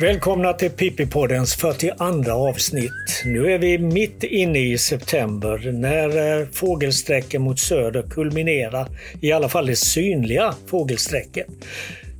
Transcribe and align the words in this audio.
Välkomna 0.00 0.52
till 0.52 0.70
Pippipoddens 0.70 1.54
42 1.54 2.32
avsnitt. 2.32 3.22
Nu 3.24 3.52
är 3.52 3.58
vi 3.58 3.78
mitt 3.78 4.24
inne 4.24 4.58
i 4.58 4.78
september 4.78 5.72
när 5.72 6.40
eh, 6.40 6.46
fågelsträcken 6.52 7.42
mot 7.42 7.58
söder 7.58 8.02
kulminerar, 8.10 8.88
i 9.20 9.32
alla 9.32 9.48
fall 9.48 9.66
det 9.66 9.76
synliga 9.76 10.54
fågelsträcket. 10.66 11.46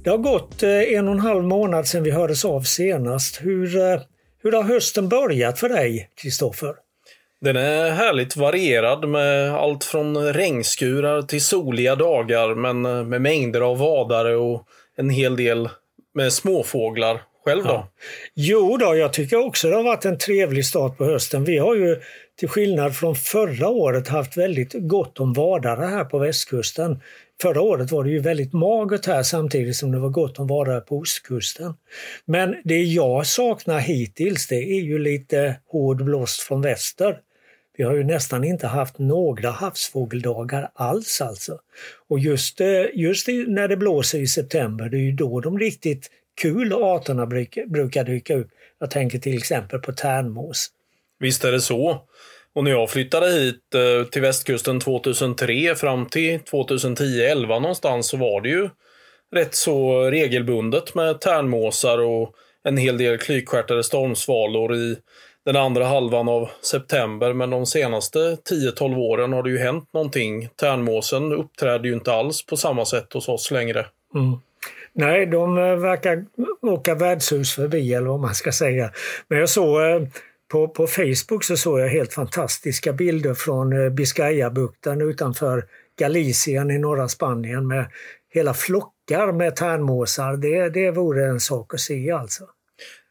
Det 0.05 0.11
har 0.11 0.19
gått 0.19 0.63
eh, 0.63 0.71
en 0.71 1.09
och 1.09 1.15
en 1.15 1.21
halv 1.21 1.45
månad 1.45 1.87
sedan 1.87 2.03
vi 2.03 2.11
hördes 2.11 2.45
av 2.45 2.63
senast. 2.63 3.41
Hur, 3.43 3.77
eh, 3.77 4.01
hur 4.43 4.53
har 4.53 4.63
hösten 4.63 5.09
börjat 5.09 5.59
för 5.59 5.69
dig, 5.69 6.11
Kristoffer? 6.23 6.86
Den 7.41 7.57
är 7.57 7.91
härligt 7.91 8.37
varierad 8.37 9.09
med 9.09 9.55
allt 9.55 9.85
från 9.85 10.33
regnskurar 10.33 11.23
till 11.23 11.45
soliga 11.45 11.97
dagar 11.97 12.55
men 12.55 12.87
eh, 12.87 13.05
med 13.05 13.23
mängder 13.23 13.61
av 13.61 13.79
vadare 13.79 14.37
och 14.37 14.67
en 14.97 15.11
hel 15.11 15.37
del 15.37 15.69
med 16.15 16.33
småfåglar 16.33 17.23
själv 17.45 17.65
då? 17.65 17.71
Ja. 17.71 17.91
Jo 18.35 18.77
då, 18.77 18.97
jag 18.97 19.13
tycker 19.13 19.47
också 19.47 19.69
det 19.69 19.77
har 19.77 19.83
varit 19.83 20.05
en 20.05 20.19
trevlig 20.19 20.67
start 20.67 20.99
på 20.99 21.05
hösten. 21.05 21.45
Vi 21.45 21.59
har 21.59 21.75
ju 21.75 22.01
till 22.39 22.49
skillnad 22.49 22.97
från 22.97 23.15
förra 23.15 23.69
året 23.69 24.09
haft 24.09 24.37
väldigt 24.37 24.73
gott 24.75 25.21
om 25.21 25.33
vadare 25.33 25.87
här 25.87 26.05
på 26.05 26.19
västkusten. 26.19 27.01
Förra 27.43 27.61
året 27.61 27.93
var 27.93 28.05
det 28.05 28.11
ju 28.11 28.19
väldigt 28.19 28.53
magert 28.53 29.07
här 29.07 29.23
samtidigt 29.23 29.77
som 29.77 29.93
det 29.93 29.99
var 29.99 30.09
gott 30.09 30.39
om 30.39 30.47
vadare 30.47 30.81
på 30.81 30.99
ostkusten. 30.99 31.75
Men 32.25 32.57
det 32.65 32.83
jag 32.83 33.27
saknar 33.27 33.79
hittills 33.79 34.47
det 34.47 34.79
är 34.79 34.81
ju 34.81 34.99
lite 34.99 35.57
hård 35.67 36.05
blåst 36.05 36.41
från 36.41 36.63
väster. 36.63 37.19
Vi 37.77 37.85
har 37.85 37.95
ju 37.95 38.05
nästan 38.05 38.45
inte 38.45 38.67
haft 38.67 38.99
några 38.99 39.51
havsfågeldagar 39.51 40.71
alls 40.75 41.21
alltså. 41.21 41.59
Och 42.09 42.19
just, 42.19 42.61
eh, 42.61 42.85
just 42.95 43.29
när 43.29 43.69
det 43.69 43.77
blåser 43.77 44.19
i 44.19 44.27
september, 44.27 44.89
det 44.89 44.97
är 44.97 45.03
ju 45.03 45.13
då 45.13 45.41
de 45.41 45.59
riktigt 45.59 46.11
kul 46.41 46.73
arterna 46.73 47.27
brukar 47.67 48.05
dyka 48.05 48.35
upp. 48.35 48.49
Jag 48.79 48.91
tänker 48.91 49.19
till 49.19 49.37
exempel 49.37 49.79
på 49.79 49.93
tärnmås. 49.93 50.71
Visst 51.19 51.45
är 51.45 51.53
det 51.53 51.61
så. 51.61 52.07
Och 52.55 52.65
när 52.65 52.71
jag 52.71 52.91
flyttade 52.91 53.33
hit 53.33 53.75
eh, 53.75 54.09
till 54.09 54.23
västkusten 54.23 54.81
2003 54.81 55.75
fram 55.75 56.07
till 56.07 56.39
2010-11 56.39 57.47
någonstans 57.47 58.09
så 58.09 58.17
var 58.17 58.41
det 58.41 58.49
ju 58.49 58.69
rätt 59.35 59.55
så 59.55 60.05
regelbundet 60.11 60.95
med 60.95 61.21
tärnmåsar 61.21 61.99
och 61.99 62.35
en 62.65 62.77
hel 62.77 62.99
del 62.99 63.19
klykstjärtade 63.19 63.85
stormsvalor 63.85 64.75
i 64.75 64.97
den 65.47 65.57
andra 65.57 65.85
halvan 65.85 66.29
av 66.29 66.49
september. 66.63 67.33
Men 67.33 67.51
de 67.51 67.67
senaste 67.67 68.19
10-12 68.19 68.97
åren 68.97 69.33
har 69.33 69.43
det 69.43 69.51
ju 69.51 69.59
hänt 69.59 69.93
någonting. 69.93 70.49
Tärnmåsen 70.57 71.33
uppträder 71.33 71.85
ju 71.85 71.93
inte 71.93 72.13
alls 72.13 72.47
på 72.47 72.57
samma 72.57 72.85
sätt 72.85 73.13
hos 73.13 73.29
oss 73.29 73.51
längre. 73.51 73.87
Mm. 74.15 74.39
Nej, 74.93 75.27
de 75.27 75.59
eh, 75.59 75.77
verkar 75.77 76.25
åka 76.63 76.95
värdshus 76.95 77.55
förbi 77.55 77.95
eller 77.95 78.09
vad 78.09 78.21
man 78.21 78.35
ska 78.35 78.53
säga. 78.53 78.91
Men 79.29 79.39
jag 79.39 79.49
såg 79.49 79.81
eh, 79.81 80.03
på, 80.53 80.69
på 80.69 80.87
Facebook 80.87 81.45
så 81.45 81.57
såg 81.57 81.81
jag 81.81 81.89
helt 81.89 82.13
fantastiska 82.13 82.93
bilder 82.93 83.35
från 83.35 83.73
eh, 83.73 83.91
Biscayabukten 83.91 85.01
utanför 85.01 85.65
Galicien 85.99 86.71
i 86.71 86.79
norra 86.79 87.09
Spanien 87.09 87.67
med 87.67 87.87
hela 88.35 88.55
flockar 88.55 89.33
med 89.33 89.57
tärnmåsar. 89.57 90.37
Det, 90.37 90.69
det 90.69 90.91
vore 90.91 91.27
en 91.27 91.41
sak 91.41 91.75
att 91.75 91.81
se 91.81 92.11
alltså. 92.11 92.45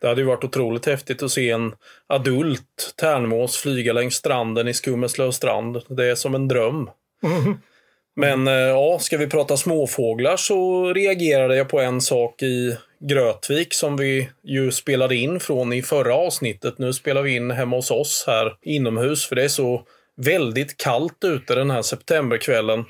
Det 0.05 0.09
hade 0.09 0.21
ju 0.21 0.27
varit 0.27 0.43
otroligt 0.43 0.85
häftigt 0.85 1.23
att 1.23 1.31
se 1.31 1.49
en 1.49 1.73
adult 2.07 2.93
tärnmås 2.95 3.57
flyga 3.57 3.93
längs 3.93 4.15
stranden 4.15 4.67
i 4.67 4.73
Skummeslöv 4.73 5.31
strand. 5.31 5.81
Det 5.87 6.05
är 6.05 6.15
som 6.15 6.35
en 6.35 6.47
dröm. 6.47 6.89
Mm. 7.23 7.57
Men 8.15 8.47
eh, 8.47 8.53
ja, 8.53 8.99
ska 8.99 9.17
vi 9.17 9.27
prata 9.27 9.57
småfåglar 9.57 10.37
så 10.37 10.85
reagerade 10.93 11.55
jag 11.55 11.69
på 11.69 11.79
en 11.79 12.01
sak 12.01 12.43
i 12.43 12.77
Grötvik 12.99 13.73
som 13.73 13.97
vi 13.97 14.29
ju 14.43 14.71
spelade 14.71 15.15
in 15.15 15.39
från 15.39 15.73
i 15.73 15.81
förra 15.81 16.15
avsnittet. 16.15 16.77
Nu 16.77 16.93
spelar 16.93 17.21
vi 17.21 17.35
in 17.35 17.51
hemma 17.51 17.75
hos 17.75 17.91
oss 17.91 18.23
här 18.27 18.53
inomhus 18.61 19.25
för 19.25 19.35
det 19.35 19.43
är 19.43 19.47
så 19.47 19.81
väldigt 20.17 20.77
kallt 20.77 21.23
ute 21.23 21.55
den 21.55 21.71
här 21.71 21.81
septemberkvällen. 21.81 22.85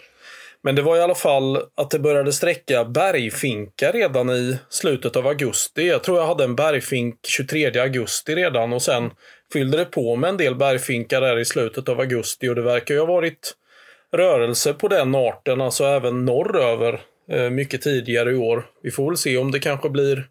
Men 0.65 0.75
det 0.75 0.81
var 0.81 0.97
i 0.97 1.01
alla 1.01 1.15
fall 1.15 1.57
att 1.75 1.91
det 1.91 1.99
började 1.99 2.33
sträcka 2.33 2.85
bergfinkar 2.85 3.91
redan 3.91 4.29
i 4.29 4.57
slutet 4.69 5.15
av 5.15 5.27
augusti. 5.27 5.87
Jag 5.87 6.03
tror 6.03 6.17
jag 6.17 6.27
hade 6.27 6.43
en 6.43 6.55
bergfink 6.55 7.15
23 7.27 7.79
augusti 7.79 8.35
redan 8.35 8.73
och 8.73 8.81
sen 8.81 9.11
fyllde 9.53 9.77
det 9.77 9.85
på 9.85 10.15
med 10.15 10.29
en 10.29 10.37
del 10.37 10.55
bergfinkar 10.55 11.21
där 11.21 11.39
i 11.39 11.45
slutet 11.45 11.89
av 11.89 11.99
augusti 11.99 12.49
och 12.49 12.55
det 12.55 12.61
verkar 12.61 12.93
ju 12.93 12.99
ha 12.99 13.07
varit 13.07 13.53
rörelse 14.13 14.73
på 14.73 14.87
den 14.87 15.15
arten, 15.15 15.61
alltså 15.61 15.83
även 15.83 16.25
norröver, 16.25 17.01
eh, 17.31 17.49
mycket 17.49 17.81
tidigare 17.81 18.31
i 18.31 18.35
år. 18.35 18.65
Vi 18.83 18.91
får 18.91 19.09
väl 19.09 19.17
se 19.17 19.37
om 19.37 19.51
det 19.51 19.59
kanske 19.59 19.89
blir 19.89 20.27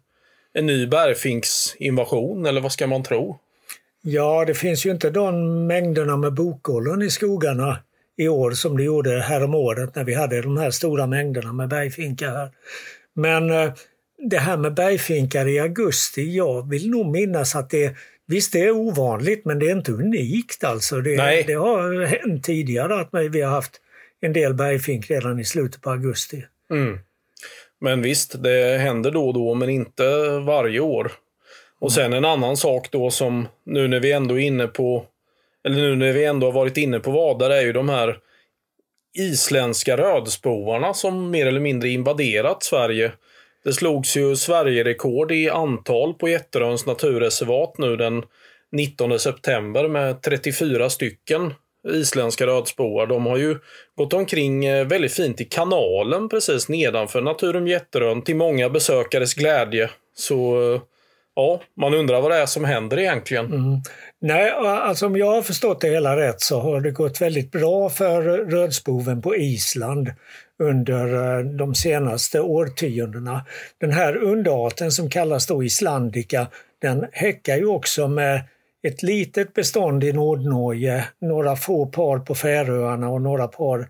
en 0.53 0.65
ny 0.65 0.87
bärfinksinvasion, 0.87 2.45
eller 2.45 2.61
vad 2.61 2.71
ska 2.71 2.87
man 2.87 3.03
tro? 3.03 3.39
Ja, 4.01 4.45
det 4.45 4.53
finns 4.53 4.85
ju 4.85 4.91
inte 4.91 5.09
de 5.09 5.67
mängderna 5.67 6.17
med 6.17 6.33
bokollon 6.33 7.01
i 7.01 7.09
skogarna 7.09 7.77
i 8.17 8.27
år 8.27 8.51
som 8.51 8.77
det 8.77 8.83
gjorde 8.83 9.21
häromåret 9.21 9.95
när 9.95 10.03
vi 10.03 10.13
hade 10.13 10.41
de 10.41 10.57
här 10.57 10.71
stora 10.71 11.07
mängderna 11.07 11.53
med 11.53 11.69
bergfinkar 11.69 12.31
här. 12.31 12.51
Men 13.15 13.49
eh, 13.49 13.73
det 14.29 14.37
här 14.37 14.57
med 14.57 14.73
bergfinkar 14.73 15.47
i 15.47 15.59
augusti, 15.59 16.35
jag 16.35 16.69
vill 16.69 16.89
nog 16.89 17.05
minnas 17.05 17.55
att 17.55 17.69
det 17.69 17.95
Visst, 18.27 18.53
det 18.53 18.59
är 18.59 18.71
ovanligt, 18.71 19.45
men 19.45 19.59
det 19.59 19.65
är 19.65 19.71
inte 19.71 19.91
unikt 19.91 20.63
alltså. 20.63 21.01
Det, 21.01 21.43
det 21.47 21.53
har 21.53 22.05
hänt 22.05 22.43
tidigare 22.43 22.99
att 22.99 23.09
vi 23.31 23.41
har 23.41 23.51
haft 23.51 23.81
en 24.21 24.33
del 24.33 24.53
bergfink 24.53 25.09
redan 25.09 25.39
i 25.39 25.45
slutet 25.45 25.81
på 25.81 25.89
augusti. 25.89 26.45
Mm. 26.71 26.99
Men 27.81 28.01
visst, 28.01 28.43
det 28.43 28.77
händer 28.77 29.11
då 29.11 29.27
och 29.27 29.33
då, 29.33 29.53
men 29.53 29.69
inte 29.69 30.03
varje 30.45 30.79
år. 30.79 31.11
Och 31.79 31.91
sen 31.91 32.13
en 32.13 32.25
annan 32.25 32.57
sak 32.57 32.91
då 32.91 33.11
som 33.11 33.47
nu 33.65 33.87
när 33.87 33.99
vi 33.99 34.11
ändå 34.11 34.39
är 34.39 34.43
inne 34.43 34.67
på, 34.67 35.05
eller 35.65 35.75
nu 35.75 35.95
när 35.95 36.13
vi 36.13 36.25
ändå 36.25 36.47
har 36.47 36.51
varit 36.51 36.77
inne 36.77 36.99
på 36.99 37.11
vadare, 37.11 37.57
är 37.57 37.61
ju 37.61 37.73
de 37.73 37.89
här 37.89 38.17
isländska 39.17 39.97
rödspovarna 39.97 40.93
som 40.93 41.31
mer 41.31 41.45
eller 41.45 41.59
mindre 41.59 41.89
invaderat 41.89 42.63
Sverige. 42.63 43.11
Det 43.63 43.73
slogs 43.73 44.17
ju 44.17 44.35
Sverigerekord 44.35 45.31
i 45.31 45.49
antal 45.49 46.13
på 46.13 46.29
Jätteröns 46.29 46.85
naturreservat 46.85 47.77
nu 47.77 47.95
den 47.95 48.23
19 48.71 49.19
september 49.19 49.87
med 49.87 50.21
34 50.21 50.89
stycken 50.89 51.53
isländska 51.93 52.47
rödspovar. 52.47 53.07
De 53.07 53.25
har 53.25 53.37
ju 53.37 53.57
gått 53.95 54.13
omkring 54.13 54.65
eh, 54.65 54.87
väldigt 54.87 55.13
fint 55.13 55.41
i 55.41 55.45
kanalen 55.45 56.29
precis 56.29 56.69
nedanför 56.69 57.21
Naturum 57.21 57.67
Jätterön 57.67 58.21
till 58.21 58.35
många 58.35 58.69
besökares 58.69 59.33
glädje. 59.33 59.89
Så 60.15 60.73
eh, 60.73 60.81
ja, 61.35 61.61
man 61.77 61.93
undrar 61.93 62.21
vad 62.21 62.31
det 62.31 62.37
är 62.37 62.45
som 62.45 62.65
händer 62.65 62.99
egentligen. 62.99 63.45
Mm. 63.45 63.81
Nej, 64.21 64.51
alltså 64.51 65.05
om 65.05 65.17
jag 65.17 65.31
har 65.31 65.41
förstått 65.41 65.81
det 65.81 65.89
hela 65.89 66.17
rätt 66.17 66.41
så 66.41 66.59
har 66.59 66.81
det 66.81 66.91
gått 66.91 67.21
väldigt 67.21 67.51
bra 67.51 67.89
för 67.89 68.21
rödspoven 68.23 69.21
på 69.21 69.35
Island 69.35 70.11
under 70.63 71.37
eh, 71.37 71.45
de 71.45 71.75
senaste 71.75 72.41
årtiondena. 72.41 73.45
Den 73.77 73.91
här 73.91 74.17
underarten 74.17 74.91
som 74.91 75.09
kallas 75.09 75.47
då 75.47 75.63
islandica, 75.63 76.47
den 76.81 77.07
häckar 77.11 77.57
ju 77.57 77.65
också 77.65 78.07
med 78.07 78.41
ett 78.87 79.03
litet 79.03 79.53
bestånd 79.53 80.03
i 80.03 80.13
Nordnorge, 80.13 81.05
några 81.21 81.55
få 81.55 81.85
par 81.85 82.19
på 82.19 82.35
Färöarna 82.35 83.09
och 83.09 83.21
några 83.21 83.47
par 83.47 83.89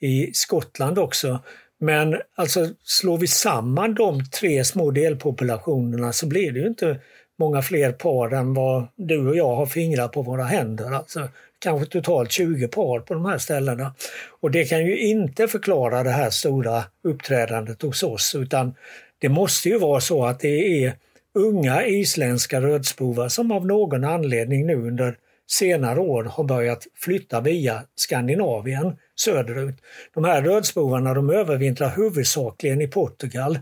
i 0.00 0.30
Skottland 0.32 0.98
också. 0.98 1.40
Men 1.80 2.16
alltså 2.34 2.68
slår 2.84 3.18
vi 3.18 3.26
samman 3.26 3.94
de 3.94 4.24
tre 4.24 4.64
små 4.64 4.90
delpopulationerna 4.90 6.12
så 6.12 6.26
blir 6.26 6.52
det 6.52 6.60
ju 6.60 6.66
inte 6.66 7.00
många 7.38 7.62
fler 7.62 7.92
par 7.92 8.30
än 8.30 8.54
vad 8.54 8.88
du 8.96 9.28
och 9.28 9.36
jag 9.36 9.56
har 9.56 9.66
fingrar 9.66 10.08
på 10.08 10.22
våra 10.22 10.44
händer. 10.44 10.94
Alltså, 10.94 11.28
kanske 11.58 11.86
totalt 11.86 12.32
20 12.32 12.68
par 12.68 13.00
på 13.00 13.14
de 13.14 13.24
här 13.24 13.38
ställena. 13.38 13.94
Och 14.40 14.50
det 14.50 14.64
kan 14.64 14.86
ju 14.86 14.98
inte 14.98 15.48
förklara 15.48 16.02
det 16.02 16.10
här 16.10 16.30
stora 16.30 16.84
uppträdandet 17.04 17.82
hos 17.82 18.02
oss 18.02 18.34
utan 18.34 18.74
det 19.18 19.28
måste 19.28 19.68
ju 19.68 19.78
vara 19.78 20.00
så 20.00 20.26
att 20.26 20.40
det 20.40 20.84
är 20.84 20.92
unga 21.34 21.86
isländska 21.86 22.60
rödspovar 22.60 23.28
som 23.28 23.52
av 23.52 23.66
någon 23.66 24.04
anledning 24.04 24.66
nu 24.66 24.74
under 24.74 25.16
senare 25.46 26.00
år 26.00 26.24
har 26.24 26.44
börjat 26.44 26.86
flytta 26.94 27.40
via 27.40 27.82
Skandinavien 27.94 28.96
söderut. 29.16 29.74
De 30.14 30.24
här 30.24 30.42
rödspovarna 30.42 31.14
de 31.14 31.30
övervintrar 31.30 31.96
huvudsakligen 31.96 32.80
i 32.80 32.88
Portugal. 32.88 33.58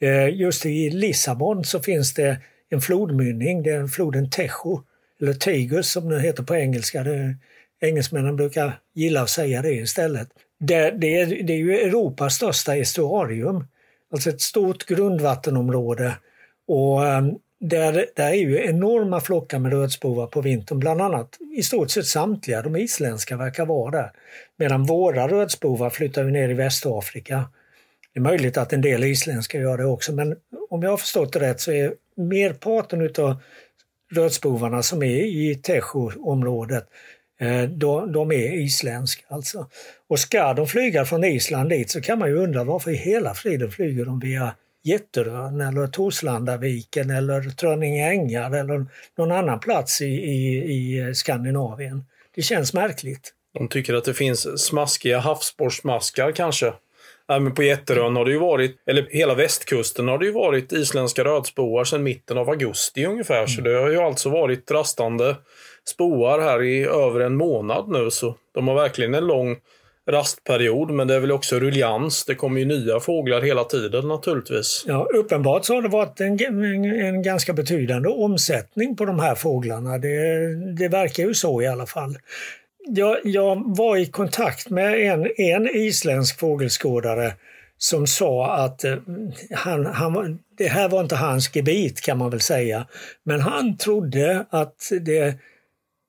Eh, 0.00 0.28
just 0.28 0.66
i 0.66 0.90
Lissabon 0.90 1.64
så 1.64 1.80
finns 1.80 2.14
det 2.14 2.40
en 2.68 2.80
flodmynning, 2.80 3.62
det 3.62 3.70
är 3.70 3.86
floden 3.86 4.30
Tejo, 4.30 4.82
eller 5.20 5.32
Tigus 5.32 5.92
som 5.92 6.08
det 6.08 6.20
heter 6.20 6.42
på 6.42 6.56
engelska. 6.56 7.04
Det, 7.04 7.36
engelsmännen 7.80 8.36
brukar 8.36 8.78
gilla 8.94 9.22
att 9.22 9.30
säga 9.30 9.62
det 9.62 9.72
istället. 9.72 10.28
Det, 10.58 10.90
det, 10.90 11.20
är, 11.20 11.42
det 11.42 11.52
är 11.52 11.56
ju 11.56 11.80
Europas 11.80 12.34
största 12.34 12.76
estuarium, 12.76 13.64
alltså 14.12 14.30
ett 14.30 14.40
stort 14.40 14.86
grundvattenområde. 14.86 16.16
Och 16.66 17.06
ehm, 17.06 17.38
där, 17.60 18.06
där 18.16 18.28
är 18.28 18.34
ju 18.34 18.64
enorma 18.64 19.20
flockar 19.20 19.58
med 19.58 19.72
rödspovar 19.72 20.26
på 20.26 20.40
vintern, 20.40 20.78
bland 20.78 21.02
annat 21.02 21.38
i 21.56 21.62
stort 21.62 21.90
sett 21.90 22.06
samtliga 22.06 22.62
de 22.62 22.76
isländska 22.76 23.36
verkar 23.36 23.66
vara 23.66 23.90
där. 23.90 24.12
Medan 24.56 24.84
våra 24.86 25.28
rödspovar 25.28 25.90
flyttar 25.90 26.24
ner 26.24 26.48
i 26.48 26.54
Västafrika. 26.54 27.44
Det 28.12 28.20
är 28.20 28.22
möjligt 28.22 28.56
att 28.56 28.72
en 28.72 28.80
del 28.80 29.04
isländska 29.04 29.58
gör 29.58 29.78
det 29.78 29.84
också, 29.84 30.12
men 30.12 30.36
om 30.70 30.82
jag 30.82 30.90
har 30.90 30.96
förstått 30.96 31.32
det 31.32 31.40
rätt 31.40 31.60
så 31.60 31.72
är 31.72 31.94
merparten 32.16 33.00
utav 33.00 33.42
rödspovarna 34.12 34.82
som 34.82 35.02
är 35.02 35.24
i 35.24 35.54
Tejo-området, 35.54 36.86
eh, 37.40 37.62
de, 37.62 38.12
de 38.12 38.32
är 38.32 38.60
isländska 38.60 39.24
alltså. 39.28 39.66
Och 40.08 40.18
ska 40.18 40.54
de 40.54 40.66
flyga 40.66 41.04
från 41.04 41.24
Island 41.24 41.70
dit 41.70 41.90
så 41.90 42.00
kan 42.00 42.18
man 42.18 42.28
ju 42.28 42.36
undra 42.36 42.64
varför 42.64 42.90
i 42.90 42.96
hela 42.96 43.34
friden 43.34 43.70
flyger 43.70 44.04
de 44.04 44.20
via 44.20 44.54
Jätterön 44.84 45.60
eller 45.60 45.86
Torslandaviken 45.86 47.10
eller 47.10 47.40
Trönninge 47.40 48.10
ängar 48.10 48.50
eller 48.50 48.86
någon 49.18 49.32
annan 49.32 49.60
plats 49.60 50.00
i, 50.00 50.06
i, 50.06 50.58
i 50.72 51.14
Skandinavien. 51.14 52.04
Det 52.34 52.42
känns 52.42 52.74
märkligt. 52.74 53.34
De 53.58 53.68
tycker 53.68 53.94
att 53.94 54.04
det 54.04 54.14
finns 54.14 54.66
smaskiga 54.66 55.18
havsborrsmaskar 55.18 56.32
kanske. 56.32 56.72
Även 57.28 57.54
på 57.54 57.62
Jätterön 57.62 58.16
har 58.16 58.24
det 58.24 58.30
ju 58.30 58.38
varit, 58.38 58.76
eller 58.86 59.08
hela 59.10 59.34
västkusten 59.34 60.08
har 60.08 60.18
det 60.18 60.26
ju 60.26 60.32
varit 60.32 60.72
isländska 60.72 61.24
rödspoar 61.24 61.84
sedan 61.84 62.02
mitten 62.02 62.38
av 62.38 62.50
augusti 62.50 63.06
ungefär. 63.06 63.36
Mm. 63.36 63.48
Så 63.48 63.60
det 63.60 63.74
har 63.74 63.90
ju 63.90 63.98
alltså 63.98 64.30
varit 64.30 64.70
rastande 64.70 65.36
spoar 65.84 66.40
här 66.40 66.62
i 66.62 66.84
över 66.84 67.20
en 67.20 67.36
månad 67.36 67.88
nu. 67.88 68.10
Så 68.10 68.36
de 68.54 68.68
har 68.68 68.74
verkligen 68.74 69.14
en 69.14 69.26
lång 69.26 69.56
rastperiod, 70.12 70.90
men 70.90 71.08
det 71.08 71.14
är 71.14 71.20
väl 71.20 71.32
också 71.32 71.58
ruljans. 71.58 72.24
Det 72.24 72.34
kommer 72.34 72.60
ju 72.60 72.66
nya 72.66 73.00
fåglar 73.00 73.40
hela 73.40 73.64
tiden 73.64 74.08
naturligtvis. 74.08 74.84
Ja, 74.86 75.08
uppenbart 75.14 75.64
så 75.64 75.74
har 75.74 75.82
det 75.82 75.88
varit 75.88 76.20
en, 76.20 76.40
en, 76.40 76.84
en 76.84 77.22
ganska 77.22 77.52
betydande 77.52 78.08
omsättning 78.08 78.96
på 78.96 79.04
de 79.04 79.18
här 79.18 79.34
fåglarna. 79.34 79.98
Det, 79.98 80.54
det 80.78 80.88
verkar 80.88 81.22
ju 81.22 81.34
så 81.34 81.62
i 81.62 81.66
alla 81.66 81.86
fall. 81.86 82.18
Jag, 82.88 83.16
jag 83.24 83.76
var 83.76 83.96
i 83.96 84.06
kontakt 84.06 84.70
med 84.70 85.00
en, 85.00 85.26
en 85.36 85.68
isländsk 85.76 86.38
fågelskådare 86.38 87.32
som 87.78 88.06
sa 88.06 88.56
att 88.56 88.84
eh, 88.84 88.96
han, 89.50 89.86
han, 89.86 90.38
det 90.58 90.68
här 90.68 90.88
var 90.88 91.00
inte 91.00 91.16
hans 91.16 91.56
gebit 91.56 92.00
kan 92.00 92.18
man 92.18 92.30
väl 92.30 92.40
säga. 92.40 92.86
Men 93.22 93.40
han 93.40 93.76
trodde 93.76 94.46
att 94.50 94.92
det 95.00 95.34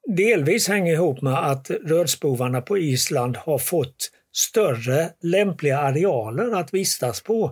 delvis 0.07 0.67
hänger 0.67 0.93
ihop 0.93 1.21
med 1.21 1.51
att 1.51 1.69
rödspovarna 1.69 2.61
på 2.61 2.77
Island 2.77 3.37
har 3.37 3.57
fått 3.57 4.11
större 4.33 5.09
lämpliga 5.21 5.79
arealer 5.79 6.55
att 6.59 6.73
vistas 6.73 7.21
på 7.21 7.51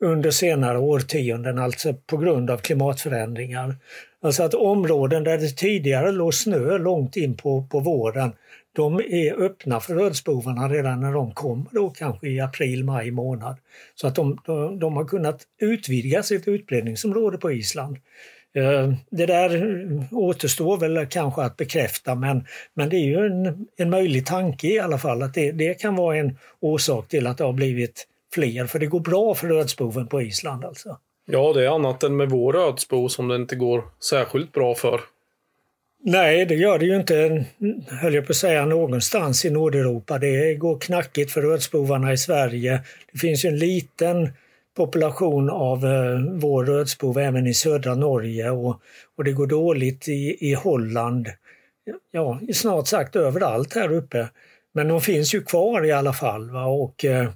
under 0.00 0.30
senare 0.30 0.78
årtionden, 0.78 1.58
alltså 1.58 1.94
på 1.94 2.16
grund 2.16 2.50
av 2.50 2.58
klimatförändringar. 2.58 3.76
Alltså 4.22 4.42
att 4.42 4.54
områden 4.54 5.24
där 5.24 5.38
det 5.38 5.56
tidigare 5.56 6.12
låg 6.12 6.34
snö 6.34 6.78
långt 6.78 7.16
in 7.16 7.36
på, 7.36 7.66
på 7.70 7.80
våren, 7.80 8.32
de 8.72 9.00
är 9.00 9.42
öppna 9.42 9.80
för 9.80 9.94
rödspovarna 9.94 10.68
redan 10.68 11.00
när 11.00 11.12
de 11.12 11.34
kommer 11.34 11.66
då 11.70 11.90
kanske 11.90 12.28
i 12.28 12.40
april, 12.40 12.84
maj 12.84 13.10
månad. 13.10 13.56
Så 13.94 14.06
att 14.06 14.14
de, 14.14 14.38
de, 14.44 14.78
de 14.78 14.96
har 14.96 15.04
kunnat 15.04 15.42
utvidga 15.60 16.22
sitt 16.22 16.48
utbredningsområde 16.48 17.38
på 17.38 17.52
Island. 17.52 17.96
Eh, 18.54 18.92
det 19.10 19.26
där 19.26 19.62
återstår 20.12 20.76
väl 20.76 21.06
kanske 21.06 21.42
att 21.42 21.56
bekräfta 21.56 22.14
men, 22.14 22.46
men 22.74 22.88
det 22.88 22.96
är 22.96 23.04
ju 23.04 23.26
en, 23.26 23.66
en 23.76 23.90
möjlig 23.90 24.26
tanke 24.26 24.66
i 24.66 24.78
alla 24.78 24.98
fall 24.98 25.22
att 25.22 25.34
det, 25.34 25.52
det 25.52 25.74
kan 25.74 25.96
vara 25.96 26.16
en 26.16 26.38
orsak 26.60 27.08
till 27.08 27.26
att 27.26 27.38
det 27.38 27.44
har 27.44 27.52
blivit 27.52 28.06
fler. 28.34 28.66
För 28.66 28.78
det 28.78 28.86
går 28.86 29.00
bra 29.00 29.34
för 29.34 29.48
rödspoven 29.48 30.06
på 30.06 30.22
Island 30.22 30.64
alltså. 30.64 30.98
Ja, 31.26 31.52
det 31.52 31.64
är 31.64 31.74
annat 31.74 32.02
än 32.02 32.16
med 32.16 32.30
vår 32.30 32.52
rödspo 32.52 33.08
som 33.08 33.28
det 33.28 33.36
inte 33.36 33.56
går 33.56 33.84
särskilt 34.10 34.52
bra 34.52 34.74
för. 34.74 35.00
Nej, 36.04 36.46
det 36.46 36.54
gör 36.54 36.78
det 36.78 36.86
ju 36.86 36.96
inte, 36.96 37.44
höll 37.88 38.14
jag 38.14 38.26
på 38.26 38.32
att 38.32 38.36
säga, 38.36 38.66
någonstans 38.66 39.44
i 39.44 39.50
Nordeuropa. 39.50 40.18
Det 40.18 40.54
går 40.54 40.78
knackigt 40.78 41.32
för 41.32 41.42
rödspovarna 41.42 42.12
i 42.12 42.18
Sverige. 42.18 42.80
Det 43.12 43.18
finns 43.18 43.44
ju 43.44 43.48
en 43.48 43.58
liten 43.58 44.32
population 44.78 45.50
av 45.50 45.84
eh, 45.84 46.20
vår 46.32 46.64
rödspov 46.64 47.18
även 47.18 47.46
i 47.46 47.54
södra 47.54 47.94
Norge 47.94 48.50
och, 48.50 48.80
och 49.16 49.24
det 49.24 49.32
går 49.32 49.46
dåligt 49.46 50.08
i, 50.08 50.36
i 50.40 50.54
Holland. 50.54 51.28
Ja, 52.10 52.40
snart 52.52 52.86
sagt 52.86 53.16
överallt 53.16 53.74
här 53.74 53.92
uppe. 53.92 54.28
Men 54.74 54.88
de 54.88 55.00
finns 55.00 55.34
ju 55.34 55.42
kvar 55.42 55.84
i 55.84 55.92
alla 55.92 56.12
fall. 56.12 56.50
Va? 56.50 56.64
Och, 56.64 57.04
eh, 57.04 57.30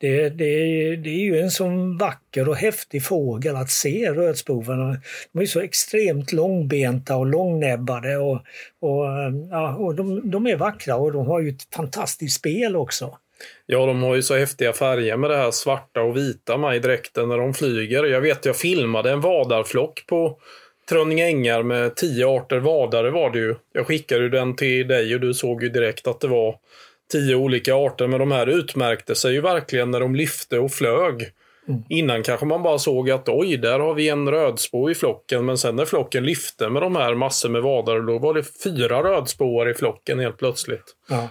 det, 0.00 0.28
det, 0.28 0.46
det, 0.96 1.10
är 1.10 1.24
ju 1.24 1.40
en 1.40 1.50
sån 1.50 1.98
vacker 1.98 2.48
och 2.48 2.56
häftig 2.56 3.04
fågel 3.04 3.56
att 3.56 3.70
se 3.70 4.10
rödspoven. 4.10 4.98
De 5.32 5.42
är 5.42 5.46
så 5.46 5.60
extremt 5.60 6.32
långbenta 6.32 7.16
och 7.16 7.26
långnäbbade 7.26 8.16
och, 8.16 8.40
och, 8.80 9.06
eh, 9.06 9.34
ja, 9.50 9.74
och 9.76 9.94
de, 9.94 10.30
de, 10.30 10.46
är 10.46 10.56
vackra 10.56 10.96
och 10.96 11.12
de 11.12 11.26
har 11.26 11.40
ju 11.40 11.48
ett 11.48 11.74
fantastiskt 11.74 12.36
spel 12.36 12.76
också. 12.76 13.18
Ja, 13.66 13.86
de 13.86 14.02
har 14.02 14.14
ju 14.14 14.22
så 14.22 14.36
häftiga 14.36 14.72
färger 14.72 15.16
med 15.16 15.30
det 15.30 15.36
här 15.36 15.50
svarta 15.50 16.02
och 16.02 16.16
vita 16.16 16.56
med 16.56 16.76
i 16.76 16.78
dräkten 16.78 17.28
när 17.28 17.38
de 17.38 17.54
flyger. 17.54 18.04
Jag 18.04 18.20
vet, 18.20 18.44
jag 18.44 18.56
filmade 18.56 19.10
en 19.10 19.20
vadarflock 19.20 20.06
på 20.06 20.38
Trönninge 20.88 21.26
ängar 21.26 21.62
med 21.62 21.96
tio 21.96 22.28
arter 22.28 22.58
vadare 22.58 23.10
var 23.10 23.30
det 23.30 23.38
ju. 23.38 23.54
Jag 23.72 23.86
skickade 23.86 24.28
den 24.28 24.56
till 24.56 24.88
dig 24.88 25.14
och 25.14 25.20
du 25.20 25.34
såg 25.34 25.62
ju 25.62 25.68
direkt 25.68 26.06
att 26.06 26.20
det 26.20 26.28
var 26.28 26.56
tio 27.12 27.34
olika 27.34 27.74
arter. 27.74 28.06
Men 28.06 28.20
de 28.20 28.32
här 28.32 28.46
utmärkte 28.46 29.14
sig 29.14 29.32
ju 29.32 29.40
verkligen 29.40 29.90
när 29.90 30.00
de 30.00 30.14
lyfte 30.14 30.58
och 30.58 30.72
flög. 30.72 31.30
Mm. 31.68 31.82
Innan 31.88 32.22
kanske 32.22 32.46
man 32.46 32.62
bara 32.62 32.78
såg 32.78 33.10
att 33.10 33.28
oj, 33.28 33.56
där 33.56 33.78
har 33.78 33.94
vi 33.94 34.08
en 34.08 34.30
rödspå 34.30 34.90
i 34.90 34.94
flocken. 34.94 35.44
Men 35.44 35.58
sen 35.58 35.76
när 35.76 35.84
flocken 35.84 36.24
lyfte 36.24 36.68
med 36.68 36.82
de 36.82 36.96
här 36.96 37.14
massor 37.14 37.48
med 37.48 37.62
vadare, 37.62 38.00
då 38.00 38.18
var 38.18 38.34
det 38.34 38.62
fyra 38.62 39.02
rödspåar 39.02 39.70
i 39.70 39.74
flocken 39.74 40.18
helt 40.18 40.38
plötsligt. 40.38 40.96
Ja. 41.08 41.28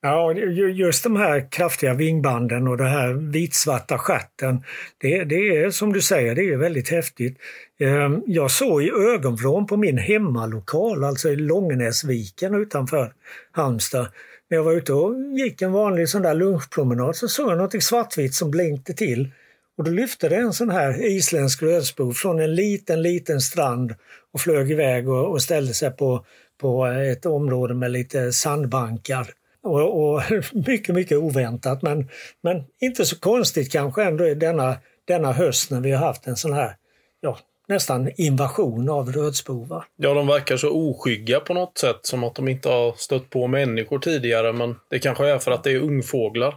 Ja, 0.00 0.32
just 0.32 1.02
de 1.02 1.16
här 1.16 1.50
kraftiga 1.50 1.94
vingbanden 1.94 2.68
och 2.68 2.76
det 2.76 2.88
här 2.88 3.12
vitsvarta 3.12 3.98
stjärten, 3.98 4.62
det, 4.98 5.24
det 5.24 5.56
är 5.56 5.70
som 5.70 5.92
du 5.92 6.00
säger, 6.00 6.34
det 6.34 6.42
är 6.42 6.56
väldigt 6.56 6.88
häftigt. 6.88 7.38
Ehm, 7.80 8.22
jag 8.26 8.50
såg 8.50 8.82
i 8.82 8.90
ögonvrån 8.90 9.66
på 9.66 9.76
min 9.76 9.98
hemmalokal, 9.98 11.04
alltså 11.04 11.28
i 11.28 11.36
Långenäsviken 11.36 12.54
utanför 12.54 13.12
Halmstad, 13.52 14.08
när 14.50 14.58
jag 14.58 14.64
var 14.64 14.72
ute 14.72 14.92
och 14.92 15.14
gick 15.38 15.62
en 15.62 15.72
vanlig 15.72 16.08
sån 16.08 16.22
där 16.22 16.34
lunchpromenad 16.34 17.16
så 17.16 17.28
såg 17.28 17.50
jag 17.50 17.58
något 17.58 17.82
svartvitt 17.82 18.34
som 18.34 18.50
blinkte 18.50 18.94
till. 18.94 19.30
Och 19.78 19.84
då 19.84 19.90
lyfte 19.90 20.28
det 20.28 20.36
en 20.36 20.52
sån 20.52 20.70
här 20.70 21.06
isländsk 21.06 21.62
rödspo 21.62 22.12
från 22.12 22.40
en 22.40 22.54
liten, 22.54 23.02
liten 23.02 23.40
strand 23.40 23.94
och 24.32 24.40
flög 24.40 24.70
iväg 24.70 25.08
och, 25.08 25.30
och 25.30 25.42
ställde 25.42 25.74
sig 25.74 25.90
på, 25.90 26.24
på 26.60 26.86
ett 26.86 27.26
område 27.26 27.74
med 27.74 27.90
lite 27.90 28.32
sandbankar. 28.32 29.34
Och, 29.62 30.14
och, 30.14 30.22
mycket, 30.66 30.94
mycket 30.94 31.18
oväntat 31.18 31.82
men, 31.82 32.08
men 32.42 32.64
inte 32.80 33.04
så 33.04 33.18
konstigt 33.18 33.72
kanske 33.72 34.04
ändå 34.04 34.34
denna, 34.34 34.76
denna 35.04 35.32
höst 35.32 35.70
när 35.70 35.80
vi 35.80 35.90
har 35.90 36.06
haft 36.06 36.26
en 36.26 36.36
sån 36.36 36.52
här 36.52 36.76
ja, 37.20 37.38
nästan 37.68 38.10
invasion 38.16 38.88
av 38.88 39.12
rödspovar. 39.12 39.84
Ja, 39.96 40.14
de 40.14 40.26
verkar 40.26 40.56
så 40.56 40.70
oskygga 40.70 41.40
på 41.40 41.54
något 41.54 41.78
sätt, 41.78 41.98
som 42.02 42.24
att 42.24 42.34
de 42.34 42.48
inte 42.48 42.68
har 42.68 42.92
stött 42.92 43.30
på 43.30 43.46
människor 43.46 43.98
tidigare, 43.98 44.52
men 44.52 44.76
det 44.90 44.98
kanske 44.98 45.28
är 45.28 45.38
för 45.38 45.50
att 45.50 45.64
det 45.64 45.72
är 45.72 45.80
ungfåglar. 45.80 46.54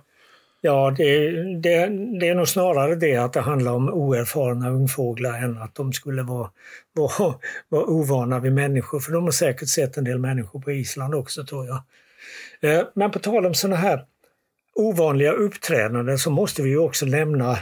Ja, 0.63 0.93
det, 0.97 1.31
det, 1.61 1.87
det 2.19 2.27
är 2.27 2.35
nog 2.35 2.47
snarare 2.47 2.95
det 2.95 3.17
att 3.17 3.33
det 3.33 3.41
handlar 3.41 3.71
om 3.71 3.89
oerfarna 3.89 4.69
ungfåglar 4.69 5.43
än 5.43 5.57
att 5.57 5.75
de 5.75 5.93
skulle 5.93 6.23
vara, 6.23 6.49
vara, 6.93 7.33
vara 7.69 7.85
ovana 7.85 8.39
vid 8.39 8.53
människor, 8.53 8.99
för 8.99 9.11
de 9.11 9.23
har 9.23 9.31
säkert 9.31 9.69
sett 9.69 9.97
en 9.97 10.03
del 10.03 10.19
människor 10.19 10.59
på 10.59 10.71
Island 10.71 11.15
också 11.15 11.43
tror 11.43 11.67
jag. 11.67 11.83
Eh, 12.61 12.81
men 12.95 13.11
på 13.11 13.19
tal 13.19 13.45
om 13.45 13.53
sådana 13.53 13.75
här 13.75 14.05
ovanliga 14.75 15.31
uppträdanden 15.31 16.17
så 16.17 16.29
måste 16.29 16.61
vi 16.61 16.69
ju 16.69 16.77
också 16.77 17.05
nämna 17.05 17.57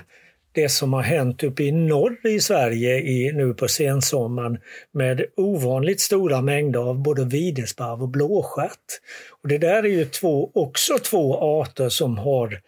det 0.51 0.69
som 0.69 0.93
har 0.93 1.01
hänt 1.01 1.43
uppe 1.43 1.63
i 1.63 1.71
norr 1.71 2.27
i 2.27 2.39
Sverige 2.39 2.99
i, 2.99 3.31
nu 3.33 3.53
på 3.53 3.67
sensommaren 3.67 4.57
med 4.91 5.25
ovanligt 5.35 6.01
stora 6.01 6.41
mängder 6.41 6.79
av 6.79 7.01
både 7.01 7.25
videsparv 7.25 8.01
och 8.01 8.09
blåstjärt. 8.09 8.99
Och 9.41 9.47
det 9.47 9.57
där 9.57 9.83
är 9.83 9.89
ju 9.89 10.05
två, 10.05 10.51
också 10.53 10.97
två 10.97 11.37
arter 11.61 11.89
som 11.89 12.17
har, 12.17 12.61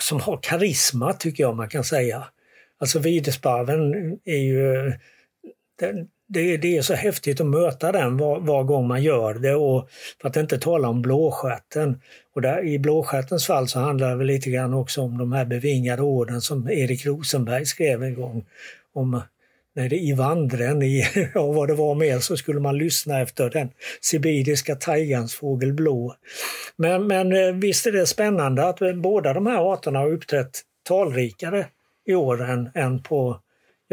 som 0.00 0.20
har 0.20 0.38
karisma 0.42 1.12
tycker 1.12 1.42
jag 1.42 1.56
man 1.56 1.68
kan 1.68 1.84
säga. 1.84 2.24
Alltså 2.78 2.98
videsparven 2.98 3.94
är 4.24 4.38
ju 4.38 4.92
den, 5.80 6.08
det, 6.28 6.56
det, 6.56 6.76
är 6.76 6.82
så 6.82 6.94
häftigt 6.94 7.40
att 7.40 7.46
möta 7.46 7.92
den 7.92 8.16
var, 8.16 8.40
var, 8.40 8.64
gång 8.64 8.88
man 8.88 9.02
gör 9.02 9.34
det 9.34 9.54
och 9.54 9.88
för 10.20 10.28
att 10.28 10.36
inte 10.36 10.58
tala 10.58 10.88
om 10.88 11.02
blåstjärten. 11.02 12.00
Och 12.34 12.42
där, 12.42 12.64
I 12.66 12.78
blåstjärtens 12.78 13.46
fall 13.46 13.68
så 13.68 13.78
handlar 13.78 14.10
det 14.10 14.16
väl 14.16 14.26
lite 14.26 14.50
grann 14.50 14.74
också 14.74 15.02
om 15.02 15.18
de 15.18 15.32
här 15.32 15.44
bevingade 15.44 16.02
orden 16.02 16.40
som 16.40 16.70
Erik 16.70 17.06
Rosenberg 17.06 17.66
skrev 17.66 18.02
en 18.02 18.14
gång. 18.14 18.44
Om 18.94 19.22
när 19.74 19.88
det 19.88 19.98
i 19.98 20.12
vandren, 20.12 20.82
i, 20.82 21.04
ja, 21.34 21.52
vad 21.52 21.68
det 21.68 21.74
var 21.74 21.94
mer, 21.94 22.18
så 22.18 22.36
skulle 22.36 22.60
man 22.60 22.78
lyssna 22.78 23.20
efter 23.20 23.50
den 23.50 23.70
sibiriska 24.00 24.74
tajgans 24.74 25.34
fågel 25.34 25.72
blå. 25.72 26.14
Men, 26.76 27.06
men 27.06 27.32
eh, 27.32 27.52
visst 27.54 27.86
är 27.86 27.92
det 27.92 28.06
spännande 28.06 28.68
att 28.68 28.80
eh, 28.80 28.92
båda 28.92 29.32
de 29.32 29.46
här 29.46 29.72
arterna 29.72 29.98
har 29.98 30.12
uppträtt 30.12 30.60
talrikare 30.88 31.66
i 32.06 32.14
år 32.14 32.42
än, 32.42 32.70
än 32.74 33.02
på 33.02 33.40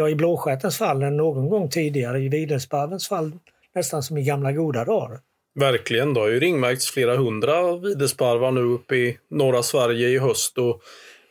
ja, 0.02 0.10
i 0.10 0.16
blåstjärtens 0.16 0.78
fall 0.78 1.04
än 1.04 1.18
någon 1.18 1.50
gång 1.50 1.70
tidigare, 1.70 2.20
i 2.20 2.30
videsparvens 2.30 3.08
fall 3.08 3.32
nästan 3.76 4.04
som 4.04 4.18
i 4.18 4.24
gamla 4.24 4.52
goda 4.52 4.86
dagar. 4.86 5.20
Verkligen, 5.60 6.14
det 6.14 6.20
har 6.20 6.28
ju 6.28 6.40
ringmärkts 6.40 6.92
flera 6.92 7.18
hundra 7.18 7.78
videsparvar 7.78 8.52
nu 8.52 8.62
uppe 8.62 8.96
i 8.96 9.18
norra 9.30 9.64
Sverige 9.64 10.10
i 10.10 10.18
höst. 10.18 10.58
Och 10.58 10.82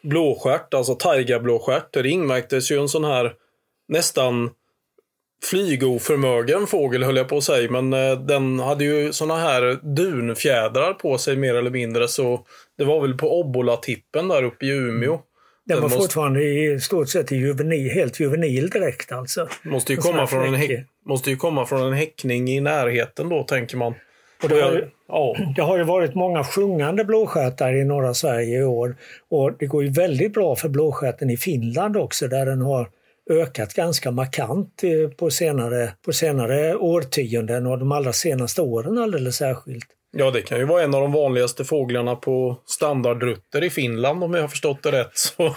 blåstjärt, 0.03 0.75
alltså 0.75 0.95
taigablåstjärt, 0.95 1.97
ringmärktes 1.97 2.73
ju 2.73 2.79
en 2.81 2.89
sån 2.89 3.05
här 3.05 3.33
nästan 3.89 4.51
flygoförmögen 5.43 6.67
fågel 6.67 7.05
höll 7.05 7.17
jag 7.17 7.29
på 7.29 7.37
att 7.37 7.45
säga, 7.45 7.71
men 7.71 7.93
eh, 7.93 8.19
den 8.19 8.61
hade 8.61 8.85
ju 8.85 9.13
såna 9.13 9.37
här 9.37 9.95
dunfjädrar 9.97 10.95
på 10.95 11.19
sig 11.19 11.37
mer 11.37 11.55
eller 11.55 11.71
mindre 11.71 12.09
så 12.09 12.47
det 12.79 12.85
var 12.85 13.01
väl 13.01 13.15
på 13.15 13.41
Obbola-tippen 13.41 14.29
där 14.29 14.43
uppe 14.43 14.67
i 14.67 14.71
Umeå. 14.71 15.21
Den, 15.67 15.77
var 15.77 15.83
måste... 15.83 15.99
fortfarande 15.99 16.43
i 16.43 16.81
stort 16.81 17.09
sett 17.09 17.33
i 17.33 17.37
juvenil, 17.37 17.91
helt 17.91 18.21
juvenil 18.21 18.71
direkt 18.71 19.13
alltså. 19.13 19.49
Måste 19.63 19.93
ju, 19.93 19.99
komma 19.99 20.27
från 20.27 20.47
en 20.47 20.55
häck, 20.55 20.87
måste 21.07 21.31
ju 21.31 21.37
komma 21.37 21.67
från 21.67 21.83
en 21.83 21.93
häckning 21.93 22.49
i 22.49 22.61
närheten 22.61 23.29
då, 23.29 23.43
tänker 23.43 23.77
man. 23.77 23.95
Och 24.43 24.49
det, 24.49 24.63
har 24.63 24.73
ju, 24.73 24.89
ja. 25.09 25.37
det 25.57 25.63
har 25.63 25.79
ju 25.79 25.85
varit 25.85 26.15
många 26.15 26.45
sjungande 26.45 27.05
blåstjärtar 27.05 27.75
i 27.75 27.85
norra 27.85 28.15
Sverige 28.15 28.59
i 28.59 28.65
år. 28.65 28.97
Och 29.31 29.53
det 29.59 29.67
går 29.67 29.85
ju 29.85 29.91
väldigt 29.91 30.33
bra 30.33 30.57
för 30.57 30.69
blåstjärten 30.69 31.31
i 31.31 31.37
Finland 31.37 31.97
också, 31.97 32.29
där 32.29 32.47
den 32.47 32.61
har 32.61 32.89
ökat 33.31 33.75
ganska 33.75 34.11
markant 34.11 34.83
på 35.17 35.31
senare, 35.31 35.93
på 36.05 36.13
senare 36.13 36.77
årtionden 36.77 37.67
och 37.67 37.79
de 37.79 37.93
allra 37.93 38.13
senaste 38.13 38.63
åren 38.63 38.99
alldeles 38.99 39.37
särskilt. 39.37 39.87
Ja, 40.13 40.31
det 40.31 40.43
kan 40.43 40.59
ju 40.59 40.65
vara 40.65 40.83
en 40.83 40.95
av 40.95 41.01
de 41.01 41.13
vanligaste 41.13 41.65
fåglarna 41.65 42.17
på 42.17 42.57
standardrutter 42.67 43.65
i 43.65 43.71
Finland 43.71 44.25
om 44.25 44.35
jag 44.35 44.41
har 44.41 44.49
förstått 44.49 44.83
det 44.83 44.93
rätt. 44.93 45.11
Så 45.15 45.57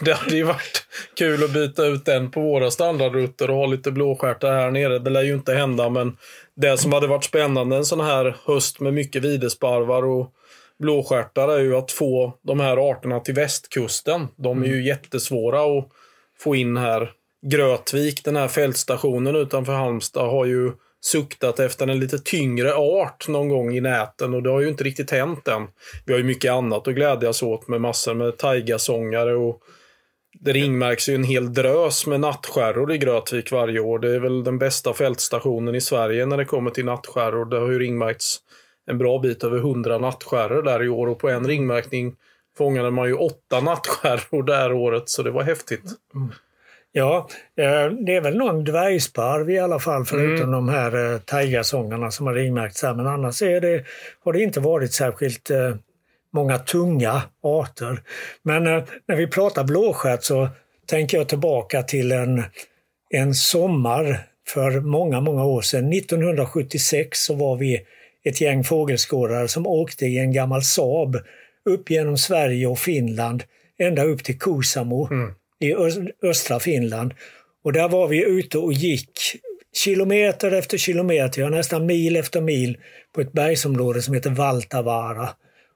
det 0.00 0.12
hade 0.12 0.36
ju 0.36 0.42
varit 0.42 0.86
kul 1.18 1.44
att 1.44 1.52
byta 1.52 1.86
ut 1.86 2.04
den 2.04 2.30
på 2.30 2.40
våra 2.40 2.70
standardrutter 2.70 3.50
och 3.50 3.56
ha 3.56 3.66
lite 3.66 3.90
blåstjärtar 3.90 4.52
här 4.52 4.70
nere. 4.70 4.98
Det 4.98 5.10
lär 5.10 5.22
ju 5.22 5.34
inte 5.34 5.54
hända, 5.54 5.90
men 5.90 6.16
det 6.56 6.78
som 6.78 6.92
hade 6.92 7.06
varit 7.06 7.24
spännande 7.24 7.76
en 7.76 7.84
sån 7.84 8.00
här 8.00 8.36
höst 8.44 8.80
med 8.80 8.94
mycket 8.94 9.22
videsparvar 9.22 10.04
och 10.04 10.32
blåstjärtar 10.78 11.48
är 11.48 11.60
ju 11.60 11.76
att 11.76 11.92
få 11.92 12.38
de 12.42 12.60
här 12.60 12.90
arterna 12.90 13.20
till 13.20 13.34
västkusten. 13.34 14.28
De 14.36 14.62
är 14.62 14.66
ju 14.66 14.72
mm. 14.72 14.86
jättesvåra 14.86 15.78
att 15.78 15.88
få 16.38 16.54
in 16.56 16.76
här. 16.76 17.12
Grötvik, 17.46 18.24
den 18.24 18.36
här 18.36 18.48
fältstationen 18.48 19.36
utanför 19.36 19.72
Halmstad, 19.72 20.30
har 20.30 20.44
ju 20.44 20.72
suktat 21.06 21.60
efter 21.60 21.86
en 21.86 22.00
lite 22.00 22.18
tyngre 22.18 22.74
art 22.74 23.28
någon 23.28 23.48
gång 23.48 23.76
i 23.76 23.80
näten 23.80 24.34
och 24.34 24.42
det 24.42 24.50
har 24.50 24.60
ju 24.60 24.68
inte 24.68 24.84
riktigt 24.84 25.10
hänt 25.10 25.48
än. 25.48 25.66
Vi 26.06 26.12
har 26.12 26.18
ju 26.18 26.24
mycket 26.24 26.52
annat 26.52 26.88
att 26.88 26.94
glädjas 26.94 27.42
åt 27.42 27.68
med 27.68 27.80
massor 27.80 28.14
med 28.14 28.38
taigasångare 28.38 29.36
och 29.36 29.62
det 30.40 30.52
ringmärks 30.52 31.08
ju 31.08 31.14
en 31.14 31.24
hel 31.24 31.54
drös 31.54 32.06
med 32.06 32.20
nattskärror 32.20 32.92
i 32.92 32.98
Grötvik 32.98 33.52
varje 33.52 33.80
år. 33.80 33.98
Det 33.98 34.14
är 34.14 34.20
väl 34.20 34.44
den 34.44 34.58
bästa 34.58 34.92
fältstationen 34.92 35.74
i 35.74 35.80
Sverige 35.80 36.26
när 36.26 36.36
det 36.36 36.44
kommer 36.44 36.70
till 36.70 36.84
nattskärror. 36.84 37.44
Det 37.44 37.58
har 37.58 37.70
ju 37.70 37.78
ringmärkts 37.78 38.38
en 38.86 38.98
bra 38.98 39.18
bit 39.18 39.44
över 39.44 39.58
100 39.58 39.98
nattskärror 39.98 40.62
där 40.62 40.82
i 40.82 40.88
år 40.88 41.06
och 41.06 41.18
på 41.18 41.28
en 41.28 41.48
ringmärkning 41.48 42.14
fångade 42.58 42.90
man 42.90 43.08
ju 43.08 43.14
åtta 43.14 43.60
nattskärror 43.60 44.42
det 44.42 44.56
här 44.56 44.72
året 44.72 45.08
så 45.08 45.22
det 45.22 45.30
var 45.30 45.42
häftigt. 45.42 45.84
Mm. 46.14 46.28
Ja, 46.98 47.28
eh, 47.56 47.90
det 47.90 48.16
är 48.16 48.20
väl 48.20 48.36
någon 48.36 48.64
dvärgsparv 48.64 49.50
i 49.50 49.58
alla 49.58 49.78
fall 49.78 50.04
förutom 50.04 50.48
mm. 50.48 50.50
de 50.50 50.68
här 50.68 51.12
eh, 51.12 51.18
taigasångarna 51.18 52.10
som 52.10 52.26
har 52.26 52.34
ringmärkts 52.34 52.82
här. 52.82 52.94
Men 52.94 53.06
annars 53.06 53.42
är 53.42 53.60
det, 53.60 53.84
har 54.24 54.32
det 54.32 54.42
inte 54.42 54.60
varit 54.60 54.92
särskilt 54.92 55.50
eh, 55.50 55.74
många 56.32 56.58
tunga 56.58 57.22
arter. 57.42 58.02
Men 58.42 58.64
när 59.06 59.16
vi 59.16 59.26
pratar 59.26 59.64
blåstjärt 59.64 60.22
så 60.22 60.48
tänker 60.86 61.18
jag 61.18 61.28
tillbaka 61.28 61.82
till 61.82 62.12
en, 62.12 62.42
en 63.10 63.34
sommar 63.34 64.26
för 64.48 64.80
många, 64.80 65.20
många 65.20 65.44
år 65.44 65.62
sedan. 65.62 65.92
1976 65.92 67.18
så 67.18 67.34
var 67.34 67.56
vi 67.56 67.80
ett 68.24 68.40
gäng 68.40 68.64
fågelskådare 68.64 69.48
som 69.48 69.66
åkte 69.66 70.06
i 70.06 70.18
en 70.18 70.32
gammal 70.32 70.62
Saab 70.62 71.16
upp 71.64 71.90
genom 71.90 72.18
Sverige 72.18 72.66
och 72.66 72.78
Finland 72.78 73.44
ända 73.78 74.04
upp 74.04 74.24
till 74.24 74.38
Kuusamo. 74.38 75.08
Mm 75.10 75.34
i 75.60 75.74
östra 76.22 76.60
Finland. 76.60 77.14
Och 77.64 77.72
där 77.72 77.88
var 77.88 78.08
vi 78.08 78.24
ute 78.24 78.58
och 78.58 78.72
gick 78.72 79.10
kilometer 79.76 80.52
efter 80.52 80.78
kilometer, 80.78 81.40
ja, 81.40 81.48
nästan 81.48 81.86
mil 81.86 82.16
efter 82.16 82.40
mil 82.40 82.78
på 83.14 83.20
ett 83.20 83.32
bergsområde 83.32 84.02
som 84.02 84.14
heter 84.14 84.30
Valtavara. 84.30 85.28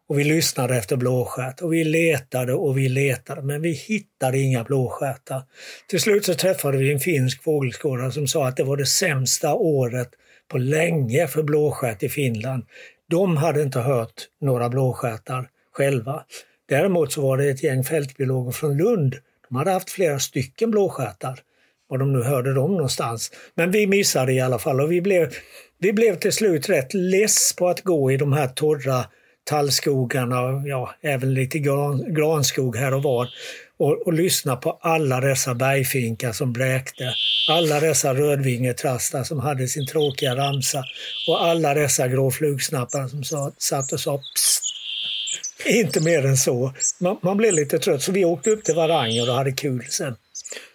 Och 0.09 0.19
vi 0.19 0.25
lyssnade 0.25 0.77
efter 0.77 0.97
blåstjärt 0.97 1.61
och 1.61 1.73
vi 1.73 1.85
letade 1.85 2.55
och 2.55 2.79
vi 2.79 2.89
letade 2.89 3.43
men 3.43 3.63
vi 3.63 3.73
hittade 3.73 4.39
inga 4.39 4.65
blåstjärtar. 4.65 5.43
Till 5.89 6.01
slut 6.01 6.25
så 6.25 6.35
träffade 6.35 6.79
vi 6.79 6.93
en 6.93 7.01
finsk 7.01 7.43
fågelskådare 7.43 8.13
som 8.13 8.27
sa 8.27 8.49
att 8.49 8.57
det 8.57 8.65
var 8.65 8.77
det 8.77 8.87
sämsta 8.87 9.55
året 9.55 10.09
på 10.49 10.59
länge 10.59 11.27
för 11.27 11.43
blåstjärt 11.43 12.03
i 12.03 12.09
Finland. 12.09 12.65
De 13.11 13.37
hade 13.37 13.63
inte 13.63 13.81
hört 13.81 14.29
några 14.41 14.69
blåstjärtar 14.69 15.49
själva. 15.73 16.25
Däremot 16.69 17.13
så 17.13 17.23
var 17.23 17.37
det 17.37 17.51
ett 17.51 17.63
gäng 17.63 17.85
fältbiologer 17.85 18.53
från 18.53 18.77
Lund 18.77 19.17
de 19.51 19.57
hade 19.57 19.71
haft 19.71 19.91
flera 19.91 20.19
stycken 20.19 20.71
blåstjärtar. 20.71 21.41
Var 21.89 21.99
de 21.99 22.13
nu 22.13 22.23
hörde 22.23 22.55
dem 22.55 22.73
någonstans. 22.73 23.31
Men 23.55 23.71
vi 23.71 23.87
missade 23.87 24.33
i 24.33 24.41
alla 24.41 24.59
fall 24.59 24.81
och 24.81 24.93
vi 24.93 25.01
blev, 25.01 25.35
vi 25.79 25.93
blev 25.93 26.19
till 26.19 26.33
slut 26.33 26.69
rätt 26.69 26.95
less 26.95 27.53
på 27.57 27.69
att 27.69 27.81
gå 27.81 28.13
i 28.13 28.17
de 28.17 28.33
här 28.33 28.49
torra 28.49 29.05
tallskogarna 29.45 30.41
och 30.41 30.69
ja, 30.69 30.95
även 31.01 31.35
lite 31.35 31.59
gran, 31.59 32.15
granskog 32.15 32.77
här 32.77 32.95
och 32.95 33.03
var. 33.03 33.29
Och, 33.79 34.07
och 34.07 34.13
lyssna 34.13 34.57
på 34.57 34.79
alla 34.81 35.21
dessa 35.21 35.55
bergfinkar 35.55 36.33
som 36.33 36.53
bräkte. 36.53 37.15
Alla 37.51 37.81
dessa 37.81 38.15
rödvingetrastar 38.15 39.25
som 39.25 39.41
hade 39.41 39.69
sin 39.69 39.87
tråkiga 39.87 40.37
ramsa. 40.37 40.85
Och 41.29 41.45
alla 41.45 41.75
dessa 41.75 42.09
gråflugsnappar 42.09 43.09
som 43.09 43.25
sa, 43.25 43.53
satt 43.59 43.93
och 43.93 44.01
sa 44.01 44.19
Psst! 44.19 44.70
Inte 45.67 46.01
mer 46.01 46.27
än 46.27 46.37
så. 46.37 46.73
Man, 47.01 47.17
man 47.23 47.37
blev 47.37 47.55
lite 47.55 47.79
trött 47.79 48.03
så 48.03 48.13
vi 48.13 48.25
åkte 48.25 48.51
upp 48.51 48.65
till 48.65 48.75
Varanger 48.75 49.29
och 49.29 49.35
hade 49.35 49.53
kul 49.53 49.85
sen. 49.89 50.17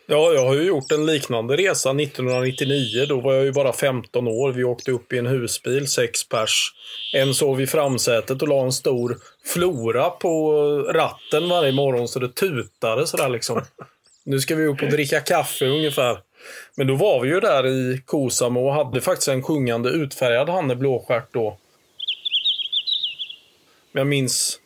Ja, 0.08 0.34
jag 0.34 0.46
har 0.46 0.56
ju 0.56 0.64
gjort 0.64 0.92
en 0.92 1.06
liknande 1.06 1.56
resa 1.58 1.90
1999. 1.90 3.06
Då 3.10 3.22
var 3.22 3.34
jag 3.34 3.46
ju 3.46 3.52
bara 3.52 3.74
15 3.74 4.28
år. 4.28 4.52
Vi 4.52 4.64
åkte 4.64 4.92
upp 4.92 5.14
i 5.14 5.18
en 5.18 5.26
husbil, 5.26 5.88
sex 5.88 6.30
pers. 6.30 6.72
En 7.14 7.34
sov 7.34 7.62
i 7.62 7.68
framsätet 7.68 8.42
och 8.42 8.48
la 8.48 8.64
en 8.64 8.72
stor 8.72 9.18
flora 9.54 10.10
på 10.10 10.54
ratten 10.94 11.50
varje 11.50 11.72
morgon 11.72 12.08
så 12.08 12.20
det 12.20 12.36
tutade 12.36 13.08
sådär 13.08 13.30
liksom. 13.30 13.62
Nu 14.24 14.40
ska 14.40 14.56
vi 14.56 14.66
upp 14.66 14.82
och 14.82 14.90
dricka 14.90 15.20
kaffe 15.20 15.66
ungefär. 15.66 16.18
Men 16.76 16.88
då 16.88 16.96
var 16.96 17.22
vi 17.22 17.30
ju 17.30 17.40
där 17.40 17.68
i 17.68 18.02
Kosamo 18.06 18.68
och 18.68 18.74
hade 18.74 19.02
faktiskt 19.02 19.28
en 19.28 19.44
sjungande 19.44 19.90
utfärgad 19.90 20.50
hanne 20.50 20.76
blåstjärt 20.76 21.34
då. 21.34 21.58
Jag 23.92 24.08
minns 24.08 24.60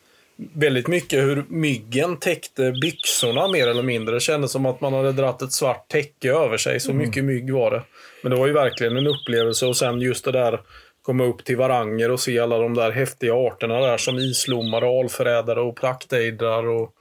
väldigt 0.52 0.88
mycket 0.88 1.18
hur 1.18 1.44
myggen 1.48 2.16
täckte 2.16 2.72
byxorna 2.72 3.48
mer 3.48 3.68
eller 3.68 3.82
mindre. 3.82 4.14
Det 4.14 4.20
kändes 4.20 4.52
som 4.52 4.66
att 4.66 4.80
man 4.80 4.92
hade 4.92 5.12
dratt 5.12 5.42
ett 5.42 5.52
svart 5.52 5.88
täcke 5.88 6.30
över 6.32 6.56
sig. 6.56 6.80
Så 6.80 6.90
mm. 6.90 7.06
mycket 7.06 7.24
mygg 7.24 7.52
var 7.52 7.70
det. 7.70 7.82
Men 8.22 8.32
det 8.32 8.38
var 8.38 8.46
ju 8.46 8.52
verkligen 8.52 8.96
en 8.96 9.06
upplevelse 9.06 9.66
och 9.66 9.76
sen 9.76 10.00
just 10.00 10.24
det 10.24 10.32
där 10.32 10.60
komma 11.02 11.24
upp 11.24 11.44
till 11.44 11.56
Varanger 11.56 12.10
och 12.10 12.20
se 12.20 12.38
alla 12.38 12.58
de 12.58 12.74
där 12.74 12.90
häftiga 12.90 13.34
arterna 13.34 13.80
där 13.80 13.96
som 13.96 14.18
islommare, 14.18 15.00
alförrädare 15.00 15.60
och 15.60 15.76
praktejdrar 15.76 16.68
och 16.68 16.94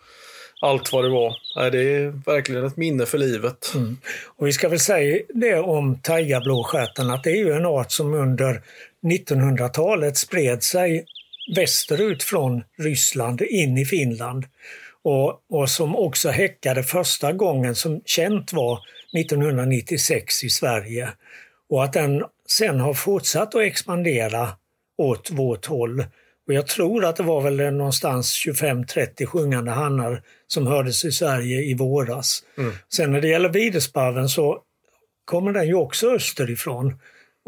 allt 0.62 0.94
vad 0.94 1.04
det 1.04 1.10
var. 1.10 1.36
Det 1.70 1.96
är 1.96 2.26
verkligen 2.26 2.66
ett 2.66 2.78
minne 2.78 3.06
för 3.06 3.18
livet. 3.18 3.72
Mm. 3.76 3.98
Och 4.38 4.48
vi 4.48 4.54
ska 4.54 4.70
väl 4.70 4.80
säga 4.80 5.20
det 5.34 5.60
om 5.60 6.00
taigablåstjärten 6.02 7.10
att 7.10 7.24
det 7.24 7.32
är 7.32 7.46
ju 7.46 7.52
en 7.52 7.66
art 7.66 7.92
som 7.92 8.14
under 8.14 8.62
1900-talet 9.04 10.18
spred 10.18 10.64
sig 10.64 11.06
västerut 11.56 12.24
från 12.24 12.64
Ryssland 12.78 13.42
in 13.42 13.78
i 13.78 13.86
Finland 13.86 14.46
och, 15.04 15.42
och 15.50 15.70
som 15.70 15.96
också 15.96 16.30
häckade 16.30 16.84
första 16.84 17.32
gången 17.32 17.76
som 17.76 18.02
känt 18.06 18.54
var 18.54 18.80
1996 19.18 20.44
i 20.44 20.50
Sverige. 20.50 21.10
Och 21.70 21.84
att 21.84 21.94
den 21.94 22.24
sen 22.50 22.80
har 22.80 22.94
fortsatt 22.94 23.56
att 23.56 23.62
expandera 23.62 24.50
åt 24.98 25.32
vårt 25.32 25.66
håll. 25.66 26.04
Och 26.48 26.54
jag 26.54 26.68
tror 26.68 27.06
att 27.06 27.16
det 27.16 27.24
var 27.24 27.42
väl 27.42 27.74
någonstans 27.74 28.46
25-30 28.48 29.26
sjungande 29.26 29.72
hannar 29.72 30.24
som 30.48 30.68
hördes 30.68 31.06
i 31.06 31.12
Sverige 31.12 31.62
i 31.62 31.74
våras. 31.74 32.44
Mm. 32.58 32.72
Sen 32.94 33.12
när 33.12 33.22
det 33.22 33.28
gäller 33.28 33.50
videsparven 33.50 34.30
så 34.30 34.62
kommer 35.26 35.52
den 35.52 35.68
ju 35.68 35.74
också 35.74 36.12
österifrån. 36.12 37.00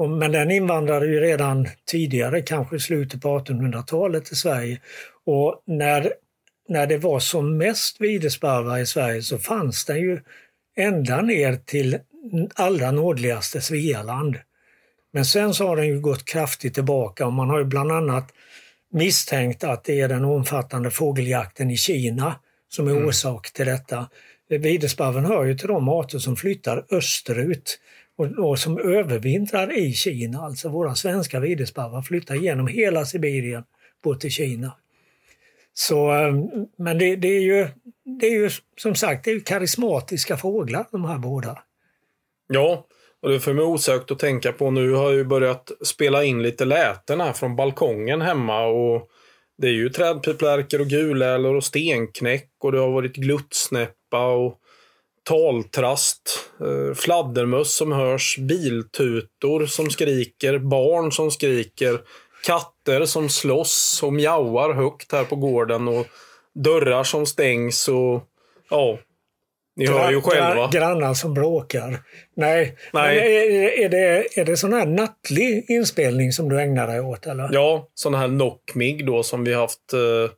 Men 0.08 0.32
den 0.32 0.52
invandrade 0.52 1.06
ju 1.06 1.20
redan 1.20 1.68
tidigare, 1.86 2.42
kanske 2.42 2.76
i 2.76 2.80
slutet 2.80 3.22
på 3.22 3.40
1800-talet 3.40 4.26
till 4.26 4.38
Sverige. 4.38 4.82
Och 5.26 5.64
när, 5.66 6.14
när 6.70 6.88
det 6.88 6.98
var 6.98 7.20
som 7.20 7.58
mest 7.58 8.02
videsparvar 8.02 8.78
i 8.80 8.86
Sverige 8.86 9.22
så 9.22 9.38
fanns 9.38 9.86
den 9.86 10.00
ju 10.00 10.20
ända 10.78 11.22
ner 11.22 11.56
till 11.56 12.00
allra 12.56 12.92
nordligaste 12.92 13.62
Svealand. 13.62 14.38
Men 15.14 15.26
sen 15.26 15.54
så 15.54 15.68
har 15.68 15.76
den 15.76 15.88
ju 15.88 16.00
gått 16.00 16.26
kraftigt 16.26 16.74
tillbaka 16.74 17.26
och 17.26 17.34
man 17.34 17.50
har 17.50 17.60
ju 17.60 17.66
bland 17.66 17.92
annat 17.92 18.34
misstänkt 18.92 19.64
att 19.64 19.84
det 19.84 20.02
är 20.02 20.08
den 20.08 20.26
omfattande 20.26 20.92
fågeljakten 20.92 21.72
i 21.72 21.78
Kina 21.78 22.36
som 22.70 22.88
är 22.88 22.92
mm. 22.92 23.08
orsak 23.08 23.54
till 23.54 23.66
detta. 23.66 24.10
Videsparven 24.50 25.26
hör 25.26 25.44
ju 25.44 25.58
till 25.58 25.68
de 25.68 25.90
arter 25.90 26.20
som 26.20 26.36
flyttar 26.36 26.86
österut 26.92 27.80
och, 28.18 28.50
och 28.50 28.60
som 28.60 28.78
övervintrar 28.78 29.78
i 29.78 29.94
Kina. 29.94 30.42
Alltså 30.42 30.70
våra 30.70 30.96
svenska 30.96 31.40
videsparvar 31.40 32.02
flyttar 32.02 32.36
genom 32.36 32.68
hela 32.68 33.06
Sibirien 33.06 33.64
bort 34.04 34.20
till 34.20 34.32
Kina. 34.32 34.74
Så, 35.74 36.12
eh, 36.12 36.34
men 36.78 36.98
det, 36.98 37.16
det, 37.16 37.28
är 37.28 37.42
ju, 37.42 37.68
det 38.20 38.26
är 38.26 38.32
ju 38.32 38.50
som 38.78 38.96
sagt 38.96 39.26
det 39.26 39.32
är 39.32 39.40
karismatiska 39.40 40.38
fåglar 40.38 40.86
de 40.92 41.06
här 41.06 41.18
båda. 41.18 41.64
Ja, 42.48 42.88
och 43.22 43.30
det 43.30 43.40
får 43.40 43.54
mig 43.54 43.66
osökt 43.66 44.12
att 44.12 44.20
tänka 44.20 44.52
på 44.52 44.72
nu 44.72 44.92
har 44.92 45.04
jag 45.04 45.14
ju 45.14 45.24
börjat 45.24 45.72
spela 45.86 46.24
in 46.24 46.44
lite 46.44 46.66
läten 46.66 47.22
här 47.22 47.34
från 47.34 47.56
balkongen 47.56 48.22
hemma 48.22 48.66
och 48.66 49.10
det 49.58 49.68
är 49.68 49.72
ju 49.72 49.90
trädpiplärkor 49.90 50.82
och 50.82 50.88
gulälor 50.88 51.56
och 51.56 51.64
stenknäck 51.64 52.50
och 52.64 52.72
det 52.72 52.80
har 52.80 52.92
varit 52.92 53.16
gluttsnäppa 53.16 54.28
och 54.28 54.61
taltrast, 55.24 56.50
eh, 56.60 56.96
fladdermöss 56.96 57.74
som 57.74 57.92
hörs, 57.92 58.38
biltutor 58.38 59.66
som 59.66 59.90
skriker, 59.90 60.60
barn 60.60 61.12
som 61.12 61.32
skriker, 61.32 62.00
katter 62.46 63.06
som 63.06 63.30
slåss 63.30 64.00
och 64.04 64.14
mjauar 64.14 64.74
högt 64.74 65.12
här 65.12 65.24
på 65.24 65.36
gården 65.36 65.88
och 65.88 66.08
dörrar 66.56 67.04
som 67.04 67.26
stängs 67.26 67.88
och 67.88 68.24
ja, 68.70 69.00
ni 69.76 69.88
hör 69.88 70.12
ju 70.12 70.22
själva. 70.22 70.70
Grannar 70.72 71.14
som 71.14 71.34
bråkar. 71.34 72.00
Nej, 72.36 72.78
Nej. 72.94 73.18
är, 73.18 73.86
är, 73.86 73.90
det, 73.90 74.38
är 74.40 74.46
det 74.46 74.58
sån 74.58 74.74
här 74.74 74.86
nattlig 74.86 75.66
inspelning 75.70 76.32
som 76.32 76.50
du 76.50 76.62
ägnar 76.62 76.88
dig 76.88 77.00
åt? 77.00 77.26
Eller? 77.26 77.50
Ja, 77.52 77.90
sån 77.94 78.14
här 78.14 78.28
knockmig 78.28 79.06
då 79.06 79.24
som 79.24 79.44
vi 79.44 79.54
haft 79.54 79.94
eh, 79.94 80.32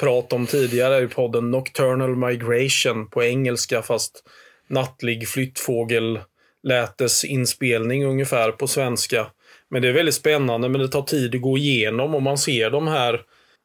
prat 0.00 0.32
om 0.32 0.46
tidigare 0.46 1.02
i 1.02 1.06
podden. 1.06 1.50
Nocturnal 1.50 2.16
Migration 2.16 3.10
på 3.10 3.22
engelska 3.22 3.82
fast 3.82 4.24
nattlig 4.68 5.28
flyttfågel 5.28 6.18
lätes 6.62 7.24
inspelning 7.24 8.04
ungefär 8.04 8.52
på 8.52 8.66
svenska. 8.66 9.26
Men 9.70 9.82
det 9.82 9.88
är 9.88 9.92
väldigt 9.92 10.14
spännande 10.14 10.68
men 10.68 10.80
det 10.80 10.88
tar 10.88 11.02
tid 11.02 11.34
att 11.34 11.40
gå 11.40 11.58
igenom 11.58 12.14
och 12.14 12.22
man 12.22 12.38
ser 12.38 12.70
de 12.70 12.88
här 12.88 13.20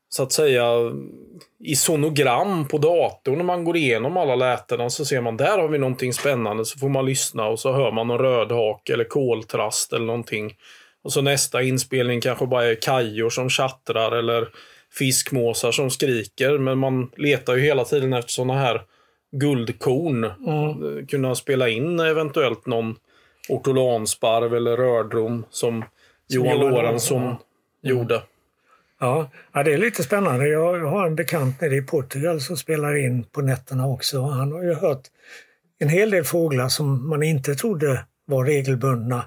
så 0.10 0.24
att 0.24 0.32
säga 0.32 0.66
i 1.64 1.76
sonogram 1.76 2.68
på 2.68 2.78
datorn 2.78 3.38
när 3.38 3.44
man 3.44 3.64
går 3.64 3.78
igenom 3.78 4.18
alla 4.18 4.36
lätena 4.36 4.90
så 4.90 5.06
ser 5.06 5.22
man 5.22 5.38
där 5.38 5.58
har 5.58 5.68
vi 5.68 5.78
någonting 5.78 6.14
spännande 6.14 6.66
så 6.66 6.80
får 6.80 6.90
man 6.90 7.06
lyssna 7.06 7.48
och 7.48 7.60
så 7.60 7.72
hör 7.72 7.92
man 7.92 8.08
någon 8.08 8.20
rödhake 8.20 8.94
eller 8.94 9.04
koltrast 9.04 9.94
eller 9.94 10.06
någonting. 10.06 10.54
Och 11.04 11.14
så 11.14 11.22
nästa 11.22 11.62
inspelning 11.62 12.22
kanske 12.22 12.46
bara 12.46 12.66
är 12.66 12.82
kajor 12.82 13.30
som 13.30 13.50
tjattrar 13.50 14.12
eller 14.12 14.48
fiskmåsar 14.98 15.72
som 15.72 15.90
skriker. 15.90 16.58
Men 16.58 16.78
man 16.78 17.12
letar 17.18 17.56
ju 17.56 17.62
hela 17.62 17.86
tiden 17.86 18.14
efter 18.14 18.32
sådana 18.32 18.60
här 18.60 18.82
guldkorn. 19.32 20.24
Mm. 20.24 21.08
Kunna 21.08 21.36
spela 21.36 21.70
in 21.70 22.00
eventuellt 22.00 22.66
någon 22.66 22.96
ortolansparv 23.50 24.56
eller 24.56 24.78
rördrom 24.78 25.46
som, 25.50 25.82
som 25.82 25.86
Johan 26.28 26.60
Lorentzon 26.60 27.24
ja. 27.24 27.40
gjorde. 27.82 28.22
Ja, 29.00 29.30
ja, 29.52 29.64
det 29.64 29.74
är 29.74 29.78
lite 29.78 30.04
spännande. 30.04 30.48
Jag 30.48 30.80
har 30.80 31.08
en 31.08 31.16
bekant 31.16 31.62
nere 31.62 31.76
i 31.76 31.82
Portugal 31.82 32.42
som 32.42 32.58
spelar 32.58 33.06
in 33.06 33.24
på 33.24 33.42
nätterna 33.42 33.88
också. 33.88 34.22
Han 34.22 34.52
har 34.52 34.64
ju 34.64 34.74
hört 34.74 35.04
en 35.80 35.90
hel 35.90 36.10
del 36.12 36.24
fåglar 36.24 36.70
som 36.70 37.10
man 37.10 37.24
inte 37.24 37.56
trodde 37.56 38.06
var 38.26 38.46
regelbundna 38.46 39.26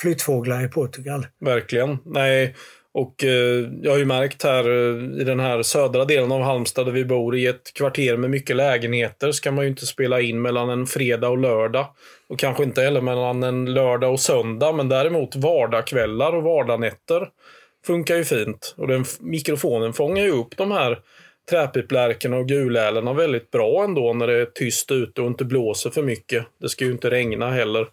flyttfåglar 0.00 0.64
i 0.64 0.68
Portugal. 0.68 1.26
Verkligen. 1.40 1.98
Nej, 2.04 2.54
och 2.98 3.24
eh, 3.24 3.68
jag 3.82 3.90
har 3.90 3.98
ju 3.98 4.04
märkt 4.04 4.42
här 4.42 4.64
eh, 4.64 5.20
i 5.20 5.24
den 5.24 5.40
här 5.40 5.62
södra 5.62 6.04
delen 6.04 6.32
av 6.32 6.42
Halmstad 6.42 6.86
där 6.86 6.92
vi 6.92 7.04
bor 7.04 7.36
i 7.36 7.46
ett 7.46 7.72
kvarter 7.74 8.16
med 8.16 8.30
mycket 8.30 8.56
lägenheter 8.56 9.32
ska 9.32 9.52
man 9.52 9.64
ju 9.64 9.70
inte 9.70 9.86
spela 9.86 10.20
in 10.20 10.42
mellan 10.42 10.70
en 10.70 10.86
fredag 10.86 11.28
och 11.28 11.38
lördag. 11.38 11.86
Och 12.28 12.38
kanske 12.38 12.62
inte 12.62 12.82
heller 12.82 13.00
mellan 13.00 13.42
en 13.42 13.74
lördag 13.74 14.12
och 14.12 14.20
söndag 14.20 14.72
men 14.72 14.88
däremot 14.88 15.36
vardagskvällar 15.36 16.32
och 16.32 16.42
vardagnätter 16.42 17.28
funkar 17.86 18.16
ju 18.16 18.24
fint. 18.24 18.74
Och 18.76 18.88
den 18.88 19.04
mikrofonen 19.20 19.92
fångar 19.92 20.24
ju 20.24 20.30
upp 20.30 20.56
de 20.56 20.70
här 20.70 20.98
träpiplärkorna 21.50 22.36
och 22.36 22.48
gulälerna 22.48 23.12
väldigt 23.12 23.50
bra 23.50 23.84
ändå 23.84 24.12
när 24.12 24.26
det 24.26 24.40
är 24.40 24.46
tyst 24.46 24.90
ute 24.90 25.20
och 25.20 25.26
inte 25.26 25.44
blåser 25.44 25.90
för 25.90 26.02
mycket. 26.02 26.46
Det 26.60 26.68
ska 26.68 26.84
ju 26.84 26.92
inte 26.92 27.10
regna 27.10 27.50
heller. 27.50 27.86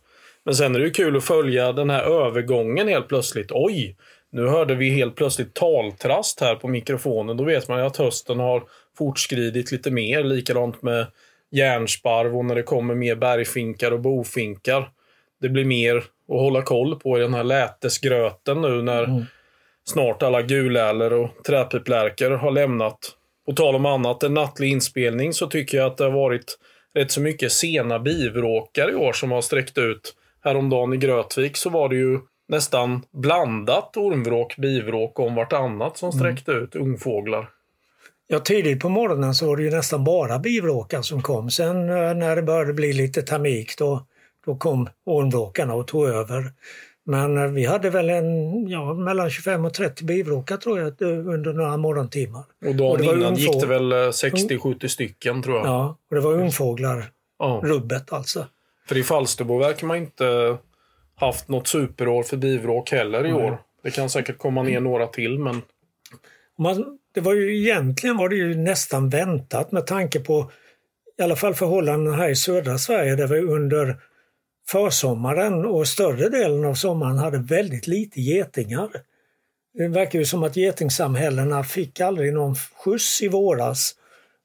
Men 0.45 0.55
sen 0.55 0.75
är 0.75 0.79
det 0.79 0.85
ju 0.85 0.91
kul 0.91 1.17
att 1.17 1.23
följa 1.23 1.71
den 1.71 1.89
här 1.89 2.03
övergången 2.03 2.87
helt 2.87 3.07
plötsligt. 3.07 3.51
Oj! 3.51 3.95
Nu 4.35 4.47
hörde 4.47 4.75
vi 4.75 4.89
helt 4.89 5.15
plötsligt 5.15 5.53
taltrast 5.53 6.41
här 6.41 6.55
på 6.55 6.67
mikrofonen. 6.67 7.37
Då 7.37 7.43
vet 7.43 7.67
man 7.67 7.79
ju 7.79 7.85
att 7.85 7.97
hösten 7.97 8.39
har 8.39 8.63
fortskridit 8.97 9.71
lite 9.71 9.91
mer. 9.91 10.23
Likadant 10.23 10.81
med 10.81 11.07
järnsparv 11.51 12.37
och 12.37 12.45
när 12.45 12.55
det 12.55 12.63
kommer 12.63 12.95
mer 12.95 13.15
bergfinkar 13.15 13.91
och 13.91 13.99
bofinkar. 13.99 14.89
Det 15.41 15.49
blir 15.49 15.65
mer 15.65 15.97
att 15.97 16.03
hålla 16.27 16.61
koll 16.61 16.99
på 16.99 17.17
i 17.17 17.21
den 17.21 17.33
här 17.33 17.43
lätesgröten 17.43 18.61
nu 18.61 18.81
när 18.81 19.03
mm 19.03 19.25
snart 19.85 20.23
alla 20.23 20.41
guläler 20.41 21.13
och 21.13 21.29
träpiplärkor 21.47 22.31
har 22.31 22.51
lämnat. 22.51 22.97
På 23.45 23.53
tal 23.53 23.75
om 23.75 23.85
annat 23.85 24.23
än 24.23 24.33
nattlig 24.33 24.71
inspelning 24.71 25.33
så 25.33 25.47
tycker 25.47 25.77
jag 25.77 25.87
att 25.87 25.97
det 25.97 26.03
har 26.03 26.11
varit 26.11 26.57
rätt 26.93 27.11
så 27.11 27.21
mycket 27.21 27.51
sena 27.51 27.99
bivråkar 27.99 28.91
i 28.91 28.95
år 28.95 29.13
som 29.13 29.31
har 29.31 29.41
sträckt 29.41 29.77
ut. 29.77 30.15
Häromdagen 30.43 30.93
i 30.93 30.97
Grötvik 30.97 31.57
så 31.57 31.69
var 31.69 31.89
det 31.89 31.95
ju 31.95 32.19
nästan 32.47 33.01
blandat 33.11 33.97
ormvråk, 33.97 34.57
bivråk 34.57 35.19
om 35.19 35.35
vartannat 35.35 35.97
som 35.97 36.09
mm. 36.09 36.19
sträckte 36.19 36.51
mm. 36.51 36.63
ut 36.63 36.75
ungfåglar. 36.75 37.49
Ja, 38.27 38.39
tidigt 38.39 38.79
på 38.79 38.89
morgonen 38.89 39.35
så 39.35 39.47
var 39.47 39.57
det 39.57 39.63
ju 39.63 39.71
nästan 39.71 40.03
bara 40.03 40.39
bivråkar 40.39 41.01
som 41.01 41.21
kom. 41.21 41.49
Sen 41.49 41.89
eh, 41.89 42.13
när 42.13 42.35
det 42.35 42.41
började 42.41 42.73
bli 42.73 42.93
lite 42.93 43.21
tamik 43.21 43.77
då, 43.77 44.05
då 44.45 44.55
kom 44.55 44.89
ormvråkarna 45.05 45.73
och 45.73 45.87
tog 45.87 46.07
över. 46.07 46.51
Men 47.05 47.37
eh, 47.37 47.43
vi 47.43 47.65
hade 47.65 47.89
väl 47.89 48.09
en, 48.09 48.67
ja, 48.67 48.93
mellan 48.93 49.29
25 49.29 49.65
och 49.65 49.73
30 49.73 50.03
bivråkar 50.03 50.57
tror 50.57 50.79
jag 50.79 51.01
under 51.01 51.53
några 51.53 51.77
morgontimmar. 51.77 52.43
Och 52.65 52.75
dagen 52.75 52.91
och 52.91 53.15
innan 53.15 53.23
ungfåglar. 53.23 53.53
gick 53.53 53.61
det 53.61 53.67
väl 53.67 53.93
60-70 53.93 54.87
stycken 54.87 55.43
tror 55.43 55.57
jag. 55.57 55.65
Ja, 55.65 55.97
och 56.09 56.15
det 56.15 56.21
var 56.21 56.33
ungfåglar, 56.33 57.05
ja. 57.39 57.61
rubbet 57.63 58.13
alltså. 58.13 58.45
För 58.87 58.97
i 58.97 59.03
Falsterbo 59.03 59.57
verkar 59.57 59.87
man 59.87 59.97
inte 59.97 60.57
haft 61.15 61.47
något 61.47 61.67
superår 61.67 62.23
för 62.23 62.37
bivråk 62.37 62.91
heller 62.91 63.25
i 63.25 63.29
mm. 63.29 63.41
år. 63.41 63.61
Det 63.83 63.91
kan 63.91 64.09
säkert 64.09 64.37
komma 64.37 64.63
ner 64.63 64.79
några 64.79 65.07
till 65.07 65.39
men... 65.39 65.61
Man, 66.57 66.97
det 67.13 67.21
var 67.21 67.33
ju 67.33 67.61
egentligen 67.61 68.17
var 68.17 68.29
det 68.29 68.35
ju 68.35 68.55
nästan 68.55 69.09
väntat 69.09 69.71
med 69.71 69.87
tanke 69.87 70.19
på 70.19 70.51
i 71.17 71.23
alla 71.23 71.35
fall 71.35 71.53
förhållandena 71.53 72.15
här 72.17 72.29
i 72.29 72.35
södra 72.35 72.77
Sverige 72.77 73.15
där 73.15 73.27
vi 73.27 73.39
under 73.39 73.97
försommaren 74.67 75.65
och 75.65 75.87
större 75.87 76.29
delen 76.29 76.65
av 76.65 76.73
sommaren 76.73 77.17
hade 77.17 77.37
väldigt 77.37 77.87
lite 77.87 78.21
getingar. 78.21 78.89
Det 79.73 79.87
verkar 79.87 80.19
ju 80.19 80.25
som 80.25 80.43
att 80.43 80.55
getingsamhällena 80.55 81.63
fick 81.63 81.99
aldrig 81.99 82.33
någon 82.33 82.55
skjuts 82.55 83.21
i 83.21 83.27
våras. 83.27 83.95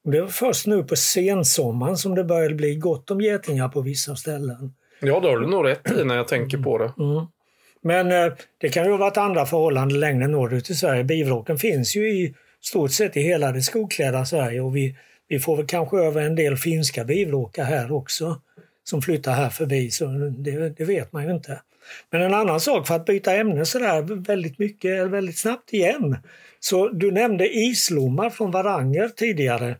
Det 0.03 0.21
var 0.21 0.27
först 0.27 0.67
nu 0.67 0.83
på 0.83 0.95
sensommaren 0.95 1.97
som 1.97 2.15
det 2.15 2.23
började 2.23 2.55
bli 2.55 2.75
gott 2.75 3.11
om 3.11 3.21
getingar 3.21 3.69
på 3.69 3.81
vissa 3.81 4.15
ställen. 4.15 4.73
Ja, 5.01 5.19
det 5.19 5.27
har 5.27 5.37
du 5.37 5.47
nog 5.47 5.67
rätt 5.67 5.91
i 5.91 6.03
när 6.03 6.15
jag 6.15 6.27
tänker 6.27 6.57
på 6.57 6.77
det. 6.77 6.93
Mm. 6.99 7.25
Men 7.81 8.11
eh, 8.11 8.33
det 8.57 8.69
kan 8.69 8.85
ju 8.85 8.91
ha 8.91 8.97
varit 8.97 9.17
andra 9.17 9.45
förhållanden 9.45 9.99
längre 9.99 10.27
norrut 10.27 10.69
i 10.69 10.75
Sverige. 10.75 11.03
Bivråken 11.03 11.57
finns 11.57 11.95
ju 11.95 12.09
i 12.09 12.35
stort 12.61 12.91
sett 12.91 13.17
i 13.17 13.21
hela 13.21 13.51
det 13.51 13.61
skogklädda 13.61 14.25
Sverige 14.25 14.61
och 14.61 14.75
vi, 14.75 14.95
vi 15.27 15.39
får 15.39 15.57
väl 15.57 15.67
kanske 15.67 15.97
över 15.97 16.21
en 16.21 16.35
del 16.35 16.57
finska 16.57 17.03
bivråkar 17.03 17.63
här 17.63 17.91
också 17.91 18.41
som 18.83 19.01
flyttar 19.01 19.33
här 19.33 19.49
förbi, 19.49 19.91
så 19.91 20.05
det, 20.05 20.69
det, 20.69 20.83
vet 20.83 21.13
man 21.13 21.23
ju 21.23 21.31
inte. 21.31 21.61
Men 22.09 22.21
en 22.21 22.33
annan 22.33 22.59
sak, 22.59 22.87
för 22.87 22.95
att 22.95 23.05
byta 23.05 23.35
ämne 23.35 23.65
sådär 23.65 24.01
väldigt 24.01 24.59
mycket, 24.59 25.07
väldigt 25.07 25.37
snabbt 25.37 25.73
igen. 25.73 26.17
Så 26.59 26.89
du 26.89 27.11
nämnde 27.11 27.57
islommar 27.57 28.29
från 28.29 28.51
Varanger 28.51 29.07
tidigare. 29.07 29.75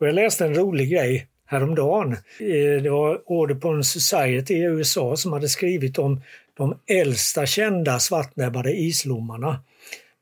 Och 0.00 0.08
jag 0.08 0.14
läste 0.14 0.44
en 0.44 0.54
rolig 0.54 0.90
grej 0.90 1.26
häromdagen. 1.52 2.12
Eh, 2.40 2.82
det 2.82 2.90
var 2.90 3.20
Audubon 3.28 3.84
Society 3.84 4.54
i 4.54 4.62
USA 4.62 5.16
som 5.16 5.32
hade 5.32 5.48
skrivit 5.48 5.98
om 5.98 6.20
de 6.56 6.78
äldsta 6.86 7.46
kända 7.46 7.98
svartnäbbade 7.98 8.72
islommarna. 8.72 9.60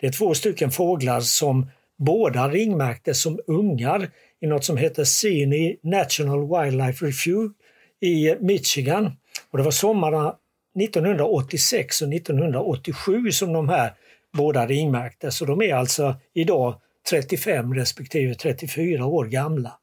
Det 0.00 0.06
är 0.06 0.12
två 0.12 0.34
stycken 0.34 0.70
fåglar 0.70 1.20
som 1.20 1.66
båda 1.98 2.48
ringmärktes 2.48 3.22
som 3.22 3.40
ungar 3.46 4.10
i 4.40 4.46
något 4.46 4.64
som 4.64 4.76
heter 4.76 5.04
Sini 5.04 5.76
National 5.82 6.40
Wildlife 6.40 7.06
Refuge 7.06 7.52
i 8.00 8.34
Michigan. 8.40 9.12
Och 9.50 9.58
det 9.58 9.64
var 9.64 9.70
sommarna 9.70 10.34
1986 10.80 12.02
och 12.02 12.14
1987 12.14 13.30
som 13.30 13.52
de 13.52 13.68
här 13.68 13.92
båda 14.32 14.66
ringmärktes. 14.66 15.36
Så 15.36 15.44
de 15.44 15.62
är 15.62 15.74
alltså 15.74 16.14
idag 16.34 16.74
35 17.10 17.74
respektive 17.74 18.34
34 18.34 19.06
år 19.06 19.24
gamla. 19.24 19.79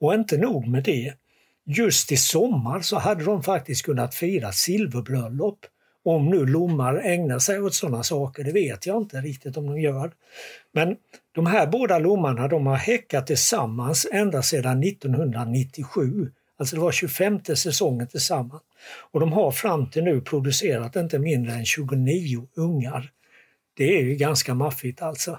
Och 0.00 0.14
inte 0.14 0.38
nog 0.38 0.68
med 0.68 0.84
det. 0.84 1.12
Just 1.64 2.12
i 2.12 2.16
sommar 2.16 2.80
så 2.80 2.98
hade 2.98 3.24
de 3.24 3.42
faktiskt 3.42 3.82
kunnat 3.82 4.14
fira 4.14 4.52
silverbröllop. 4.52 5.58
Om 6.04 6.26
nu 6.30 6.46
lommar 6.46 6.94
ägnar 6.94 7.38
sig 7.38 7.60
åt 7.60 7.74
sådana 7.74 8.02
saker, 8.02 8.44
det 8.44 8.52
vet 8.52 8.86
jag 8.86 8.96
inte 8.96 9.20
riktigt 9.20 9.56
om 9.56 9.66
de 9.66 9.80
gör. 9.80 10.12
Men 10.72 10.96
de 11.32 11.46
här 11.46 11.66
båda 11.66 11.98
lommarna 11.98 12.48
de 12.48 12.66
har 12.66 12.76
häckat 12.76 13.26
tillsammans 13.26 14.06
ända 14.12 14.42
sedan 14.42 14.82
1997 14.82 16.30
Alltså 16.58 16.76
det 16.76 16.82
var 16.82 16.92
25 16.92 17.44
säsongen 17.44 18.06
tillsammans. 18.06 18.62
Och 19.10 19.20
de 19.20 19.32
har 19.32 19.50
fram 19.50 19.90
till 19.90 20.04
nu 20.04 20.20
producerat 20.20 20.96
inte 20.96 21.18
mindre 21.18 21.52
än 21.52 21.64
29 21.64 22.48
ungar. 22.54 23.10
Det 23.76 23.98
är 23.98 24.02
ju 24.02 24.14
ganska 24.14 24.54
maffigt 24.54 25.02
alltså. 25.02 25.38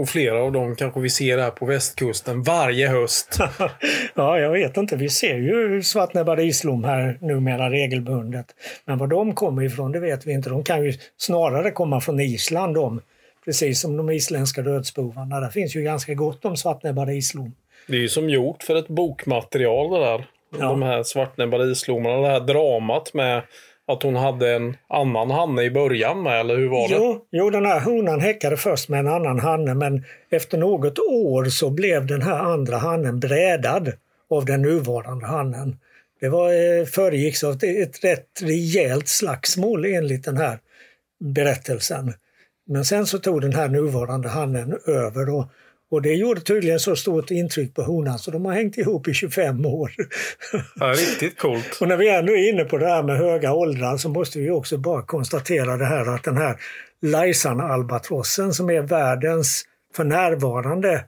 Och 0.00 0.08
flera 0.08 0.42
av 0.42 0.52
dem 0.52 0.76
kanske 0.76 1.00
vi 1.00 1.10
ser 1.10 1.38
här 1.38 1.50
på 1.50 1.66
västkusten 1.66 2.42
varje 2.42 2.88
höst. 2.88 3.38
ja, 4.14 4.38
jag 4.38 4.50
vet 4.50 4.76
inte. 4.76 4.96
Vi 4.96 5.08
ser 5.08 5.36
ju 5.36 5.82
svartnäbbad 5.82 6.40
islom 6.40 6.84
här 6.84 7.18
numera 7.20 7.70
regelbundet. 7.70 8.46
Men 8.84 8.98
var 8.98 9.06
de 9.06 9.34
kommer 9.34 9.62
ifrån 9.62 9.92
det 9.92 10.00
vet 10.00 10.26
vi 10.26 10.32
inte. 10.32 10.50
De 10.50 10.64
kan 10.64 10.84
ju 10.84 10.92
snarare 11.16 11.70
komma 11.70 12.00
från 12.00 12.20
Island 12.20 12.74
de. 12.74 13.00
Precis 13.44 13.80
som 13.80 13.96
de 13.96 14.10
isländska 14.10 14.62
dödsbovarna. 14.62 15.40
Där 15.40 15.48
finns 15.48 15.76
ju 15.76 15.82
ganska 15.82 16.14
gott 16.14 16.44
om 16.44 16.56
svartnäbbade 16.56 17.14
islom. 17.14 17.54
Det 17.86 17.96
är 17.96 18.00
ju 18.00 18.08
som 18.08 18.30
gjort 18.30 18.62
för 18.62 18.76
ett 18.76 18.88
bokmaterial 18.88 19.90
det 19.90 20.06
där. 20.06 20.26
Ja. 20.58 20.64
De 20.66 20.82
här 20.82 21.02
svartnäbbade 21.02 21.70
islomarna. 21.70 22.20
Det 22.20 22.28
här 22.28 22.40
dramat 22.40 23.14
med 23.14 23.42
att 23.92 24.02
hon 24.02 24.16
hade 24.16 24.54
en 24.54 24.76
annan 24.88 25.30
hanne 25.30 25.62
i 25.62 25.70
början 25.70 26.22
med, 26.22 26.40
eller 26.40 26.56
hur 26.56 26.68
var 26.68 26.88
det? 26.88 26.94
Jo, 26.94 27.26
jo, 27.30 27.50
den 27.50 27.66
här 27.66 27.80
honan 27.80 28.20
häckade 28.20 28.56
först 28.56 28.88
med 28.88 29.00
en 29.00 29.08
annan 29.08 29.40
hanne 29.40 29.74
men 29.74 30.04
efter 30.30 30.58
något 30.58 30.98
år 30.98 31.44
så 31.44 31.70
blev 31.70 32.06
den 32.06 32.22
här 32.22 32.38
andra 32.38 32.76
hannen 32.76 33.20
brädad 33.20 33.92
av 34.30 34.44
den 34.44 34.62
nuvarande 34.62 35.26
hannen. 35.26 35.76
Det 36.20 36.28
var, 36.28 36.52
eh, 36.52 36.84
föregicks 36.84 37.44
av 37.44 37.52
ett, 37.52 37.62
ett 37.62 38.04
rätt 38.04 38.42
rejält 38.42 39.08
slagsmål 39.08 39.84
enligt 39.84 40.24
den 40.24 40.36
här 40.36 40.58
berättelsen. 41.20 42.14
Men 42.66 42.84
sen 42.84 43.06
så 43.06 43.18
tog 43.18 43.40
den 43.40 43.52
här 43.52 43.68
nuvarande 43.68 44.28
hannen 44.28 44.78
över 44.86 45.28
och 45.28 45.44
och 45.90 46.02
det 46.02 46.14
gjorde 46.14 46.40
tydligen 46.40 46.80
så 46.80 46.96
stort 46.96 47.30
intryck 47.30 47.74
på 47.74 47.82
honan 47.82 48.18
så 48.18 48.30
de 48.30 48.44
har 48.44 48.52
hängt 48.52 48.78
ihop 48.78 49.08
i 49.08 49.14
25 49.14 49.66
år. 49.66 49.92
Ja, 50.74 50.86
riktigt 50.86 51.38
coolt. 51.38 51.78
och 51.80 51.88
när 51.88 51.96
vi 51.96 52.08
ändå 52.08 52.32
är 52.32 52.48
inne 52.52 52.64
på 52.64 52.78
det 52.78 52.86
här 52.86 53.02
med 53.02 53.16
höga 53.16 53.52
åldrar 53.52 53.96
så 53.96 54.08
måste 54.08 54.38
vi 54.38 54.50
också 54.50 54.78
bara 54.78 55.02
konstatera 55.02 55.76
det 55.76 55.84
här 55.84 56.14
att 56.14 56.24
den 56.24 56.36
här 56.36 56.56
Laisan-albatrossen 57.02 58.52
som 58.52 58.70
är 58.70 58.82
världens 58.82 59.64
för 59.96 60.04
närvarande 60.04 61.04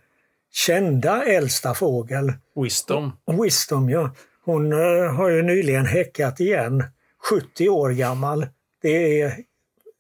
kända 0.53 1.25
äldsta 1.25 1.75
fågel. 1.75 2.33
Wisdom. 2.57 3.13
Wisdom, 3.43 3.91
ja. 3.91 4.15
Hon 4.45 4.73
uh, 4.73 5.13
har 5.13 5.31
ju 5.31 5.43
nyligen 5.43 5.87
häckat 5.87 6.41
igen. 6.41 6.85
70 7.31 7.69
år 7.69 7.91
gammal. 7.91 8.47
Det 8.83 9.21
är 9.21 9.33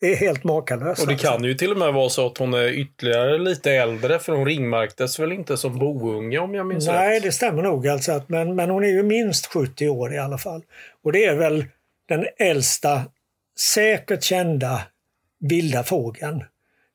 det 0.02 0.12
är 0.12 0.16
helt 0.16 0.44
makalöst. 0.44 1.02
Och 1.02 1.08
det 1.08 1.16
kan 1.16 1.44
ju 1.44 1.54
till 1.54 1.70
och 1.70 1.78
med 1.78 1.92
vara 1.92 2.08
så 2.08 2.26
att 2.26 2.38
hon 2.38 2.54
är 2.54 2.68
ytterligare 2.68 3.38
lite 3.38 3.72
äldre 3.72 4.18
för 4.18 4.32
hon 4.32 4.46
ringmärktes 4.46 5.18
väl 5.18 5.32
inte 5.32 5.56
som 5.56 5.78
bounge 5.78 6.38
om 6.38 6.54
jag 6.54 6.66
minns 6.66 6.86
Nej, 6.86 7.16
rätt? 7.16 7.22
det 7.22 7.32
stämmer 7.32 7.62
nog. 7.62 7.88
Alltså 7.88 8.12
att, 8.12 8.28
men, 8.28 8.54
men 8.54 8.70
hon 8.70 8.84
är 8.84 8.88
ju 8.88 9.02
minst 9.02 9.46
70 9.46 9.88
år 9.88 10.14
i 10.14 10.18
alla 10.18 10.38
fall. 10.38 10.62
Och 11.04 11.12
det 11.12 11.24
är 11.24 11.34
väl 11.34 11.64
den 12.08 12.26
äldsta 12.38 13.02
säkert 13.74 14.22
kända 14.22 14.82
vilda 15.40 15.82
fågeln. 15.82 16.44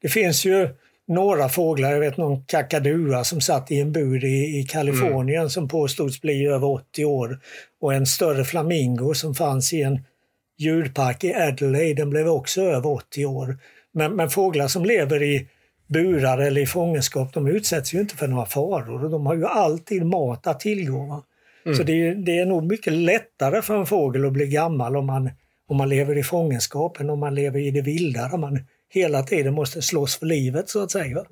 Det 0.01 0.09
finns 0.09 0.45
ju 0.45 0.69
några 1.07 1.49
fåglar, 1.49 1.91
jag 1.91 1.99
vet 1.99 2.17
någon 2.17 2.43
kakadua 2.45 3.23
som 3.23 3.41
satt 3.41 3.71
i 3.71 3.79
en 3.79 3.91
bur 3.91 4.25
i, 4.25 4.59
i 4.59 4.63
Kalifornien 4.63 5.39
mm. 5.39 5.49
som 5.49 5.67
påstods 5.67 6.21
bli 6.21 6.47
över 6.47 6.67
80 6.67 7.05
år 7.05 7.39
och 7.81 7.93
en 7.93 8.05
större 8.05 8.45
flamingo 8.45 9.13
som 9.13 9.35
fanns 9.35 9.73
i 9.73 9.81
en 9.81 9.99
djurpark 10.57 11.23
i 11.23 11.33
Adelaide, 11.33 12.01
den 12.01 12.09
blev 12.09 12.27
också 12.27 12.61
över 12.61 12.89
80 12.89 13.25
år. 13.25 13.57
Men, 13.91 14.15
men 14.15 14.29
fåglar 14.29 14.67
som 14.67 14.85
lever 14.85 15.23
i 15.23 15.47
burar 15.87 16.37
eller 16.37 16.61
i 16.61 16.65
fångenskap, 16.65 17.33
de 17.33 17.47
utsätts 17.47 17.93
ju 17.93 17.99
inte 17.99 18.15
för 18.15 18.27
några 18.27 18.45
faror 18.45 19.03
och 19.03 19.09
de 19.09 19.25
har 19.25 19.35
ju 19.35 19.45
alltid 19.45 20.05
mat 20.05 20.47
att 20.47 20.59
tillgå. 20.59 21.23
Mm. 21.65 21.77
Så 21.77 21.83
det 21.83 22.07
är, 22.07 22.15
det 22.15 22.37
är 22.37 22.45
nog 22.45 22.63
mycket 22.63 22.93
lättare 22.93 23.61
för 23.61 23.77
en 23.77 23.85
fågel 23.85 24.25
att 24.25 24.33
bli 24.33 24.47
gammal 24.47 24.97
om 24.97 25.05
man, 25.05 25.29
om 25.67 25.77
man 25.77 25.89
lever 25.89 26.17
i 26.17 26.23
fångenskap 26.23 26.99
än 26.99 27.09
om 27.09 27.19
man 27.19 27.35
lever 27.35 27.59
i 27.59 27.71
det 27.71 27.81
vilda 27.81 28.27
där 28.27 28.37
man 28.37 28.59
hela 28.89 29.23
tiden 29.23 29.53
måste 29.53 29.81
slåss 29.81 30.19
för 30.19 30.25
livet 30.25 30.69
så 30.69 30.83
att 30.83 30.91
säga. 30.91 31.23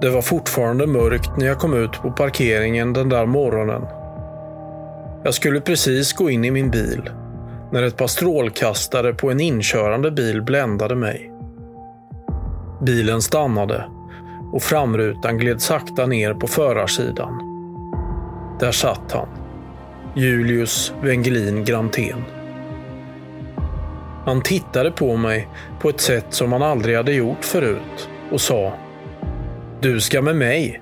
Det 0.00 0.10
var 0.10 0.22
fortfarande 0.22 0.86
mörkt 0.86 1.30
när 1.36 1.46
jag 1.46 1.58
kom 1.58 1.74
ut 1.74 1.92
på 1.92 2.10
parkeringen 2.10 2.92
den 2.92 3.08
där 3.08 3.26
morgonen. 3.26 3.82
Jag 5.24 5.34
skulle 5.34 5.60
precis 5.60 6.12
gå 6.12 6.30
in 6.30 6.44
i 6.44 6.50
min 6.50 6.70
bil 6.70 7.10
när 7.72 7.82
ett 7.82 7.96
par 7.96 8.06
strålkastare 8.06 9.14
på 9.14 9.30
en 9.30 9.40
inkörande 9.40 10.10
bil 10.10 10.42
bländade 10.42 10.94
mig. 10.94 11.32
Bilen 12.82 13.22
stannade 13.22 13.84
och 14.52 14.62
framrutan 14.62 15.38
gled 15.38 15.62
sakta 15.62 16.06
ner 16.06 16.34
på 16.34 16.46
förarsidan. 16.46 17.40
Där 18.60 18.72
satt 18.72 19.12
han. 19.12 19.28
Julius 20.14 20.94
Wengelin 21.02 21.64
Grantén. 21.64 22.24
Han 24.24 24.42
tittade 24.42 24.90
på 24.90 25.16
mig 25.16 25.48
på 25.80 25.88
ett 25.88 26.00
sätt 26.00 26.26
som 26.28 26.52
han 26.52 26.62
aldrig 26.62 26.96
hade 26.96 27.12
gjort 27.12 27.44
förut 27.44 28.08
och 28.32 28.40
sa 28.40 28.72
du 29.86 30.00
ska 30.00 30.22
med 30.22 30.36
mig. 30.36 30.80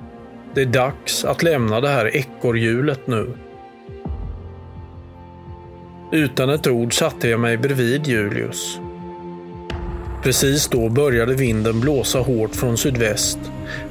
Det 0.55 0.61
är 0.61 0.67
dags 0.67 1.25
att 1.25 1.43
lämna 1.43 1.81
det 1.81 1.89
här 1.89 2.17
ekorrhjulet 2.17 3.07
nu. 3.07 3.29
Utan 6.13 6.51
ett 6.51 6.67
ord 6.67 6.99
satte 6.99 7.29
jag 7.29 7.41
mig 7.41 7.57
bredvid 7.57 8.07
Julius. 8.07 8.79
Precis 10.23 10.69
då 10.69 10.89
började 10.89 11.35
vinden 11.35 11.81
blåsa 11.81 12.19
hårt 12.19 12.55
från 12.55 12.77
sydväst 12.77 13.39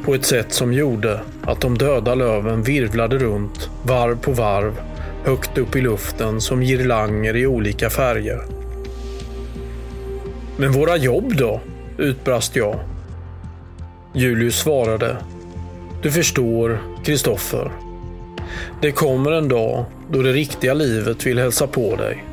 på 0.06 0.16
ett 0.16 0.26
sätt 0.26 0.54
som 0.54 0.74
gjorde 0.74 1.20
att 1.44 1.62
de 1.62 1.78
döda 1.78 2.16
löven 2.16 2.64
virvlade 2.64 3.18
runt 3.18 3.70
varv 3.84 4.18
på 4.18 4.32
varv 4.32 4.82
högt 5.26 5.58
upp 5.58 5.76
i 5.76 5.82
luften 5.82 6.42
som 6.42 6.62
girlanger 6.62 7.36
i 7.36 7.48
olika 7.48 7.90
färger. 7.90 8.42
Men 10.58 10.72
våra 10.72 10.98
jobb 10.98 11.36
då? 11.36 11.62
utbrast 11.98 12.56
jag 12.56 12.93
Julius 14.16 14.56
svarade. 14.56 15.18
Du 16.02 16.12
förstår, 16.12 16.82
Kristoffer. 17.04 17.72
Det 18.82 18.92
kommer 18.92 19.32
en 19.32 19.50
dag 19.50 19.86
då 20.12 20.22
det 20.22 20.34
riktiga 20.34 20.74
livet 20.74 21.26
vill 21.26 21.40
hälsa 21.40 21.68
på 21.68 21.96
dig. 21.96 22.24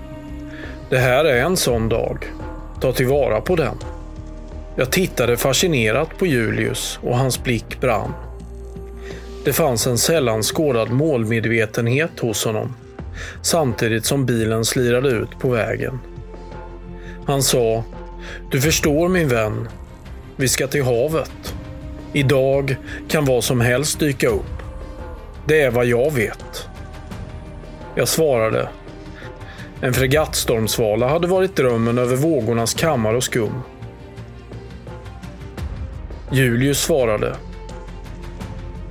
Det 0.91 0.99
här 0.99 1.25
är 1.25 1.43
en 1.43 1.57
sån 1.57 1.89
dag. 1.89 2.25
Ta 2.81 2.93
tillvara 2.93 3.41
på 3.41 3.57
den. 3.57 3.77
Jag 4.77 4.91
tittade 4.91 5.37
fascinerat 5.37 6.19
på 6.19 6.27
Julius 6.27 6.99
och 7.03 7.19
hans 7.19 7.45
blick 7.45 7.81
brann. 7.81 8.13
Det 9.45 9.53
fanns 9.53 9.87
en 9.87 9.99
sällan 9.99 10.43
skådad 10.43 10.91
målmedvetenhet 10.91 12.21
hos 12.21 12.45
honom, 12.45 12.75
samtidigt 13.43 14.05
som 14.05 14.27
bilen 14.27 14.65
slirade 14.65 15.09
ut 15.09 15.39
på 15.39 15.49
vägen. 15.49 15.99
Han 17.27 17.43
sa, 17.43 17.85
du 18.51 18.61
förstår 18.61 19.09
min 19.09 19.29
vän, 19.29 19.69
vi 20.37 20.49
ska 20.49 20.67
till 20.67 20.85
havet. 20.85 21.55
Idag 22.13 22.77
kan 23.09 23.25
vad 23.25 23.45
som 23.45 23.61
helst 23.61 24.01
dyka 24.01 24.29
upp. 24.29 24.63
Det 25.45 25.63
är 25.63 25.71
vad 25.71 25.87
jag 25.87 26.13
vet. 26.13 26.69
Jag 27.95 28.09
svarade. 28.09 28.69
En 29.81 29.93
fregattstormsvala 29.93 31.09
hade 31.09 31.27
varit 31.27 31.57
drömmen 31.57 31.99
över 31.99 32.17
vågornas 32.17 32.75
kammare 32.75 33.17
och 33.17 33.25
skum. 33.25 33.63
Julius 36.33 36.81
svarade. 36.81 37.37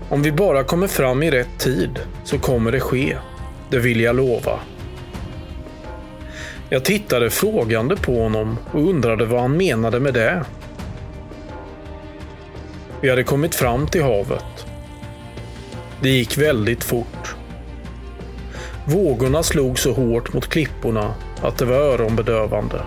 Om 0.10 0.22
vi 0.22 0.32
bara 0.32 0.64
kommer 0.64 0.88
fram 0.88 1.24
i 1.24 1.32
rätt 1.32 1.60
tid 1.60 2.00
så 2.24 2.40
kommer 2.40 2.72
det 2.72 2.80
ske. 2.80 3.18
Det 3.70 3.80
vill 3.80 4.02
jag 4.02 4.16
lova. 4.16 4.60
Jag 6.70 6.86
tittade 6.86 7.30
frågande 7.30 7.96
på 7.96 8.24
honom 8.24 8.58
och 8.72 8.90
undrade 8.90 9.26
vad 9.26 9.42
han 9.42 9.58
menade 9.58 10.00
med 10.00 10.14
det. 10.14 10.46
Vi 13.02 13.10
hade 13.10 13.24
kommit 13.24 13.56
fram 13.56 13.88
till 13.88 14.04
havet. 14.04 14.66
Det 16.02 16.10
gick 16.10 16.38
väldigt 16.38 16.84
fort. 16.84 17.36
Vågorna 18.86 19.44
slog 19.44 19.80
så 19.80 19.94
hårt 19.94 20.34
mot 20.34 20.48
klipporna 20.48 21.14
att 21.42 21.58
det 21.58 21.66
var 21.66 21.76
öronbedövande. 21.76 22.82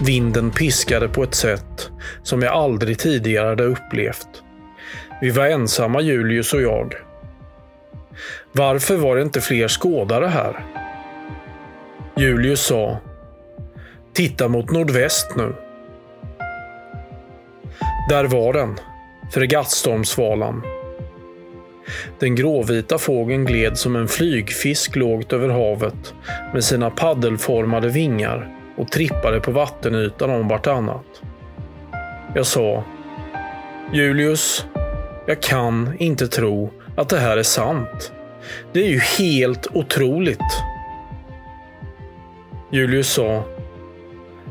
Vinden 0.00 0.50
piskade 0.50 1.08
på 1.08 1.22
ett 1.22 1.34
sätt 1.34 1.90
som 2.22 2.42
jag 2.42 2.52
aldrig 2.52 2.98
tidigare 2.98 3.48
hade 3.48 3.64
upplevt. 3.64 4.42
Vi 5.20 5.30
var 5.30 5.46
ensamma, 5.46 6.00
Julius 6.00 6.52
och 6.52 6.62
jag. 6.62 6.94
Varför 8.52 8.96
var 8.96 9.16
det 9.16 9.22
inte 9.22 9.40
fler 9.40 9.68
skådare 9.68 10.26
här? 10.26 10.64
Julius 12.16 12.60
sa 12.60 12.98
Titta 14.12 14.48
mot 14.48 14.70
nordväst 14.70 15.36
nu. 15.36 15.54
Där 18.08 18.24
var 18.24 18.52
den, 18.52 18.78
fregattstormsvalan. 19.30 20.62
Den 22.18 22.34
gråvita 22.34 22.98
fågeln 22.98 23.44
gled 23.44 23.78
som 23.78 23.96
en 23.96 24.08
flygfisk 24.08 24.96
lågt 24.96 25.32
över 25.32 25.48
havet 25.48 26.14
med 26.54 26.64
sina 26.64 26.90
paddelformade 26.90 27.88
vingar 27.88 28.56
och 28.76 28.92
trippade 28.92 29.40
på 29.40 29.50
vattenytan 29.50 30.30
om 30.30 30.48
vartannat. 30.48 31.22
Jag 32.34 32.46
sa 32.46 32.84
Julius, 33.92 34.66
jag 35.26 35.42
kan 35.42 35.92
inte 35.98 36.28
tro 36.28 36.70
att 36.96 37.08
det 37.08 37.18
här 37.18 37.36
är 37.36 37.42
sant. 37.42 38.12
Det 38.72 38.80
är 38.80 38.88
ju 38.88 38.98
helt 38.98 39.66
otroligt. 39.72 40.62
Julius 42.70 43.12
sa 43.12 43.44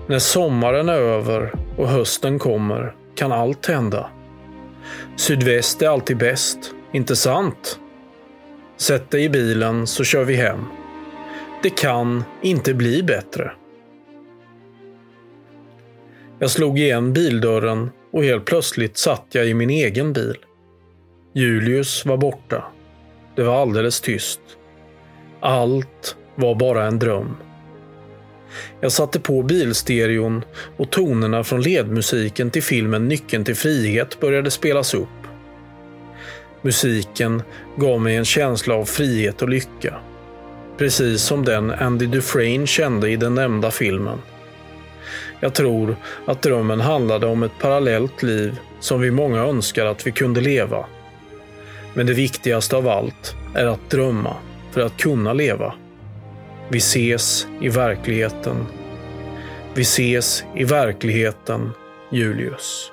När 0.08 0.20
sommaren 0.20 0.90
är 0.90 0.94
över 0.94 1.54
och 1.78 1.88
hösten 1.88 2.40
kommer 2.40 2.96
kan 3.16 3.32
allt 3.32 3.66
hända. 3.66 4.10
Sydväst 5.16 5.82
är 5.82 5.88
alltid 5.88 6.18
bäst, 6.18 6.74
inte 6.92 7.16
sant? 7.16 7.80
Sätt 8.78 9.12
dig 9.12 9.24
i 9.24 9.30
bilen 9.30 9.88
så 9.88 10.04
kör 10.04 10.24
vi 10.24 10.36
hem. 10.36 10.66
Det 11.64 11.70
kan 11.70 12.24
inte 12.42 12.74
bli 12.74 13.04
bättre. 13.04 13.52
Jag 16.40 16.52
slog 16.52 16.80
igen 16.80 17.14
bildörren 17.14 17.90
och 18.12 18.24
helt 18.24 18.46
plötsligt 18.46 18.98
satt 18.98 19.26
jag 19.32 19.48
i 19.48 19.54
min 19.54 19.70
egen 19.70 20.14
bil. 20.14 20.38
Julius 21.34 22.06
var 22.06 22.18
borta. 22.18 22.64
Det 23.36 23.44
var 23.44 23.62
alldeles 23.62 24.02
tyst. 24.02 24.42
Allt 25.40 26.18
var 26.36 26.56
bara 26.56 26.86
en 26.86 27.00
dröm. 27.00 27.38
Jag 28.82 28.92
satte 28.92 29.20
på 29.20 29.44
bilstereon 29.44 30.44
och 30.78 30.90
tonerna 30.90 31.44
från 31.44 31.62
ledmusiken 31.62 32.52
till 32.52 32.64
filmen 32.64 33.08
Nyckeln 33.08 33.46
till 33.46 33.56
frihet 33.56 34.20
började 34.20 34.52
spelas 34.52 34.94
upp. 34.94 35.10
Musiken 36.62 37.44
gav 37.78 38.02
mig 38.02 38.16
en 38.16 38.26
känsla 38.26 38.76
av 38.76 38.86
frihet 38.86 39.42
och 39.42 39.50
lycka. 39.50 39.96
Precis 40.78 41.22
som 41.22 41.46
den 41.46 41.72
Andy 41.72 42.06
Dufresne 42.06 42.68
kände 42.68 43.10
i 43.10 43.16
den 43.16 43.36
nämnda 43.36 43.72
filmen. 43.72 44.22
Jag 45.40 45.54
tror 45.54 45.96
att 46.26 46.42
drömmen 46.42 46.80
handlade 46.80 47.28
om 47.28 47.44
ett 47.44 47.60
parallellt 47.62 48.24
liv 48.24 48.60
som 48.80 49.02
vi 49.02 49.12
många 49.12 49.40
önskar 49.40 49.86
att 49.86 50.08
vi 50.08 50.12
kunde 50.12 50.42
leva. 50.42 50.86
Men 51.94 52.06
det 52.06 52.14
viktigaste 52.14 52.76
av 52.76 52.88
allt 52.88 53.36
är 53.56 53.66
att 53.66 53.90
drömma 53.90 54.36
för 54.72 54.82
att 54.82 54.98
kunna 54.98 55.34
leva. 55.34 55.74
Vi 56.70 56.80
ses 56.80 57.48
i 57.62 57.70
verkligheten. 57.70 58.66
Vi 59.76 59.82
ses 59.82 60.44
i 60.56 60.64
verkligheten, 60.64 61.72
Julius. 62.10 62.92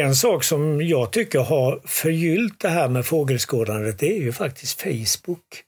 En 0.00 0.14
sak 0.14 0.44
som 0.44 0.82
jag 0.82 1.12
tycker 1.12 1.38
har 1.38 1.80
förgyllt 1.84 2.60
det 2.60 2.68
här 2.68 2.88
med 2.88 3.06
fågelskådandet 3.06 3.98
det 3.98 4.16
är 4.16 4.20
ju 4.20 4.32
faktiskt 4.32 4.82
Facebook 4.82 5.62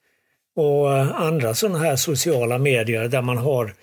och 0.56 0.90
andra 1.20 1.54
sådana 1.54 1.78
här 1.78 1.96
sociala 1.96 2.58
medier 2.58 3.08
där 3.08 3.22
man 3.22 3.36
har 3.36 3.74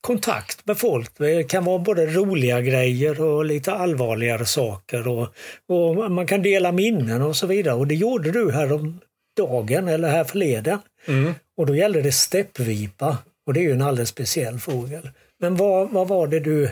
kontakt 0.00 0.66
med 0.66 0.78
folk. 0.78 1.10
Det 1.18 1.44
kan 1.44 1.64
vara 1.64 1.78
både 1.78 2.06
roliga 2.06 2.60
grejer 2.60 3.20
och 3.20 3.44
lite 3.44 3.72
allvarligare 3.72 4.46
saker 4.46 5.08
och, 5.08 5.28
och 5.68 6.10
man 6.10 6.26
kan 6.26 6.42
dela 6.42 6.72
minnen 6.72 7.22
och 7.22 7.36
så 7.36 7.46
vidare. 7.46 7.74
Och 7.74 7.86
det 7.86 7.94
gjorde 7.94 8.30
du 8.30 8.52
här 8.52 8.72
om 8.72 9.00
dagen 9.36 9.88
eller 9.88 10.08
här 10.08 10.24
förleden. 10.24 10.78
Mm. 11.06 11.34
Och 11.56 11.66
då 11.66 11.76
gällde 11.76 12.02
det 12.02 12.12
steppvipa 12.12 13.18
och 13.46 13.54
det 13.54 13.60
är 13.60 13.64
ju 13.64 13.72
en 13.72 13.82
alldeles 13.82 14.08
speciell 14.08 14.58
fågel. 14.58 15.10
Men 15.40 15.56
vad, 15.56 15.90
vad, 15.90 16.08
var 16.08 16.26
det 16.26 16.40
du, 16.40 16.70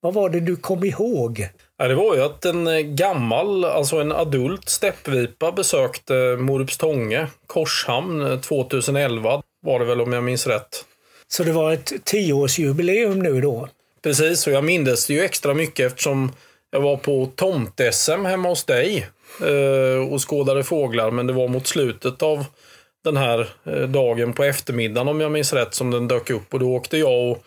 vad 0.00 0.14
var 0.14 0.30
det 0.30 0.40
du 0.40 0.56
kom 0.56 0.84
ihåg? 0.84 1.48
Ja, 1.80 1.88
det 1.88 1.94
var 1.94 2.14
ju 2.14 2.22
att 2.22 2.44
en 2.44 2.66
eh, 2.66 2.80
gammal, 2.80 3.64
alltså 3.64 3.96
en 3.96 4.12
adult 4.12 4.68
steppvipa 4.68 5.52
besökte 5.52 6.36
Morupstånge, 6.38 7.26
Korshamn 7.46 8.40
2011 8.40 9.34
eh, 9.34 9.40
var 9.62 9.78
det 9.78 9.84
väl 9.84 10.00
om 10.00 10.12
jag 10.12 10.24
minns 10.24 10.46
rätt. 10.46 10.84
Så 11.28 11.42
det 11.42 11.52
var 11.52 11.72
ett 11.72 11.92
tioårsjubileum 12.04 13.18
nu 13.18 13.40
då? 13.40 13.68
Precis, 14.02 14.46
och 14.46 14.52
jag 14.52 14.64
mindes 14.64 15.06
det 15.06 15.14
ju 15.14 15.20
extra 15.20 15.54
mycket 15.54 15.86
eftersom 15.86 16.32
jag 16.70 16.80
var 16.80 16.96
på 16.96 17.28
tomt-SM 17.36 18.24
hemma 18.24 18.48
hos 18.48 18.64
dig 18.64 19.08
eh, 19.40 20.12
och 20.12 20.28
skådade 20.28 20.64
fåglar, 20.64 21.10
men 21.10 21.26
det 21.26 21.32
var 21.32 21.48
mot 21.48 21.66
slutet 21.66 22.22
av 22.22 22.44
den 23.04 23.16
här 23.16 23.48
dagen 23.86 24.32
på 24.32 24.44
eftermiddagen 24.44 25.08
om 25.08 25.20
jag 25.20 25.32
minns 25.32 25.52
rätt 25.52 25.74
som 25.74 25.90
den 25.90 26.08
dök 26.08 26.30
upp 26.30 26.54
och 26.54 26.60
då 26.60 26.74
åkte 26.74 26.98
jag 26.98 27.30
och 27.30 27.44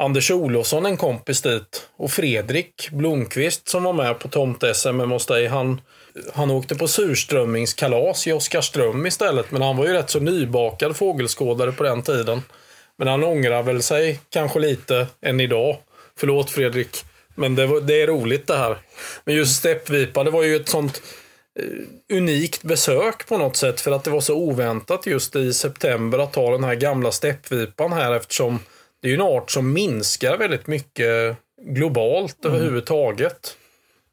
Anders 0.00 0.30
Olofsson, 0.30 0.86
en 0.86 0.96
kompis 0.96 1.42
dit. 1.42 1.88
Och 1.96 2.10
Fredrik 2.10 2.90
Blomqvist 2.90 3.68
som 3.68 3.82
var 3.82 3.92
med 3.92 4.18
på 4.18 4.28
tomt-SM 4.28 5.00
hos 5.00 5.26
dig. 5.26 5.46
Han, 5.46 5.80
han 6.34 6.50
åkte 6.50 6.74
på 6.74 6.88
surströmmingskalas 6.88 8.26
i 8.26 8.32
Oskarström 8.32 9.06
istället. 9.06 9.50
Men 9.50 9.62
han 9.62 9.76
var 9.76 9.86
ju 9.86 9.92
rätt 9.92 10.10
så 10.10 10.20
nybakad 10.20 10.96
fågelskådare 10.96 11.72
på 11.72 11.82
den 11.82 12.02
tiden. 12.02 12.42
Men 12.96 13.08
han 13.08 13.24
ångrar 13.24 13.62
väl 13.62 13.82
sig 13.82 14.20
kanske 14.30 14.58
lite 14.58 15.06
än 15.22 15.40
idag. 15.40 15.76
Förlåt 16.16 16.50
Fredrik. 16.50 17.04
Men 17.34 17.54
det, 17.54 17.66
var, 17.66 17.80
det 17.80 18.02
är 18.02 18.06
roligt 18.06 18.46
det 18.46 18.56
här. 18.56 18.78
Men 19.24 19.34
just 19.34 19.56
steppvipa, 19.56 20.24
det 20.24 20.30
var 20.30 20.42
ju 20.42 20.56
ett 20.56 20.68
sånt 20.68 21.02
eh, 21.58 22.16
unikt 22.16 22.62
besök 22.62 23.26
på 23.26 23.38
något 23.38 23.56
sätt. 23.56 23.80
För 23.80 23.90
att 23.90 24.04
det 24.04 24.10
var 24.10 24.20
så 24.20 24.34
oväntat 24.34 25.06
just 25.06 25.36
i 25.36 25.52
september 25.52 26.18
att 26.18 26.32
ta 26.32 26.50
den 26.50 26.64
här 26.64 26.74
gamla 26.74 27.12
steppvipan 27.12 27.92
här 27.92 28.12
eftersom 28.12 28.58
det 29.02 29.08
är 29.08 29.10
ju 29.10 29.14
en 29.14 29.20
art 29.20 29.50
som 29.50 29.72
minskar 29.72 30.36
väldigt 30.36 30.66
mycket 30.66 31.36
globalt 31.62 32.44
mm. 32.44 32.56
överhuvudtaget. 32.56 33.56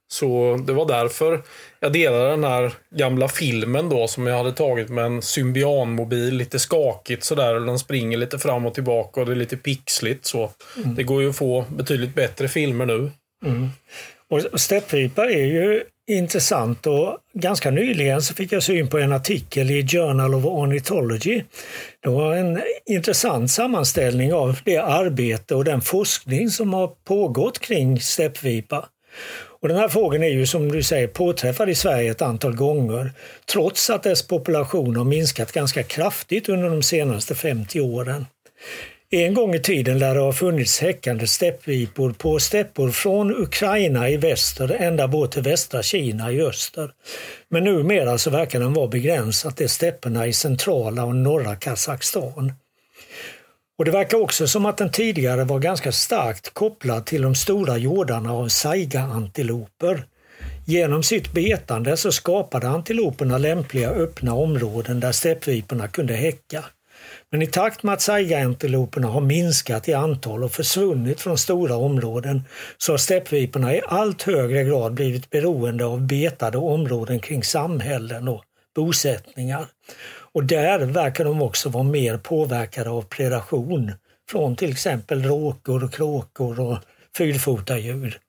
Så 0.10 0.60
det 0.68 0.74
var 0.74 0.86
därför 0.86 1.44
jag 1.80 1.94
delade 1.94 2.30
den 2.30 2.44
här 2.44 2.74
gamla 2.90 3.28
filmen 3.28 3.90
då 3.90 4.08
som 4.08 4.28
jag 4.28 4.38
hade 4.38 4.52
tagit 4.52 4.90
med 4.90 5.06
en 5.06 5.22
symbianmobil, 5.22 6.36
lite 6.36 6.60
skakigt 6.60 7.24
sådär. 7.24 7.54
Den 7.54 7.80
springer 7.80 8.18
lite 8.18 8.40
fram 8.40 8.66
och 8.66 8.74
tillbaka 8.74 9.20
och 9.20 9.26
det 9.26 9.32
är 9.32 9.36
lite 9.36 9.58
pixligt 9.58 10.26
så. 10.26 10.52
Mm. 10.78 10.96
Det 10.96 11.04
går 11.04 11.22
ju 11.22 11.30
att 11.30 11.38
få 11.38 11.66
betydligt 11.70 12.16
bättre 12.16 12.48
filmer 12.48 12.86
nu. 12.86 13.12
Mm. 13.46 13.70
Och 14.30 14.62
steppvipa 14.62 15.26
är 15.26 15.46
ju 15.46 15.84
intressant 16.08 16.88
och 16.88 17.18
ganska 17.34 17.72
nyligen 17.72 18.22
så 18.22 18.34
fick 18.34 18.52
jag 18.52 18.64
syn 18.64 18.88
på 18.88 18.98
en 18.98 19.12
artikel 19.12 19.72
i 19.72 19.88
Journal 19.88 20.36
of 20.36 20.46
Ornithology. 20.46 21.44
Det 22.04 22.10
var 22.10 22.36
en 22.36 22.62
intressant 22.86 23.52
sammanställning 23.52 24.34
av 24.34 24.60
det 24.66 24.78
arbete 24.78 25.56
och 25.56 25.64
den 25.64 25.82
forskning 25.82 26.50
som 26.50 26.74
har 26.74 26.88
pågått 26.88 27.60
kring 27.60 28.00
steppvipa. 28.00 28.90
Och 29.60 29.68
den 29.68 29.78
här 29.78 29.90
fågeln 29.90 30.24
är 30.24 30.30
ju 30.30 30.46
som 30.46 30.72
du 30.72 30.84
säger 30.84 31.08
påträffad 31.08 31.70
i 31.70 31.76
Sverige 31.76 32.12
ett 32.12 32.22
antal 32.22 32.56
gånger 32.56 33.12
trots 33.46 33.90
att 33.90 34.04
dess 34.04 34.28
population 34.28 34.96
har 34.96 35.04
minskat 35.04 35.52
ganska 35.52 35.84
kraftigt 35.84 36.50
under 36.50 36.70
de 36.70 36.84
senaste 36.84 37.36
50 37.36 37.82
åren. 37.82 38.26
En 39.10 39.34
gång 39.34 39.56
i 39.56 39.60
tiden 39.60 40.00
lär 40.00 40.16
det 40.16 40.22
ha 40.22 40.34
funnits 40.34 40.80
häckande 40.80 41.28
steppvipor 41.28 42.12
på 42.12 42.40
steppor 42.40 42.92
från 42.92 43.36
Ukraina 43.36 44.10
i 44.10 44.18
väster 44.18 44.72
ända 44.80 45.08
bort 45.08 45.32
till 45.32 45.42
västra 45.42 45.84
Kina 45.84 46.32
i 46.32 46.42
öster. 46.42 46.92
Men 47.50 47.64
numera 47.64 48.18
så 48.18 48.30
verkar 48.30 48.60
den 48.60 48.74
vara 48.74 48.88
begränsad 48.88 49.56
till 49.56 49.70
stepperna 49.70 50.28
i 50.28 50.34
centrala 50.34 51.04
och 51.04 51.16
norra 51.16 51.56
Kazakstan. 51.56 52.54
Och 53.78 53.86
det 53.86 53.92
verkar 53.92 54.22
också 54.22 54.48
som 54.48 54.66
att 54.66 54.78
den 54.78 54.92
tidigare 54.92 55.44
var 55.44 55.60
ganska 55.60 55.92
starkt 55.92 56.54
kopplad 56.54 57.06
till 57.06 57.22
de 57.22 57.36
stora 57.36 57.78
jordarna 57.78 58.34
av 58.34 58.48
saiga-antiloper. 58.48 60.04
Genom 60.66 61.04
sitt 61.04 61.32
betande 61.32 61.98
så 61.98 62.12
skapade 62.12 62.68
antiloperna 62.68 63.38
lämpliga 63.38 63.90
öppna 63.90 64.34
områden 64.34 65.00
där 65.00 65.12
steppviporna 65.12 65.88
kunde 65.88 66.14
häcka. 66.14 66.66
Men 67.32 67.42
i 67.42 67.48
takt 67.48 67.84
med 67.84 67.94
att 67.94 68.02
saigaantiloperna 68.02 69.08
har 69.08 69.22
minskat 69.22 69.90
i 69.90 69.94
antal 69.94 70.44
och 70.44 70.52
försvunnit 70.52 71.22
från 71.22 71.38
stora 71.38 71.76
områden 71.76 72.44
så 72.78 72.94
har 72.94 72.98
steppviporna 72.98 73.76
i 73.76 73.82
allt 73.88 74.22
högre 74.22 74.64
grad 74.64 74.94
blivit 74.94 75.30
beroende 75.30 75.86
av 75.86 76.02
betade 76.02 76.58
områden 76.58 77.20
kring 77.20 77.44
samhällen 77.44 78.28
och 78.28 78.44
bosättningar. 78.76 79.66
Och 80.34 80.44
där 80.44 80.80
verkar 80.80 81.26
de 81.26 81.42
också 81.42 81.70
vara 81.70 81.84
mer 81.84 82.18
påverkade 82.18 82.90
av 82.90 83.02
predation 83.02 83.92
från 84.30 84.56
till 84.56 84.72
exempel 84.72 85.24
råkor, 85.24 85.90
kråkor 85.92 86.60
och 86.60 86.78
fyrfotadjur. 87.18 88.20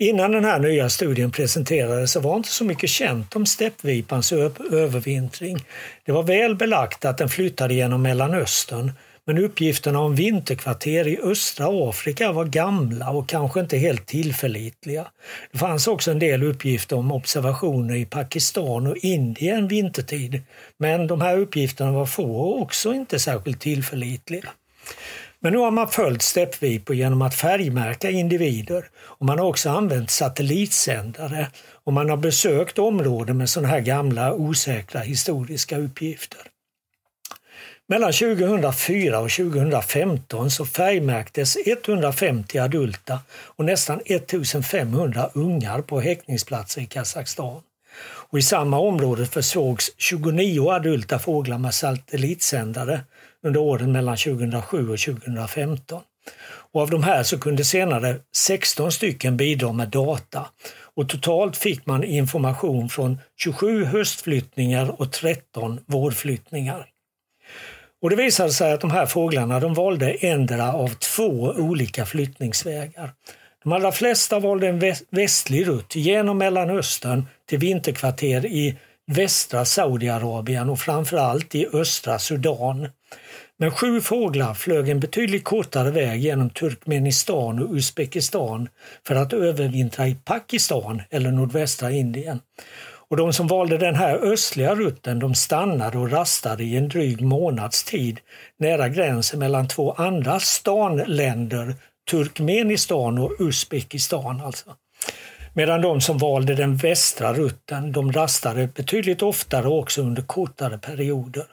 Innan 0.00 0.32
den 0.32 0.44
här 0.44 0.58
nya 0.58 0.88
studien 0.88 1.30
presenterades 1.30 2.12
så 2.12 2.20
var 2.20 2.36
inte 2.36 2.48
så 2.48 2.64
mycket 2.64 2.90
känt 2.90 3.36
om 3.36 3.46
steppvipans 3.46 4.32
övervintring. 4.72 5.58
Det 6.04 6.12
var 6.12 6.22
väl 6.22 6.54
belagt 6.54 7.04
att 7.04 7.18
den 7.18 7.28
flyttade 7.28 7.74
genom 7.74 8.02
Mellanöstern 8.02 8.92
Men 9.28 9.38
uppgifterna 9.38 9.98
om 9.98 10.14
vinterkvarter 10.14 11.08
i 11.08 11.18
östra 11.22 11.66
Afrika 11.88 12.32
var 12.32 12.44
gamla 12.44 13.10
och 13.10 13.28
kanske 13.28 13.60
inte 13.60 13.76
helt 13.76 14.06
tillförlitliga. 14.06 15.06
Det 15.52 15.58
fanns 15.58 15.86
också 15.86 16.10
en 16.10 16.18
del 16.18 16.42
uppgifter 16.42 16.96
om 16.96 17.12
observationer 17.12 17.94
i 17.94 18.04
Pakistan 18.04 18.86
och 18.86 18.96
Indien 18.96 19.68
vintertid. 19.68 20.42
Men 20.76 21.06
de 21.06 21.20
här 21.20 21.38
uppgifterna 21.38 21.92
var 21.92 22.06
få 22.06 22.36
och 22.36 22.62
också 22.62 22.94
inte 22.94 23.18
särskilt 23.18 23.60
tillförlitliga. 23.60 24.48
Men 25.48 25.52
nu 25.52 25.58
har 25.58 25.70
man 25.70 25.88
följt 25.88 26.22
steppvipor 26.22 26.96
genom 26.96 27.22
att 27.22 27.34
färgmärka 27.34 28.10
individer 28.10 28.84
och 28.98 29.26
man 29.26 29.38
har 29.38 29.46
också 29.46 29.70
använt 29.70 30.10
satellitsändare 30.10 31.46
och 31.84 31.92
man 31.92 32.10
har 32.10 32.16
besökt 32.16 32.78
områden 32.78 33.36
med 33.36 33.50
sådana 33.50 33.68
här 33.68 33.80
gamla 33.80 34.34
osäkra 34.34 35.00
historiska 35.00 35.78
uppgifter. 35.78 36.40
Mellan 37.86 38.12
2004 38.12 39.20
och 39.20 39.30
2015 39.30 40.50
så 40.50 40.66
färgmärktes 40.66 41.56
150 41.66 42.58
adulta 42.58 43.20
och 43.30 43.64
nästan 43.64 44.00
1500 44.04 45.30
ungar 45.34 45.80
på 45.82 46.00
häckningsplatser 46.00 46.80
i 46.80 46.86
Kazakstan. 46.86 47.62
Och 48.00 48.38
I 48.38 48.42
samma 48.42 48.78
område 48.78 49.26
försågs 49.26 49.90
29 49.96 50.70
adulta 50.70 51.18
fåglar 51.18 51.58
med 51.58 51.74
satellitsändare 51.74 53.00
under 53.48 53.60
åren 53.60 53.92
mellan 53.92 54.16
2007 54.16 54.90
och 54.90 54.98
2015. 54.98 56.02
Och 56.72 56.82
av 56.82 56.90
de 56.90 57.02
här 57.02 57.22
så 57.22 57.38
kunde 57.38 57.64
senare 57.64 58.16
16 58.36 58.92
stycken 58.92 59.36
bidra 59.36 59.72
med 59.72 59.88
data 59.88 60.46
och 60.94 61.08
totalt 61.08 61.56
fick 61.56 61.86
man 61.86 62.04
information 62.04 62.88
från 62.88 63.18
27 63.36 63.84
höstflyttningar 63.84 65.00
och 65.00 65.12
13 65.12 65.80
vårflyttningar. 65.86 66.86
Och 68.02 68.10
det 68.10 68.16
visade 68.16 68.50
sig 68.50 68.72
att 68.72 68.80
de 68.80 68.90
här 68.90 69.06
fåglarna 69.06 69.60
de 69.60 69.74
valde 69.74 70.10
endera 70.10 70.72
av 70.72 70.88
två 70.88 71.54
olika 71.58 72.06
flyttningsvägar. 72.06 73.12
De 73.62 73.72
allra 73.72 73.92
flesta 73.92 74.38
valde 74.38 74.68
en 74.68 74.94
västlig 75.10 75.68
rutt 75.68 75.96
genom 75.96 76.38
Mellanöstern 76.38 77.26
till 77.48 77.58
vinterkvarter 77.58 78.46
i 78.46 78.78
västra 79.06 79.64
Saudiarabien 79.64 80.70
och 80.70 80.80
framförallt 80.80 81.54
i 81.54 81.66
östra 81.72 82.18
Sudan. 82.18 82.88
Men 83.60 83.70
sju 83.70 84.00
fåglar 84.00 84.54
flög 84.54 84.88
en 84.88 85.00
betydligt 85.00 85.44
kortare 85.44 85.90
väg 85.90 86.20
genom 86.20 86.50
Turkmenistan 86.50 87.62
och 87.62 87.74
Uzbekistan 87.74 88.68
för 89.06 89.14
att 89.14 89.32
övervintra 89.32 90.08
i 90.08 90.14
Pakistan 90.14 91.02
eller 91.10 91.30
nordvästra 91.30 91.90
Indien. 91.90 92.40
Och 93.08 93.16
de 93.16 93.32
som 93.32 93.46
valde 93.46 93.78
den 93.78 93.94
här 93.94 94.16
östliga 94.32 94.74
rutten 94.74 95.18
de 95.18 95.34
stannade 95.34 95.98
och 95.98 96.10
rastade 96.10 96.64
i 96.64 96.76
en 96.76 96.88
dryg 96.88 97.20
månads 97.20 97.84
tid 97.84 98.20
nära 98.58 98.88
gränsen 98.88 99.38
mellan 99.38 99.68
två 99.68 99.92
andra 99.92 100.40
stanländer, 100.40 101.74
Turkmenistan 102.10 103.18
och 103.18 103.32
Uzbekistan 103.38 104.40
alltså. 104.40 104.70
Medan 105.54 105.82
de 105.82 106.00
som 106.00 106.18
valde 106.18 106.54
den 106.54 106.76
västra 106.76 107.34
rutten 107.34 107.92
de 107.92 108.12
rastade 108.12 108.66
betydligt 108.66 109.22
oftare 109.22 109.68
och 109.68 109.78
också 109.78 110.02
under 110.02 110.22
kortare 110.22 110.78
perioder. 110.78 111.46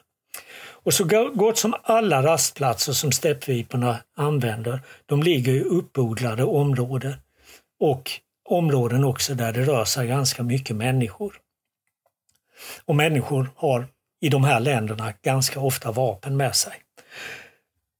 Och 0.86 0.94
så 0.94 1.30
gott 1.34 1.58
som 1.58 1.74
alla 1.82 2.22
rastplatser 2.22 2.92
som 2.92 3.12
steppviporna 3.12 3.98
använder, 4.16 4.80
de 5.06 5.22
ligger 5.22 5.52
i 5.52 5.60
uppodlade 5.60 6.44
områden 6.44 7.14
och 7.80 8.10
områden 8.48 9.04
också 9.04 9.34
där 9.34 9.52
det 9.52 9.62
rör 9.64 9.84
sig 9.84 10.08
ganska 10.08 10.42
mycket 10.42 10.76
människor. 10.76 11.36
Och 12.84 12.94
människor 12.96 13.50
har 13.56 13.86
i 14.20 14.28
de 14.28 14.44
här 14.44 14.60
länderna 14.60 15.12
ganska 15.22 15.60
ofta 15.60 15.92
vapen 15.92 16.36
med 16.36 16.56
sig. 16.56 16.72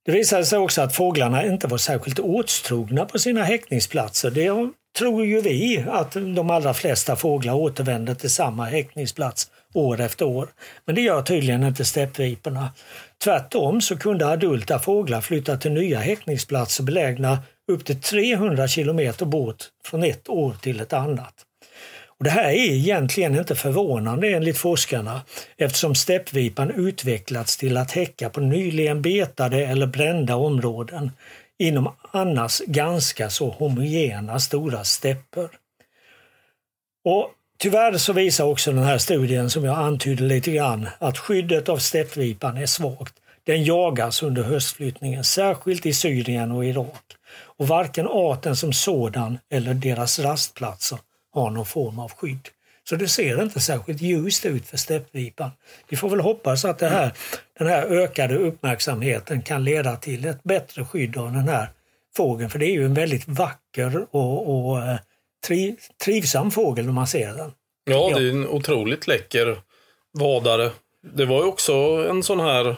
Det 0.04 0.12
visade 0.12 0.44
sig 0.44 0.58
också 0.58 0.82
att 0.82 0.96
fåglarna 0.96 1.46
inte 1.46 1.66
var 1.66 1.78
särskilt 1.78 2.18
åtstrogna 2.18 3.04
på 3.04 3.18
sina 3.18 3.42
häckningsplatser. 3.42 4.30
Det 4.30 4.70
tror 4.98 5.24
ju 5.24 5.40
vi 5.40 5.84
att 5.88 6.12
de 6.12 6.50
allra 6.50 6.74
flesta 6.74 7.16
fåglar 7.16 7.54
återvänder 7.54 8.14
till 8.14 8.30
samma 8.30 8.64
häckningsplats 8.64 9.50
år 9.76 10.00
efter 10.00 10.24
år. 10.24 10.48
Men 10.84 10.94
det 10.94 11.00
gör 11.00 11.22
tydligen 11.22 11.64
inte 11.64 11.84
steppviporna. 11.84 12.72
Tvärtom 13.24 13.80
så 13.80 13.96
kunde 13.96 14.26
adulta 14.26 14.78
fåglar 14.78 15.20
flytta 15.20 15.56
till 15.56 15.72
nya 15.72 15.98
häckningsplatser 15.98 16.84
belägna 16.84 17.38
upp 17.72 17.84
till 17.84 18.00
300 18.00 18.68
kilometer 18.68 19.26
bort 19.26 19.64
från 19.84 20.04
ett 20.04 20.28
år 20.28 20.56
till 20.62 20.80
ett 20.80 20.92
annat. 20.92 21.34
Och 22.18 22.24
det 22.24 22.30
här 22.30 22.48
är 22.48 22.72
egentligen 22.72 23.38
inte 23.38 23.54
förvånande 23.54 24.28
enligt 24.28 24.58
forskarna 24.58 25.22
eftersom 25.56 25.94
steppvipan 25.94 26.70
utvecklats 26.70 27.56
till 27.56 27.76
att 27.76 27.90
häcka 27.90 28.30
på 28.30 28.40
nyligen 28.40 29.02
betade 29.02 29.66
eller 29.66 29.86
brända 29.86 30.36
områden 30.36 31.10
inom 31.58 31.92
annars 32.12 32.60
ganska 32.60 33.30
så 33.30 33.50
homogena 33.50 34.40
stora 34.40 34.84
stepper. 34.84 35.48
Och 37.04 37.30
Tyvärr 37.58 37.98
så 37.98 38.12
visar 38.12 38.44
också 38.44 38.72
den 38.72 38.82
här 38.82 38.98
studien 38.98 39.50
som 39.50 39.64
jag 39.64 39.78
antydde 39.78 40.24
lite 40.24 40.52
grann 40.52 40.88
att 40.98 41.18
skyddet 41.18 41.68
av 41.68 41.78
steppvipan 41.78 42.56
är 42.56 42.66
svagt. 42.66 43.14
Den 43.44 43.64
jagas 43.64 44.22
under 44.22 44.42
höstflyttningen, 44.42 45.24
särskilt 45.24 45.86
i 45.86 45.92
Syrien 45.92 46.52
och 46.52 46.64
Irak. 46.64 47.02
Och 47.58 47.68
varken 47.68 48.06
arten 48.06 48.56
som 48.56 48.72
sådan 48.72 49.38
eller 49.50 49.74
deras 49.74 50.18
rastplatser 50.18 50.98
har 51.32 51.50
någon 51.50 51.66
form 51.66 51.98
av 51.98 52.12
skydd. 52.12 52.48
Så 52.88 52.96
det 52.96 53.08
ser 53.08 53.42
inte 53.42 53.60
särskilt 53.60 54.00
ljust 54.00 54.46
ut 54.46 54.66
för 54.66 54.76
steppvipan. 54.76 55.50
Vi 55.88 55.96
får 55.96 56.08
väl 56.08 56.20
hoppas 56.20 56.64
att 56.64 56.78
det 56.78 56.88
här, 56.88 57.12
den 57.58 57.68
här 57.68 57.82
ökade 57.82 58.36
uppmärksamheten 58.36 59.42
kan 59.42 59.64
leda 59.64 59.96
till 59.96 60.24
ett 60.24 60.42
bättre 60.42 60.84
skydd 60.84 61.16
av 61.16 61.32
den 61.32 61.48
här 61.48 61.68
fågeln. 62.16 62.50
För 62.50 62.58
det 62.58 62.66
är 62.66 62.72
ju 62.72 62.84
en 62.84 62.94
väldigt 62.94 63.28
vacker 63.28 64.06
och, 64.10 64.68
och 64.68 64.82
eh, 64.82 64.98
eh, 65.50 65.56
tri, 65.56 65.76
trivsam 66.04 66.50
fågel 66.50 66.86
när 66.86 66.92
man 66.92 67.06
ser 67.06 67.34
den. 67.34 67.52
Ja, 67.84 68.10
det 68.14 68.26
är 68.26 68.30
en 68.30 68.48
otroligt 68.48 69.06
läcker 69.06 69.60
vadare. 70.12 70.70
Det 71.14 71.24
var 71.24 71.42
ju 71.42 71.48
också 71.48 71.74
en 72.10 72.22
sån 72.22 72.40
här, 72.40 72.76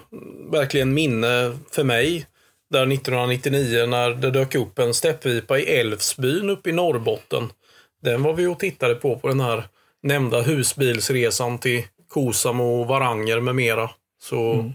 verkligen 0.50 0.94
minne 0.94 1.58
för 1.70 1.84
mig, 1.84 2.26
där 2.70 2.92
1999 2.92 3.86
när 3.86 4.10
det 4.10 4.30
dök 4.30 4.54
upp 4.54 4.78
en 4.78 4.94
steppvipa 4.94 5.58
i 5.58 5.64
Älvsbyn 5.80 6.50
uppe 6.50 6.70
i 6.70 6.72
Norrbotten. 6.72 7.52
Den 8.02 8.22
var 8.22 8.32
vi 8.32 8.46
och 8.46 8.58
tittade 8.58 8.94
på 8.94 9.18
på 9.18 9.28
den 9.28 9.40
här 9.40 9.64
nämnda 10.02 10.40
husbilsresan 10.40 11.58
till 11.58 11.84
Kosamo, 12.08 12.84
Varanger 12.84 13.40
med 13.40 13.54
mera. 13.54 13.90
Så 14.22 14.52
mm. 14.52 14.72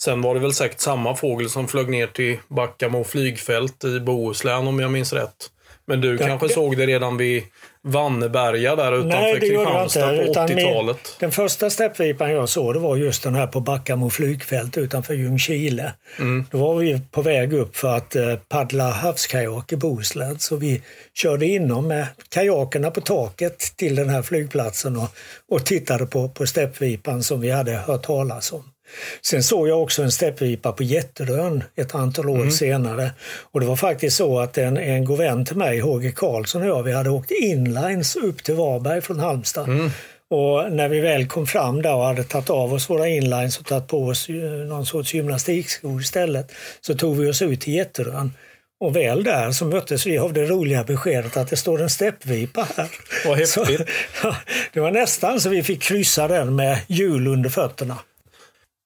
Sen 0.00 0.22
var 0.22 0.34
det 0.34 0.40
väl 0.40 0.54
säkert 0.54 0.80
samma 0.80 1.16
fågel 1.16 1.50
som 1.50 1.68
flög 1.68 1.88
ner 1.88 2.06
till 2.06 2.38
Backamo 2.48 3.04
flygfält 3.04 3.84
i 3.84 4.00
Bohuslän 4.00 4.66
om 4.66 4.80
jag 4.80 4.90
minns 4.90 5.12
rätt. 5.12 5.50
Men 5.86 6.00
du 6.00 6.16
ja, 6.16 6.26
kanske 6.26 6.48
såg 6.48 6.76
det 6.76 6.86
redan 6.86 7.16
vid 7.16 7.42
Vanneberga 7.82 8.76
där 8.76 8.92
utanför 8.92 9.18
Nej, 9.18 9.34
det 9.34 9.40
Kristianstad 9.40 10.08
på 10.08 10.32
80-talet? 10.32 11.16
Den 11.20 11.32
första 11.32 11.70
steppvipan 11.70 12.30
jag 12.30 12.48
såg 12.48 12.74
det 12.74 12.80
var 12.80 12.96
just 12.96 13.22
den 13.22 13.34
här 13.34 13.46
på 13.46 13.60
Backamo 13.60 14.10
flygfält 14.10 14.76
utanför 14.78 15.14
Ljungskile. 15.14 15.92
Mm. 16.18 16.44
Då 16.50 16.58
var 16.58 16.74
vi 16.74 17.00
på 17.10 17.22
väg 17.22 17.52
upp 17.52 17.76
för 17.76 17.96
att 17.96 18.16
eh, 18.16 18.36
paddla 18.48 18.90
havskajak 18.90 19.72
i 19.72 19.76
Bohuslän. 19.76 20.38
Så 20.38 20.56
vi 20.56 20.82
körde 21.14 21.46
inom 21.46 21.88
med 21.88 22.06
kajakerna 22.28 22.90
på 22.90 23.00
taket 23.00 23.58
till 23.76 23.94
den 23.94 24.08
här 24.08 24.22
flygplatsen 24.22 24.96
och, 24.96 25.08
och 25.50 25.66
tittade 25.66 26.06
på, 26.06 26.28
på 26.28 26.46
steppvipan 26.46 27.22
som 27.22 27.40
vi 27.40 27.50
hade 27.50 27.72
hört 27.72 28.02
talas 28.02 28.52
om. 28.52 28.73
Sen 29.22 29.42
såg 29.42 29.68
jag 29.68 29.82
också 29.82 30.02
en 30.02 30.12
steppvipa 30.12 30.72
på 30.72 30.82
Jätterön 30.82 31.64
ett 31.76 31.94
antal 31.94 32.28
år 32.28 32.36
mm. 32.36 32.50
senare. 32.50 33.10
Och 33.52 33.60
det 33.60 33.66
var 33.66 33.76
faktiskt 33.76 34.16
så 34.16 34.38
att 34.38 34.58
en, 34.58 34.76
en 34.76 35.04
god 35.04 35.18
vän 35.18 35.44
till 35.44 35.56
mig, 35.56 35.80
HG 35.80 36.14
Karlsson 36.16 36.62
och 36.62 36.68
jag, 36.68 36.82
vi 36.82 36.92
hade 36.92 37.10
åkt 37.10 37.30
inlines 37.30 38.16
upp 38.16 38.44
till 38.44 38.54
Varberg 38.54 39.00
från 39.00 39.20
Halmstad. 39.20 39.68
Mm. 39.68 39.90
Och 40.30 40.72
när 40.72 40.88
vi 40.88 41.00
väl 41.00 41.26
kom 41.26 41.46
fram 41.46 41.82
där 41.82 41.94
och 41.94 42.04
hade 42.04 42.24
tagit 42.24 42.50
av 42.50 42.72
oss 42.72 42.90
våra 42.90 43.08
inlines 43.08 43.58
och 43.58 43.66
tagit 43.66 43.88
på 43.88 44.06
oss 44.06 44.28
någon 44.68 44.86
sorts 44.86 45.14
gymnastikskor 45.14 46.00
istället 46.00 46.52
så 46.80 46.94
tog 46.94 47.16
vi 47.16 47.30
oss 47.30 47.42
ut 47.42 47.60
till 47.60 47.74
Jätterön. 47.74 48.32
Och 48.80 48.96
väl 48.96 49.24
där 49.24 49.52
så 49.52 49.64
möttes 49.64 50.06
vi 50.06 50.18
av 50.18 50.32
det 50.32 50.44
roliga 50.44 50.84
beskedet 50.84 51.36
att 51.36 51.50
det 51.50 51.56
står 51.56 51.82
en 51.82 51.90
steppvipa 51.90 52.68
här. 52.76 52.88
Vad 53.26 53.38
häftigt. 53.38 53.88
Så, 54.22 54.34
det 54.72 54.80
var 54.80 54.90
nästan 54.90 55.40
så 55.40 55.48
vi 55.48 55.62
fick 55.62 55.82
kryssa 55.82 56.28
den 56.28 56.56
med 56.56 56.78
hjul 56.86 57.26
under 57.26 57.50
fötterna. 57.50 57.98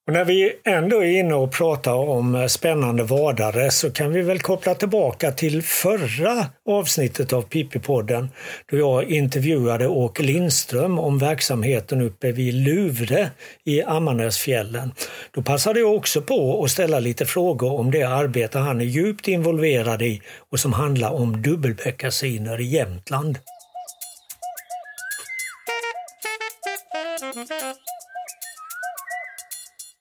Och 0.08 0.14
när 0.14 0.24
vi 0.24 0.52
ändå 0.64 1.04
är 1.04 1.18
inne 1.20 1.34
och 1.34 1.52
pratar 1.52 1.94
om 1.94 2.34
eh, 2.34 2.46
spännande 2.46 3.02
vadare 3.02 3.70
så 3.70 3.90
kan 3.90 4.12
vi 4.12 4.22
väl 4.22 4.40
koppla 4.40 4.74
tillbaka 4.74 5.32
till 5.32 5.62
förra 5.62 6.46
avsnittet 6.68 7.32
av 7.32 7.48
Pippi-podden 7.48 8.28
då 8.70 8.76
jag 8.76 9.10
intervjuade 9.10 9.88
Åke 9.88 10.22
Lindström 10.22 10.98
om 10.98 11.18
verksamheten 11.18 12.02
uppe 12.02 12.32
vid 12.32 12.54
Luvre 12.54 13.30
i 13.64 13.82
Ammarnäsfjällen. 13.82 14.92
Då 15.34 15.42
passade 15.42 15.80
jag 15.80 15.94
också 15.94 16.22
på 16.22 16.64
att 16.64 16.70
ställa 16.70 17.00
lite 17.00 17.26
frågor 17.26 17.72
om 17.72 17.90
det 17.90 18.02
arbete 18.02 18.58
han 18.58 18.80
är 18.80 18.84
djupt 18.84 19.28
involverad 19.28 20.02
i 20.02 20.22
och 20.50 20.60
som 20.60 20.72
handlar 20.72 21.10
om 21.10 21.42
dubbelbeckasiner 21.42 22.60
i 22.60 22.64
Jämtland. 22.64 23.38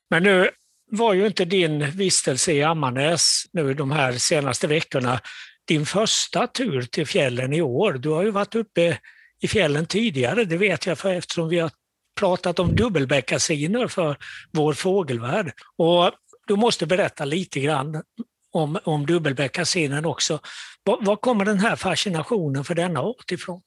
Men 0.09 0.23
nu, 0.23 0.49
var 0.91 1.13
ju 1.13 1.27
inte 1.27 1.45
din 1.45 1.91
vistelse 1.91 2.53
i 2.53 2.63
Ammarnäs 2.63 3.45
nu 3.51 3.73
de 3.73 3.91
här 3.91 4.13
senaste 4.13 4.67
veckorna 4.67 5.19
din 5.65 5.85
första 5.85 6.47
tur 6.47 6.81
till 6.81 7.07
fjällen 7.07 7.53
i 7.53 7.61
år. 7.61 7.93
Du 7.93 8.09
har 8.09 8.23
ju 8.23 8.31
varit 8.31 8.55
uppe 8.55 8.97
i 9.41 9.47
fjällen 9.47 9.85
tidigare, 9.85 10.45
det 10.45 10.57
vet 10.57 10.85
jag 10.85 10.97
för 10.97 11.13
eftersom 11.13 11.49
vi 11.49 11.59
har 11.59 11.71
pratat 12.19 12.59
om 12.59 12.75
dubbelbeckasiner 12.75 13.87
för 13.87 14.17
vår 14.51 14.73
fågelvärld. 14.73 15.51
Och 15.77 16.11
du 16.47 16.55
måste 16.55 16.85
berätta 16.85 17.25
lite 17.25 17.59
grann 17.59 18.03
om, 18.51 18.79
om 18.83 19.05
dubbelbeckasinen 19.05 20.05
också. 20.05 20.39
Var, 20.83 20.97
var 21.01 21.15
kommer 21.15 21.45
den 21.45 21.59
här 21.59 21.75
fascinationen 21.75 22.63
för 22.63 22.75
denna 22.75 22.99
art 22.99 23.31
ifrån? 23.31 23.61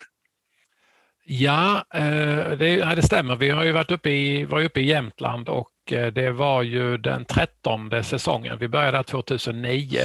Ja, 1.24 1.84
eh, 1.95 2.51
det, 2.59 2.95
det 2.95 3.03
stämmer. 3.03 3.36
Vi 3.36 3.51
har 3.51 3.64
ju 3.64 3.72
varit 3.72 3.91
uppe 3.91 4.11
i, 4.11 4.45
var 4.45 4.62
uppe 4.62 4.80
i 4.80 4.86
Jämtland 4.86 5.49
och 5.49 5.70
Eh, 5.93 6.07
det 6.07 6.30
var 6.30 6.62
ju 6.62 6.97
den 6.97 7.24
trettonde 7.24 8.03
säsongen. 8.03 8.59
Vi 8.59 8.68
började 8.68 9.03
2009 9.03 9.99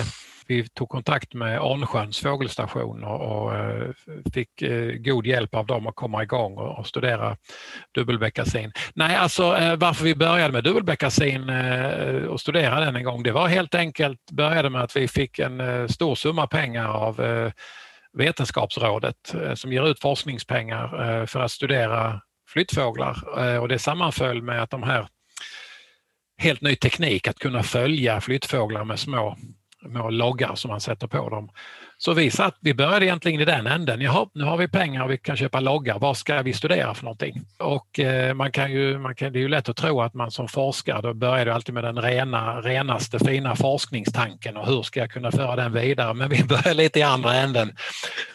vi 0.48 0.68
tog 0.68 0.90
kontakt 0.90 1.34
med 1.34 1.60
Arnsjöns 1.60 2.20
fågelstation 2.20 3.04
och, 3.04 3.56
eh, 3.56 3.90
fick 4.34 4.62
eh, 4.62 4.92
god 4.92 5.28
hjälp 5.28 5.56
av 5.56 5.66
dem 5.66 5.88
att 5.88 5.96
komma 5.96 6.24
igång 6.24 6.58
och, 6.58 6.88
studera 6.88 7.38
dubbelbeckasin. 7.96 8.72
Nej, 8.94 9.16
alltså 9.16 9.44
varför 9.78 10.04
vi 10.04 10.16
började 10.16 10.54
med 10.54 10.64
dubbelbeckasin 10.64 11.50
och 12.30 12.42
studera 12.42 12.80
den 12.80 12.96
en 12.96 13.04
gång, 13.04 13.24
det 13.24 13.32
var 13.32 13.48
helt 13.48 13.76
enkelt 13.76 14.32
började 14.32 14.70
med 14.70 14.82
att 14.82 14.96
vi 14.96 15.08
fick 15.08 15.40
en 15.40 15.90
stor 15.90 16.16
summa 16.16 16.48
pengar 16.48 16.88
av 16.88 17.22
Vetenskapsrådet 18.18 19.36
som 19.54 19.74
ger 19.74 19.88
ut 19.88 20.00
forskningspengar 20.00 21.26
för 21.26 21.40
att 21.40 21.52
studera 21.52 22.22
flyttfåglar 22.50 23.18
och 23.62 23.68
det 23.68 23.80
sammanföll 23.80 24.42
med 24.42 24.64
att 24.64 24.70
de 24.70 24.84
här 24.84 25.08
helt 26.38 26.62
ny 26.62 26.76
teknik 26.76 27.28
att 27.28 27.40
kunna 27.40 27.64
följa 27.64 28.22
flyttfåglar 28.22 28.84
med 28.84 29.00
små 29.00 29.38
små 29.90 30.10
loggar 30.10 30.56
som 30.56 30.70
man 30.70 30.82
sätter 30.82 31.08
på 31.08 31.30
dem. 31.30 31.50
Så 31.98 32.14
vi, 32.14 32.32
satt, 32.32 32.58
vi 32.60 32.74
började 32.74 33.06
egentligen 33.06 33.42
i 33.42 33.46
den 33.46 33.68
änden. 33.68 34.02
Jaha, 34.02 34.28
nu 34.34 34.44
har 34.44 34.58
vi 34.58 34.68
pengar 34.68 35.04
och 35.04 35.12
vi 35.12 35.18
kan 35.18 35.38
köpa 35.38 35.60
loggar. 35.60 36.00
Vad 36.00 36.18
ska 36.18 36.42
vi 36.42 36.54
studera 36.54 36.94
för 36.94 37.04
någonting? 37.04 37.42
Och 37.60 38.00
eh, 38.00 38.34
man 38.34 38.52
kan 38.52 38.72
ju, 38.72 38.98
man 38.98 39.16
kan, 39.16 39.34
det 39.34 39.40
är 39.40 39.42
ju 39.42 39.48
lätt 39.48 39.70
att 39.70 39.78
tro 39.78 40.02
att 40.02 40.14
man 40.14 40.32
som 40.32 40.48
forskare, 40.48 41.02
då 41.02 41.14
börjar 41.14 41.46
du 41.46 41.52
alltid 41.52 41.74
med 41.74 41.84
den 41.84 42.02
rena, 42.02 42.62
renaste 42.62 43.20
fina 43.20 43.56
forskningstanken 43.56 44.58
och 44.58 44.68
hur 44.68 44.84
ska 44.84 45.00
jag 45.00 45.12
kunna 45.12 45.32
föra 45.32 45.56
den 45.56 45.74
vidare? 45.74 46.14
Men 46.14 46.30
vi 46.30 46.44
börjar 46.50 46.74
lite 46.74 47.00
i 47.00 47.04
andra 47.04 47.34
änden 47.34 47.72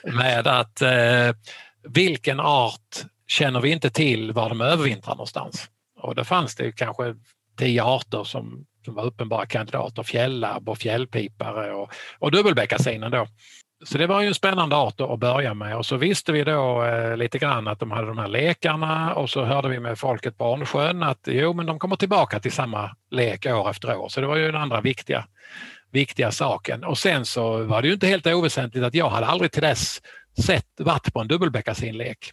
med 0.02 0.46
att 0.46 0.82
eh, 0.82 1.34
vilken 1.88 2.40
art 2.40 3.04
känner 3.26 3.60
vi 3.60 3.70
inte 3.70 3.90
till 3.90 4.32
var 4.32 4.48
de 4.48 4.60
övervintrar 4.60 5.14
någonstans? 5.14 5.68
Och 6.00 6.14
då 6.14 6.24
fanns 6.24 6.56
det 6.56 6.72
kanske 6.72 7.14
tio 7.60 7.84
arter 7.84 8.24
som 8.24 8.64
som 8.84 8.94
var 8.94 9.04
uppenbara 9.04 9.46
kandidater, 9.46 10.02
fjällabb 10.02 10.68
och 10.68 10.78
fjällpipare 10.78 11.72
och, 11.72 11.92
och 12.18 12.30
dubbelbeckasinen 12.30 13.10
då. 13.10 13.26
Så 13.84 13.98
det 13.98 14.06
var 14.06 14.20
ju 14.20 14.28
en 14.28 14.34
spännande 14.34 14.76
art 14.76 15.00
att 15.00 15.18
börja 15.18 15.54
med 15.54 15.76
och 15.76 15.86
så 15.86 15.96
visste 15.96 16.32
vi 16.32 16.44
då 16.44 16.84
eh, 16.84 17.16
lite 17.16 17.38
grann 17.38 17.68
att 17.68 17.80
de 17.80 17.90
hade 17.90 18.06
de 18.06 18.18
här 18.18 18.28
lekarna 18.28 19.14
och 19.14 19.30
så 19.30 19.44
hörde 19.44 19.68
vi 19.68 19.80
med 19.80 19.98
folket 19.98 20.38
på 20.38 20.44
Arnsjön 20.44 21.02
att 21.02 21.20
jo 21.24 21.52
men 21.52 21.66
de 21.66 21.78
kommer 21.78 21.96
tillbaka 21.96 22.40
till 22.40 22.52
samma 22.52 22.90
lek 23.10 23.46
år 23.46 23.70
efter 23.70 23.96
år. 23.96 24.08
Så 24.08 24.20
det 24.20 24.26
var 24.26 24.36
ju 24.36 24.46
den 24.46 24.62
andra 24.62 24.80
viktiga, 24.80 25.26
viktiga 25.92 26.30
saken. 26.30 26.84
Och 26.84 26.98
sen 26.98 27.26
så 27.26 27.64
var 27.64 27.82
det 27.82 27.88
ju 27.88 27.94
inte 27.94 28.06
helt 28.06 28.26
oväsentligt 28.26 28.86
att 28.86 28.94
jag 28.94 29.10
hade 29.10 29.26
aldrig 29.26 29.52
till 29.52 29.62
dess 29.62 30.02
sett 30.46 30.66
varit 30.78 31.12
på 31.12 31.20
en 31.20 31.28
dubbelbeckasinlek. 31.28 32.32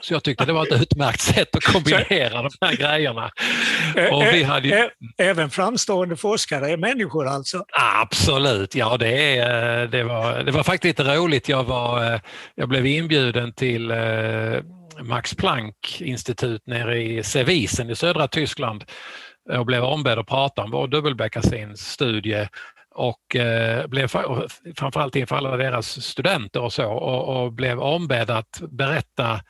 Så 0.00 0.14
jag 0.14 0.24
tyckte 0.24 0.44
det 0.44 0.52
var 0.52 0.66
ett 0.66 0.82
utmärkt 0.82 1.20
sätt 1.20 1.56
att 1.56 1.64
kombinera 1.64 2.42
de 2.42 2.50
här 2.60 2.76
grejerna. 2.76 3.30
Och 4.12 4.22
vi 4.22 4.42
hade 4.42 4.68
ju... 4.68 4.88
Även 5.18 5.50
framstående 5.50 6.16
forskare 6.16 6.70
är 6.70 6.76
människor 6.76 7.26
alltså? 7.26 7.64
Absolut, 8.00 8.74
ja 8.74 8.96
det, 8.96 9.38
är, 9.38 9.86
det, 9.86 10.02
var, 10.02 10.42
det 10.42 10.52
var 10.52 10.62
faktiskt 10.62 10.98
lite 10.98 11.16
roligt. 11.16 11.48
Jag, 11.48 11.64
var, 11.64 12.20
jag 12.54 12.68
blev 12.68 12.86
inbjuden 12.86 13.52
till 13.52 13.90
eh, 13.90 13.96
Max 15.02 15.34
Planck 15.34 16.00
institut 16.00 16.66
nere 16.66 17.02
i 17.02 17.22
Sevisen 17.22 17.90
i 17.90 17.96
södra 17.96 18.28
Tyskland 18.28 18.84
och 19.52 19.66
blev 19.66 19.84
ombedd 19.84 20.18
att 20.18 20.26
prata 20.26 20.62
om 20.62 20.70
vår 20.70 20.88
dubbelbeckasins-studie 20.88 22.48
och 22.94 23.36
eh, 23.36 23.86
blev 23.86 24.08
framförallt 24.76 25.16
inför 25.16 25.36
alla 25.36 25.56
deras 25.56 26.02
studenter 26.02 26.60
och 26.60 26.72
så 26.72 26.92
och, 26.92 27.44
och 27.44 27.52
blev 27.52 27.80
ombedd 27.80 28.30
att 28.30 28.60
berätta 28.70 29.40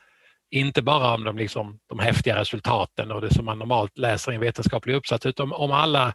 inte 0.51 0.81
bara 0.81 1.13
om 1.13 1.23
de, 1.23 1.37
liksom, 1.37 1.79
de 1.89 1.99
häftiga 1.99 2.39
resultaten 2.39 3.11
och 3.11 3.21
det 3.21 3.33
som 3.33 3.45
man 3.45 3.59
normalt 3.59 3.97
läser 3.97 4.31
i 4.31 4.35
en 4.35 4.41
vetenskaplig 4.41 4.95
uppsats 4.95 5.25
utan 5.25 5.53
om 5.53 5.71
alla 5.71 6.13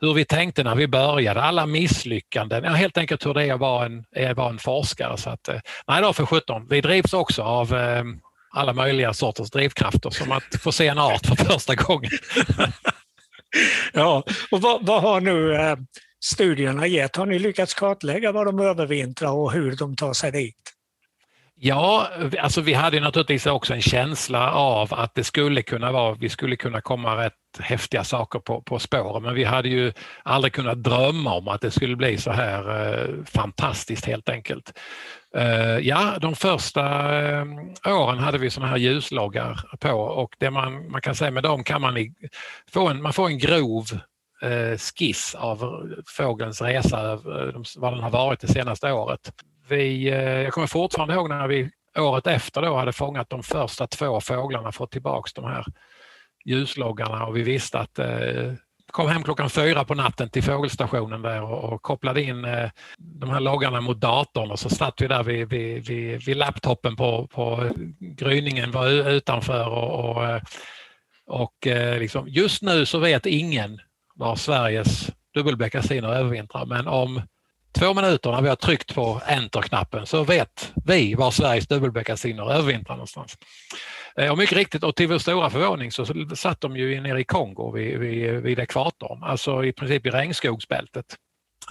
hur 0.00 0.14
vi 0.14 0.24
tänkte 0.24 0.64
när 0.64 0.74
vi 0.74 0.88
började, 0.88 1.42
alla 1.42 1.66
misslyckanden, 1.66 2.64
ja, 2.64 2.70
helt 2.70 2.98
enkelt 2.98 3.26
hur 3.26 3.34
det 3.34 3.44
är 3.44 3.54
att 3.54 3.60
vara 3.60 3.86
en, 3.86 4.04
att 4.30 4.36
vara 4.36 4.50
en 4.50 4.58
forskare. 4.58 5.16
Så 5.18 5.30
att, 5.30 5.48
eh, 5.48 5.60
nej 5.86 6.02
då 6.02 6.12
för 6.12 6.26
17. 6.26 6.66
Vi 6.68 6.80
drivs 6.80 7.12
också 7.12 7.42
av 7.42 7.74
eh, 7.74 8.04
alla 8.54 8.72
möjliga 8.72 9.14
sorters 9.14 9.50
drivkrafter 9.50 10.10
som 10.10 10.32
att 10.32 10.62
få 10.62 10.72
se 10.72 10.88
en 10.88 10.98
art 10.98 11.26
för 11.26 11.36
första 11.36 11.74
gången. 11.74 12.10
ja, 13.92 14.22
och 14.50 14.60
vad, 14.60 14.86
vad 14.86 15.02
har 15.02 15.20
nu 15.20 15.54
eh, 15.54 15.76
studierna 16.24 16.86
gett? 16.86 17.16
Har 17.16 17.26
ni 17.26 17.38
lyckats 17.38 17.74
kartlägga 17.74 18.32
var 18.32 18.44
de 18.44 18.60
övervintrar 18.60 19.32
och 19.32 19.52
hur 19.52 19.76
de 19.76 19.96
tar 19.96 20.12
sig 20.12 20.32
dit? 20.32 20.72
Ja, 21.64 22.08
alltså 22.38 22.60
vi 22.60 22.74
hade 22.74 23.00
naturligtvis 23.00 23.46
också 23.46 23.74
en 23.74 23.82
känsla 23.82 24.52
av 24.52 24.94
att 24.94 25.14
det 25.14 25.24
skulle 25.24 25.62
kunna 25.62 25.92
vara, 25.92 26.14
vi 26.14 26.28
skulle 26.28 26.56
kunna 26.56 26.80
komma 26.80 27.24
rätt 27.24 27.32
häftiga 27.58 28.04
saker 28.04 28.38
på, 28.38 28.62
på 28.62 28.78
spåren, 28.78 29.22
men 29.22 29.34
vi 29.34 29.44
hade 29.44 29.68
ju 29.68 29.92
aldrig 30.22 30.52
kunnat 30.52 30.82
drömma 30.82 31.34
om 31.34 31.48
att 31.48 31.60
det 31.60 31.70
skulle 31.70 31.96
bli 31.96 32.18
så 32.18 32.30
här 32.30 32.92
eh, 32.92 33.24
fantastiskt 33.24 34.04
helt 34.04 34.28
enkelt. 34.28 34.78
Eh, 35.36 35.78
ja, 35.78 36.18
de 36.20 36.34
första 36.34 36.82
eh, 37.20 37.46
åren 37.86 38.18
hade 38.18 38.38
vi 38.38 38.50
såna 38.50 38.66
här 38.66 38.76
ljusloggar 38.76 39.60
på 39.80 39.92
och 39.92 40.34
det 40.38 40.50
man, 40.50 40.90
man 40.90 41.00
kan 41.00 41.14
säga 41.14 41.30
med 41.30 41.42
dem 41.42 41.64
kan 41.64 41.80
man 41.80 41.96
i, 41.96 42.14
få 42.72 42.88
en, 42.88 43.02
man 43.02 43.12
får 43.12 43.26
en 43.26 43.38
grov 43.38 43.84
eh, 44.42 44.78
skiss 44.78 45.34
av 45.34 45.88
fågelns 46.16 46.62
resa, 46.62 47.12
eh, 47.12 47.18
vad 47.76 47.92
den 47.92 48.02
har 48.02 48.10
varit 48.10 48.40
det 48.40 48.48
senaste 48.48 48.92
året 48.92 49.32
vi, 49.68 50.08
eh, 50.08 50.42
jag 50.42 50.52
kommer 50.52 50.66
fortfarande 50.66 51.14
ihåg 51.14 51.28
när 51.28 51.48
vi 51.48 51.70
året 51.98 52.26
efter 52.26 52.62
då 52.62 52.76
hade 52.76 52.92
fångat 52.92 53.30
de 53.30 53.42
första 53.42 53.86
två 53.86 54.20
fåglarna, 54.20 54.72
fått 54.72 54.90
tillbaks 54.90 55.32
de 55.32 55.44
här 55.44 55.64
ljusloggarna 56.44 57.26
och 57.26 57.36
vi 57.36 57.42
visste 57.42 57.78
att 57.78 57.98
eh, 57.98 58.52
kom 58.90 59.08
hem 59.08 59.22
klockan 59.22 59.50
fyra 59.50 59.84
på 59.84 59.94
natten 59.94 60.28
till 60.28 60.42
fågelstationen 60.42 61.22
där 61.22 61.42
och, 61.42 61.72
och 61.72 61.82
kopplade 61.82 62.22
in 62.22 62.44
eh, 62.44 62.70
de 62.98 63.30
här 63.30 63.40
loggarna 63.40 63.80
mot 63.80 64.00
datorn 64.00 64.50
och 64.50 64.58
så 64.58 64.68
satt 64.68 65.00
vi 65.00 65.08
där 65.08 65.22
vid, 65.22 65.48
vid, 65.48 65.86
vid, 65.86 66.22
vid 66.24 66.36
laptopen 66.36 66.96
på, 66.96 67.26
på 67.26 67.70
gryningen 68.00 68.70
var 68.70 69.08
utanför 69.08 69.68
och, 69.68 70.10
och, 70.10 70.24
eh, 70.24 70.42
och 71.26 71.66
eh, 71.66 71.98
liksom, 71.98 72.28
just 72.28 72.62
nu 72.62 72.86
så 72.86 72.98
vet 72.98 73.26
ingen 73.26 73.80
var 74.14 74.36
Sveriges 74.36 75.10
dubbelbeckasiner 75.34 76.08
övervintrar 76.14 76.66
men 76.66 76.86
om 76.86 77.22
två 77.78 77.94
minuter 77.94 78.30
när 78.30 78.42
vi 78.42 78.48
har 78.48 78.56
tryckt 78.56 78.94
på 78.94 79.20
enter-knappen 79.26 80.06
så 80.06 80.24
vet 80.24 80.72
vi 80.84 81.14
var 81.14 81.30
Sveriges 81.30 81.66
dubbelbeckasiner 81.66 82.52
övervintrar 82.52 82.94
någonstans. 82.94 83.38
Eh, 84.16 84.30
och 84.30 84.38
mycket 84.38 84.58
riktigt, 84.58 84.84
och 84.84 84.96
till 84.96 85.08
vår 85.08 85.18
stora 85.18 85.50
förvåning 85.50 85.92
så 85.92 86.06
satt 86.36 86.60
de 86.60 86.76
ju 86.76 87.00
nere 87.00 87.20
i 87.20 87.24
Kongo 87.24 87.72
vid, 87.72 87.98
vid, 87.98 88.30
vid 88.30 88.58
ekvatorn, 88.58 89.22
alltså 89.22 89.64
i 89.64 89.72
princip 89.72 90.06
i 90.06 90.10
regnskogsbältet. 90.10 91.06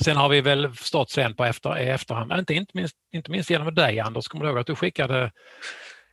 Sen 0.04 0.18
har 0.18 0.30
vi 0.30 0.42
väl 0.42 0.70
förstått 0.70 1.10
sen 1.10 1.36
på 1.36 1.46
efter, 1.46 1.76
efterhand, 1.76 2.34
inte, 2.34 2.54
inte, 2.54 2.72
minst, 2.74 2.96
inte 3.14 3.32
minst 3.32 3.50
genom 3.50 3.76
dig 3.76 4.00
Anders, 4.00 4.28
kommer 4.28 4.46
du 4.46 4.52
ihåg 4.52 4.60
att 4.60 4.68
du 4.68 4.76
skickade 4.76 5.32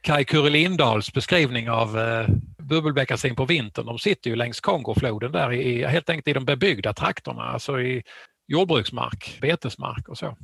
Kaj 0.00 0.24
Kurre 0.24 0.50
Lindahls 0.50 1.12
beskrivning 1.12 1.70
av 1.70 1.98
eh, 1.98 2.26
bubbelbeckasin 2.62 3.36
på 3.36 3.44
vintern. 3.44 3.86
De 3.86 3.98
sitter 3.98 4.30
ju 4.30 4.36
längs 4.36 4.60
Kongofloden 4.60 5.32
där 5.32 5.52
i, 5.52 5.84
helt 5.84 6.10
enkelt 6.10 6.28
i 6.28 6.32
de 6.32 6.44
bebyggda 6.44 6.92
trakterna, 6.92 7.42
alltså 7.42 7.80
i 7.80 8.02
jordbruksmark, 8.48 9.38
betesmark 9.40 10.08
och 10.08 10.18
så. 10.18 10.36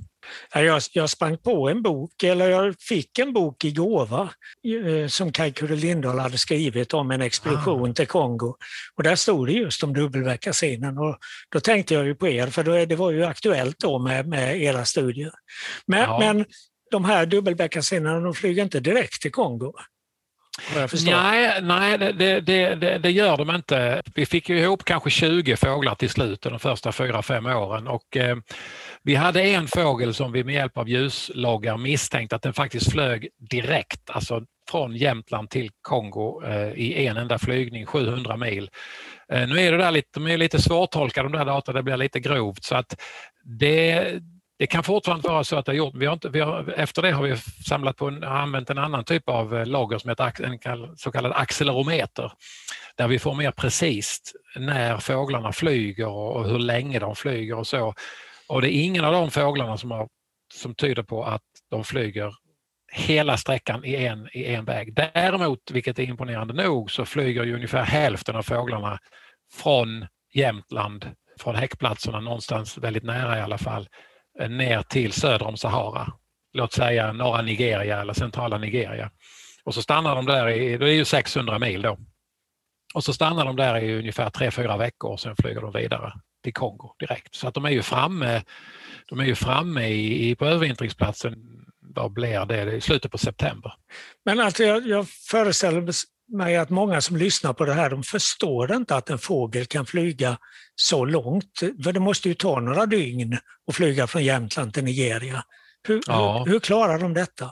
Jag, 0.55 0.83
jag 0.93 1.11
sprang 1.11 1.39
på 1.39 1.69
en 1.69 1.83
bok, 1.83 2.23
eller 2.23 2.49
jag 2.49 2.75
fick 2.81 3.19
en 3.19 3.33
bok 3.33 3.65
i 3.65 3.71
gåva 3.71 4.31
eh, 4.65 5.09
som 5.09 5.33
Kaj 5.33 5.53
Kurre 5.53 5.77
Lindahl 5.77 6.19
hade 6.19 6.39
skrivit 6.39 6.95
om 6.95 7.11
en 7.11 7.21
expedition 7.21 7.91
ah. 7.91 7.95
till 7.95 8.07
Kongo. 8.07 8.57
Och 8.95 9.03
där 9.03 9.17
stod 9.17 9.47
det 9.47 9.53
just 9.53 9.83
om 9.83 9.93
dubbelbeckasinen 9.93 10.99
och 10.99 11.19
då 11.49 11.61
tänkte 11.61 11.95
jag 11.95 12.07
ju 12.07 12.15
på 12.15 12.29
er, 12.29 12.47
för 12.47 12.65
då, 12.65 12.85
det 12.85 12.97
var 12.97 13.11
ju 13.11 13.25
aktuellt 13.25 13.79
då 13.79 13.99
med, 13.99 14.29
med 14.29 14.63
era 14.63 14.85
studier. 14.85 15.33
Men, 15.87 16.01
ja. 16.01 16.19
men 16.19 16.45
de 16.91 17.05
här 17.05 17.27
dubbelbeckasinerna, 17.27 18.21
de 18.21 18.35
flyger 18.35 18.63
inte 18.63 18.81
direkt 18.81 19.23
till 19.23 19.33
Kongo? 19.33 19.73
Nej, 21.05 21.63
nej 21.63 21.99
det, 21.99 22.13
det, 22.13 22.75
det, 22.75 22.99
det, 22.99 23.11
gör 23.11 23.37
de 23.37 23.55
inte. 23.55 24.03
Vi 24.15 24.27
fick 24.27 24.49
ju 24.49 24.59
ihop 24.59 24.85
kanske 24.85 25.11
20 25.11 25.57
fåglar 25.57 25.95
till 25.95 26.11
slut 26.11 26.43
de 26.43 26.59
första 26.59 26.93
fyra 26.93 27.23
fem 27.23 27.47
åren 27.47 27.87
och 27.89 28.17
eh, 28.17 28.37
vi 29.03 29.15
hade 29.15 29.43
en 29.43 29.69
fågel 29.69 30.15
som 30.15 30.33
vi 30.33 30.45
med 30.45 30.55
hjälp 30.55 30.79
av 30.79 30.89
ljusloggar 30.89 31.77
misstänkte 31.77 32.37
att 32.37 32.43
den 32.43 32.53
faktiskt 32.53 32.93
flög 32.93 33.29
direkt, 33.51 34.11
alltså 34.11 34.43
från 34.71 34.97
Jämtland 34.97 35.51
till 35.51 35.71
Kongo 35.83 36.43
eh, 36.45 36.73
i 36.73 37.07
en 37.07 37.17
enda 37.17 37.39
flygning, 37.39 37.87
700 37.87 38.37
mil. 38.37 38.71
Eh, 39.33 39.49
nu 39.49 39.61
är 39.61 39.73
det 39.73 39.79
där 39.79 39.91
lite, 39.91 40.09
de 40.15 40.27
är 40.27 40.39
lite 40.39 40.63
svårtolkade 40.63 41.29
de 41.29 41.39
där 41.39 41.45
data, 41.45 41.73
det 41.73 41.83
blir 41.83 41.97
lite 41.97 42.21
grovt 42.21 42.65
så 42.65 42.77
att 42.77 43.01
det, 43.45 44.13
det 44.59 44.67
kan 44.67 44.83
fortfarande 44.83 45.29
vara 45.29 45.45
så 45.45 45.57
att 45.57 45.67
det 45.67 45.73
har 45.73 45.77
gjort, 45.77 45.95
vi 45.95 46.07
har 46.07 46.13
inte, 46.13 46.29
vi 46.29 46.41
har, 46.41 46.75
efter 46.77 47.03
det 47.03 47.11
har 47.11 47.23
vi 47.23 47.37
samlat 47.67 47.97
på 47.97 48.09
en, 48.09 48.25
använt 48.25 48.71
en 48.71 48.79
annan 48.79 49.05
typ 49.05 49.29
av 49.29 49.45
eh, 49.45 49.51
lager 49.51 49.67
logger 49.67 49.99
som 49.99 50.09
heter 50.09 50.45
en 50.45 50.97
så 50.97 51.13
kallad 51.13 51.33
accelerometer 51.33 52.33
där 52.97 53.09
vi 53.09 53.19
får 53.19 53.35
mer 53.35 53.51
precis 53.51 54.21
när 54.57 54.99
fåglarna 54.99 55.53
flyger 55.53 56.09
och 56.09 56.49
hur 56.49 56.59
länge 56.59 56.99
de 56.99 57.17
flyger 57.17 57.59
och 57.59 57.67
så. 57.67 57.95
Och 58.49 58.63
det 58.63 58.75
är 58.75 58.85
ingen 58.85 59.05
av 59.05 59.13
de 59.13 59.31
fåglarna 59.31 59.77
som, 59.79 59.91
har, 59.91 60.09
som 60.55 60.75
tyder 60.75 61.03
på 61.03 61.25
att 61.25 61.43
de 61.71 61.85
flyger 61.85 62.35
hela 62.93 63.37
sträckan 63.37 63.85
i 63.85 63.95
en, 63.95 64.29
i 64.33 64.45
en 64.45 64.65
väg. 64.65 64.95
Däremot, 64.95 65.71
vilket 65.71 65.99
är 65.99 66.03
imponerande 66.03 66.55
nog, 66.55 66.91
så 66.91 67.05
flyger 67.05 67.45
ju 67.45 67.55
ungefär 67.55 67.85
hälften 67.85 68.37
av 68.37 68.43
fåglarna 68.43 68.99
från 69.53 70.07
Jämtland, 70.35 71.11
från 71.41 71.55
häckplatserna 71.55 72.21
någonstans 72.21 72.79
väldigt 72.79 73.03
nära 73.03 73.39
i 73.39 73.41
alla 73.41 73.59
fall, 73.59 73.89
Eh, 74.41 74.49
ner 74.49 74.83
till 74.83 75.13
söder 75.13 75.47
om 75.47 75.57
Sahara. 75.57 76.13
Låt 76.53 76.73
säga 76.73 77.13
norra 77.13 77.43
Nigeria 77.43 78.01
eller 78.01 78.13
centrala 78.13 78.59
Nigeria. 78.59 79.11
Och 79.65 79.75
så 79.75 79.83
stannar 79.83 80.17
de 80.17 80.27
där, 80.27 80.49
i, 80.49 80.79
det 80.79 80.91
är 80.91 80.95
ju 80.95 81.05
600 81.05 81.59
mil 81.59 81.83
då. 81.83 81.99
Och 82.95 83.05
så 83.05 83.13
stannar 83.13 83.45
de 83.45 83.57
där 83.57 83.79
i 83.79 83.99
ungefär 83.99 84.31
3-4 84.31 84.79
veckor 84.79 85.11
och 85.11 85.21
sen 85.21 85.37
flyger 85.37 85.61
de 85.61 85.73
vidare 85.73 86.13
till 86.43 86.53
Kongo 86.53 86.95
direkt. 86.99 87.35
Så 87.35 87.49
att 87.49 87.55
de 87.55 87.65
är 87.65 87.71
ju 87.71 87.83
framme, 87.83 88.43
de 89.09 89.21
är 89.21 89.25
ju 89.25 89.35
framme 89.35 89.87
i, 89.87 90.31
i, 90.31 90.35
på 90.35 90.47
övervintringsplatsen, 90.47 91.35
vad 91.81 92.13
blir 92.13 92.45
det, 92.45 92.73
i 92.73 92.81
slutet 92.81 93.13
på 93.13 93.19
september. 93.19 93.75
Men 94.25 94.41
alltså 94.41 94.63
jag, 94.63 94.87
jag 94.87 95.09
föreställer 95.09 95.81
mig 96.29 96.57
att 96.57 96.71
många 96.71 97.01
som 97.01 97.17
lyssnar 97.17 97.53
på 97.53 97.65
det 97.65 97.75
här, 97.75 97.91
de 97.91 98.03
förstår 98.03 98.75
inte 98.75 98.97
att 98.97 99.11
en 99.11 99.19
fågel 99.19 99.67
kan 99.67 99.87
flyga 99.87 100.39
så 100.75 101.05
långt. 101.05 101.59
För 101.85 101.93
det 101.93 102.01
måste 102.01 102.29
ju 102.29 102.35
ta 102.35 102.61
några 102.61 102.87
dygn 102.87 103.39
att 103.69 103.75
flyga 103.75 104.07
från 104.07 104.25
Jämtland 104.25 104.75
till 104.75 104.85
Nigeria. 104.85 105.45
Hur, 105.89 106.03
ja. 106.07 106.45
hur, 106.47 106.53
hur 106.53 106.61
klarar 106.61 106.99
de 106.99 107.15
detta? 107.15 107.51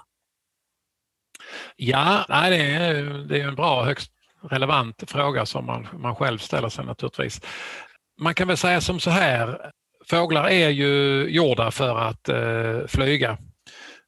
Ja, 1.77 2.25
det, 2.29 2.57
är, 2.57 3.05
det 3.29 3.41
är 3.41 3.49
en 3.49 3.55
bra, 3.55 3.85
högst 3.85 4.13
relevant 4.51 5.11
fråga 5.11 5.47
som 5.47 5.67
man, 5.67 5.89
man 5.93 6.15
själv 6.15 6.39
ställer 6.39 6.69
sig 6.69 6.85
naturligtvis. 6.85 7.41
Man 8.21 8.35
kan 8.35 8.49
väl 8.49 8.57
säga 8.57 8.81
som 8.81 9.01
så 9.01 9.11
här, 9.11 9.71
fåglar 10.11 10.49
är 10.49 10.69
ju 10.69 11.25
gjorda 11.29 11.71
för 11.71 11.99
att 11.99 12.29
eh, 12.29 12.87
flyga. 12.89 13.39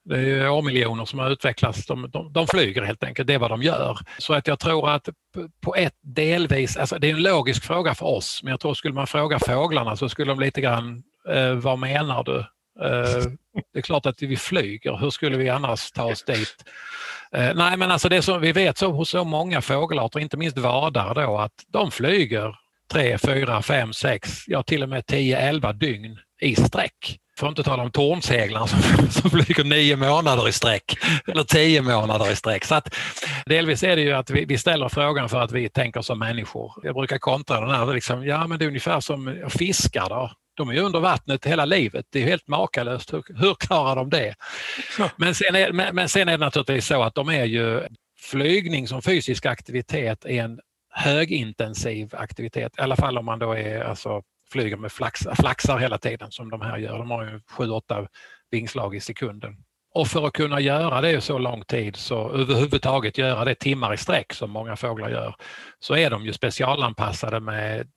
Det 0.04 0.18
är 0.18 0.50
årmiljoner 0.50 1.04
som 1.04 1.18
har 1.18 1.30
utvecklats, 1.30 1.86
de, 1.86 2.10
de, 2.10 2.32
de, 2.32 2.46
flyger 2.46 2.82
helt 2.82 3.04
enkelt, 3.04 3.26
det 3.26 3.34
är 3.34 3.38
vad 3.38 3.50
de 3.50 3.62
gör. 3.62 3.98
Så 4.18 4.34
att 4.34 4.46
jag 4.46 4.58
tror 4.58 4.90
att 4.90 5.08
på 5.60 5.74
ett 5.74 5.96
delvis, 6.00 6.76
alltså 6.76 6.98
det 6.98 7.10
är 7.10 7.14
en 7.14 7.22
logisk 7.22 7.64
fråga 7.64 7.94
för 7.94 8.06
oss, 8.06 8.40
men 8.42 8.50
jag 8.50 8.60
tror 8.60 8.74
skulle 8.74 8.94
man 8.94 9.06
fråga 9.06 9.38
fåglarna 9.46 9.96
så 9.96 10.08
skulle 10.08 10.32
de 10.32 10.40
lite 10.40 10.60
grann, 10.60 11.02
eh, 11.28 11.52
vad 11.52 11.78
menar 11.78 12.24
du? 12.24 12.38
Eh, 12.80 13.24
det 13.72 13.78
är 13.78 13.82
klart 13.82 14.06
att 14.06 14.22
vi 14.22 14.36
flyger, 14.36 14.96
hur 14.96 15.10
skulle 15.10 15.36
vi 15.36 15.48
annars 15.48 15.90
ta 15.92 16.04
oss 16.04 16.24
dit? 16.24 16.64
Eh, 17.32 17.54
nej 17.54 17.76
men 17.76 17.90
alltså 17.90 18.08
det 18.08 18.22
som 18.22 18.40
vi 18.40 18.52
vet 18.52 18.78
så, 18.78 18.90
hos 18.90 19.08
så 19.08 19.24
många 19.24 19.60
fågelarter, 19.60 20.20
inte 20.20 20.36
minst 20.36 20.58
vadare 20.58 21.24
då, 21.24 21.38
att 21.38 21.64
de 21.68 21.90
flyger 21.90 22.56
3, 22.92 23.18
4, 23.18 23.62
5, 23.62 23.92
6, 23.92 24.44
ja 24.46 24.62
till 24.62 24.82
och 24.82 24.88
med 24.88 25.06
10, 25.06 25.38
11 25.38 25.72
dygn 25.72 26.18
i 26.40 26.56
sträck. 26.56 27.20
För 27.38 27.46
att 27.46 27.50
inte 27.50 27.62
tala 27.62 27.82
om 27.82 27.90
tornseglarna 27.90 28.66
som, 28.66 29.08
som 29.10 29.30
flyger 29.30 29.64
nio 29.64 29.96
månader 29.96 30.48
i 30.48 30.52
sträck 30.52 30.98
eller 31.26 31.44
tio 31.44 31.82
månader 31.82 32.32
i 32.32 32.36
sträck. 32.36 32.64
Så 32.64 32.74
att, 32.74 32.94
delvis 33.46 33.82
är 33.82 33.96
det 33.96 34.02
ju 34.02 34.12
att 34.12 34.30
vi, 34.30 34.44
vi 34.44 34.58
ställer 34.58 34.88
frågan 34.88 35.28
för 35.28 35.40
att 35.40 35.52
vi 35.52 35.68
tänker 35.68 36.02
som 36.02 36.18
människor. 36.18 36.72
Jag 36.82 36.94
brukar 36.94 37.18
kontra 37.18 37.60
den 37.60 37.70
här, 37.70 37.94
liksom, 37.94 38.26
ja 38.26 38.46
men 38.46 38.58
det 38.58 38.64
är 38.64 38.68
ungefär 38.68 39.00
som 39.00 39.48
fiskar 39.48 40.08
då. 40.08 40.30
De 40.56 40.68
är 40.68 40.72
ju 40.72 40.80
under 40.80 41.00
vattnet 41.00 41.44
hela 41.44 41.64
livet. 41.64 42.06
Det 42.12 42.22
är 42.22 42.26
helt 42.26 42.48
makalöst. 42.48 43.12
Hur, 43.12 43.22
hur 43.38 43.54
klarar 43.54 43.96
de 43.96 44.10
det? 44.10 44.34
Men 45.16 45.34
sen, 45.34 45.54
är, 45.54 45.72
men, 45.72 45.94
men 45.94 46.08
sen 46.08 46.28
är 46.28 46.32
det 46.32 46.44
naturligtvis 46.44 46.86
så 46.86 47.02
att 47.02 47.14
de 47.14 47.28
är 47.28 47.44
ju 47.44 47.80
flygning 48.30 48.88
som 48.88 49.02
fysisk 49.02 49.46
aktivitet 49.46 50.24
är 50.24 50.44
en 50.44 50.60
högintensiv 50.90 52.08
aktivitet. 52.12 52.72
I 52.78 52.80
alla 52.80 52.96
fall 52.96 53.18
om 53.18 53.24
man 53.24 53.38
då 53.38 53.52
är, 53.52 53.80
alltså, 53.80 54.22
flyger 54.54 54.76
med 54.76 54.92
flax, 54.92 55.26
flaxar 55.40 55.78
hela 55.78 55.98
tiden 55.98 56.30
som 56.30 56.50
de 56.50 56.60
här 56.60 56.78
gör. 56.78 56.98
De 56.98 57.10
har 57.10 57.24
ju 57.24 57.38
7-8 57.38 58.06
vingslag 58.50 58.96
i 58.96 59.00
sekunden. 59.00 59.56
Och 59.94 60.08
för 60.08 60.26
att 60.26 60.32
kunna 60.32 60.60
göra 60.60 61.00
det 61.00 61.20
så 61.20 61.38
lång 61.38 61.64
tid, 61.64 61.96
så 61.96 62.30
överhuvudtaget 62.30 63.18
göra 63.18 63.44
det 63.44 63.54
timmar 63.54 63.94
i 63.94 63.96
sträck 63.96 64.32
som 64.32 64.50
många 64.50 64.76
fåglar 64.76 65.10
gör, 65.10 65.34
så 65.78 65.96
är 65.96 66.10
de 66.10 66.26
ju 66.26 66.32
specialanpassade 66.32 67.40
med 67.40 67.88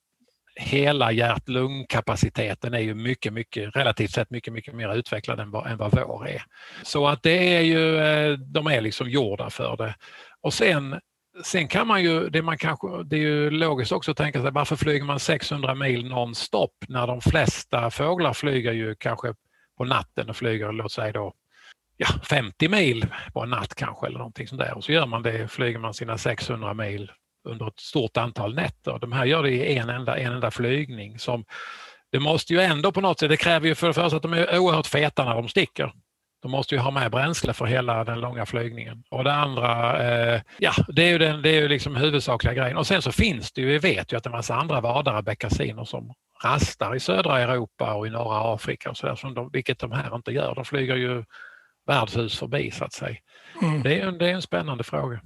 hela 0.59 1.11
hjärt-lungkapaciteten 1.11 2.73
är 2.73 2.79
ju 2.79 2.95
mycket, 2.95 3.33
mycket, 3.33 3.75
relativt 3.75 4.11
sett 4.11 4.29
mycket, 4.29 4.53
mycket 4.53 4.75
mer 4.75 4.95
utvecklad 4.95 5.39
än 5.39 5.51
vad, 5.51 5.67
än 5.67 5.77
vad 5.77 5.91
vår 5.91 6.27
är. 6.27 6.41
Så 6.83 7.07
att 7.07 7.23
det 7.23 7.55
är 7.55 7.61
ju, 7.61 7.97
eh, 7.97 8.37
de 8.37 8.67
är 8.67 8.81
liksom 8.81 9.09
gjorda 9.09 9.49
för 9.49 9.77
det. 9.77 9.95
Och 10.41 10.53
sen 10.53 10.99
Sen 11.43 11.67
kan 11.67 11.87
man 11.87 12.03
ju, 12.03 12.29
det, 12.29 12.41
man 12.41 12.57
kanske, 12.57 12.87
det 13.03 13.15
är 13.15 13.21
ju 13.21 13.49
logiskt 13.49 13.91
också 13.91 14.11
att 14.11 14.17
tänka 14.17 14.41
sig 14.41 14.51
varför 14.51 14.75
flyger 14.75 15.05
man 15.05 15.19
600 15.19 15.75
mil 15.75 16.05
nonstop 16.05 16.73
när 16.87 17.07
de 17.07 17.21
flesta 17.21 17.91
fåglar 17.91 18.33
flyger 18.33 18.71
ju 18.71 18.95
kanske 18.95 19.33
på 19.77 19.85
natten 19.85 20.29
och 20.29 20.35
flyger 20.35 20.71
låt 20.71 20.91
säga 20.91 21.11
då 21.11 21.33
ja, 21.97 22.07
50 22.29 22.69
mil 22.69 23.05
på 23.33 23.43
en 23.43 23.49
natt 23.49 23.75
kanske 23.75 24.07
eller 24.07 24.17
någonting 24.17 24.47
sånt 24.47 24.61
där 24.61 24.77
och 24.77 24.83
så 24.83 24.91
gör 24.91 25.05
man 25.05 25.23
det, 25.23 25.47
flyger 25.47 25.79
man 25.79 25.93
sina 25.93 26.17
600 26.17 26.73
mil 26.73 27.11
under 27.49 27.67
ett 27.67 27.79
stort 27.79 28.17
antal 28.17 28.55
nätter. 28.55 28.99
De 28.99 29.11
här 29.11 29.25
gör 29.25 29.43
det 29.43 29.51
i 29.51 29.77
en 29.77 29.89
enda, 29.89 30.17
en 30.17 30.33
enda 30.33 30.51
flygning. 30.51 31.19
Som, 31.19 31.45
det 32.11 32.19
måste 32.19 32.53
ju 32.53 32.59
ändå 32.59 32.91
på 32.91 33.01
något 33.01 33.19
sätt, 33.19 33.29
det 33.29 33.37
kräver 33.37 33.67
ju 33.67 33.75
för 33.75 33.87
det 33.87 33.93
första 33.93 34.17
att 34.17 34.23
de 34.23 34.33
är 34.33 34.59
oerhört 34.59 34.87
feta 34.87 35.25
när 35.25 35.35
de 35.35 35.47
sticker. 35.47 35.93
De 36.47 36.51
måste 36.51 36.75
ju 36.75 36.81
ha 36.81 36.91
med 36.91 37.11
bränsle 37.11 37.53
för 37.53 37.65
hela 37.65 38.03
den 38.03 38.19
långa 38.19 38.45
flygningen. 38.45 39.03
Och 39.09 39.23
det 39.23 39.33
andra, 39.33 40.03
eh, 40.03 40.41
ja 40.57 40.73
det 40.87 41.03
är 41.03 41.09
ju, 41.09 41.17
den, 41.17 41.41
det 41.41 41.49
är 41.49 41.61
ju 41.61 41.67
liksom 41.67 41.95
huvudsakliga 41.95 42.53
grejen. 42.53 42.77
Och 42.77 42.87
sen 42.87 43.01
så 43.01 43.11
finns 43.11 43.51
det 43.51 43.61
ju, 43.61 43.67
vi 43.67 43.77
vet 43.77 44.13
ju 44.13 44.17
att 44.17 44.25
en 44.25 44.31
massa 44.31 44.55
andra 44.55 44.81
vadare, 44.81 45.21
beckasiner 45.21 45.83
som 45.83 46.13
rastar 46.43 46.95
i 46.95 46.99
södra 46.99 47.39
Europa 47.39 47.93
och 47.93 48.07
i 48.07 48.09
norra 48.09 48.53
Afrika 48.53 48.89
och 48.89 48.97
så 48.97 49.07
där, 49.07 49.51
vilket 49.51 49.79
de 49.79 49.91
här 49.91 50.15
inte 50.15 50.31
gör. 50.31 50.55
De 50.55 50.65
flyger 50.65 50.95
ju 50.95 51.23
värdshus 51.87 52.39
förbi 52.39 52.71
så 52.71 52.85
att 52.85 52.93
säga. 52.93 53.17
Mm. 53.61 53.83
Det, 53.83 54.01
är, 54.01 54.11
det 54.11 54.29
är 54.29 54.33
en 54.33 54.41
spännande 54.41 54.83
fråga. 54.83 55.19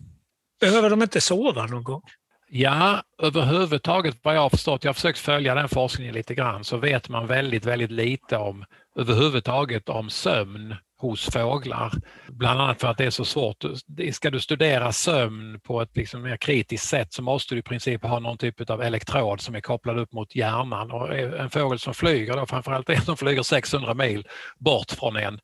Behöver 0.59 0.89
de 0.89 1.01
inte 1.01 1.21
sova 1.21 1.65
någon 1.65 1.83
gång? 1.83 2.01
Ja, 2.49 3.03
överhuvudtaget 3.21 4.17
vad 4.23 4.35
jag 4.35 4.41
har 4.41 4.49
förstått, 4.49 4.83
jag 4.83 4.89
har 4.89 4.93
försökt 4.93 5.19
följa 5.19 5.55
den 5.55 5.69
forskningen 5.69 6.13
lite 6.13 6.35
grann, 6.35 6.63
så 6.63 6.77
vet 6.77 7.09
man 7.09 7.27
väldigt, 7.27 7.65
väldigt 7.65 7.91
lite 7.91 8.37
om 8.37 8.65
överhuvudtaget 8.95 9.89
om 9.89 10.09
sömn 10.09 10.75
hos 11.01 11.29
fåglar. 11.33 11.91
Bland 12.27 12.61
annat 12.61 12.81
för 12.81 12.87
att 12.87 12.97
det 12.97 13.05
är 13.05 13.09
så 13.09 13.25
svårt. 13.25 13.63
Ska 14.11 14.29
du 14.29 14.39
studera 14.39 14.91
sömn 14.91 15.59
på 15.59 15.81
ett 15.81 15.97
liksom 15.97 16.21
mer 16.21 16.37
kritiskt 16.37 16.87
sätt 16.87 17.13
så 17.13 17.21
måste 17.21 17.55
du 17.55 17.59
i 17.59 17.63
princip 17.63 18.03
ha 18.03 18.19
någon 18.19 18.37
typ 18.37 18.69
av 18.69 18.81
elektrod 18.81 19.41
som 19.41 19.55
är 19.55 19.61
kopplad 19.61 19.99
upp 19.99 20.13
mot 20.13 20.35
hjärnan. 20.35 20.91
Och 20.91 21.15
en 21.15 21.49
fågel 21.49 21.79
som 21.79 21.93
flyger, 21.93 22.37
då, 22.37 22.45
framförallt 22.45 22.89
en 22.89 23.01
som 23.01 23.17
flyger 23.17 23.43
600 23.43 23.93
mil 23.93 24.27
bort 24.59 24.91
från 24.91 25.15
en, 25.15 25.39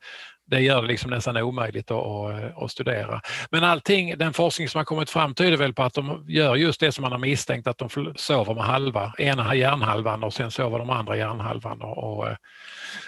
det 0.48 0.60
gör 0.60 0.82
det 0.82 0.88
liksom 0.88 1.12
nästan 1.12 1.38
omöjligt 1.38 1.92
att, 1.92 2.06
att, 2.06 2.44
eh, 2.44 2.58
att, 2.58 2.72
studera. 2.72 3.22
Men 3.52 3.64
allting, 3.64 4.18
den 4.18 4.34
forskning 4.34 4.70
som 4.70 4.80
har 4.80 4.86
kommit 4.86 5.10
fram 5.10 5.36
tyder 5.36 5.58
väl 5.58 5.74
på 5.74 5.84
att 5.84 5.94
de 5.94 6.26
gör 6.28 6.56
just 6.56 6.80
det 6.80 6.92
som 6.92 7.02
man 7.02 7.12
har 7.12 7.20
misstänkt, 7.20 7.68
att 7.68 7.78
de 7.78 7.90
sover 8.16 8.54
med 8.54 8.64
halva, 8.64 9.14
ena 9.18 9.56
hjärnhalvan 9.56 10.24
och 10.24 10.34
sen 10.34 10.52
sover 10.52 10.80
de 10.80 10.90
andra 10.90 11.18
hjärnhalvan. 11.18 11.82
Och, 11.82 11.98
och, 11.98 12.28
eh, 12.28 12.36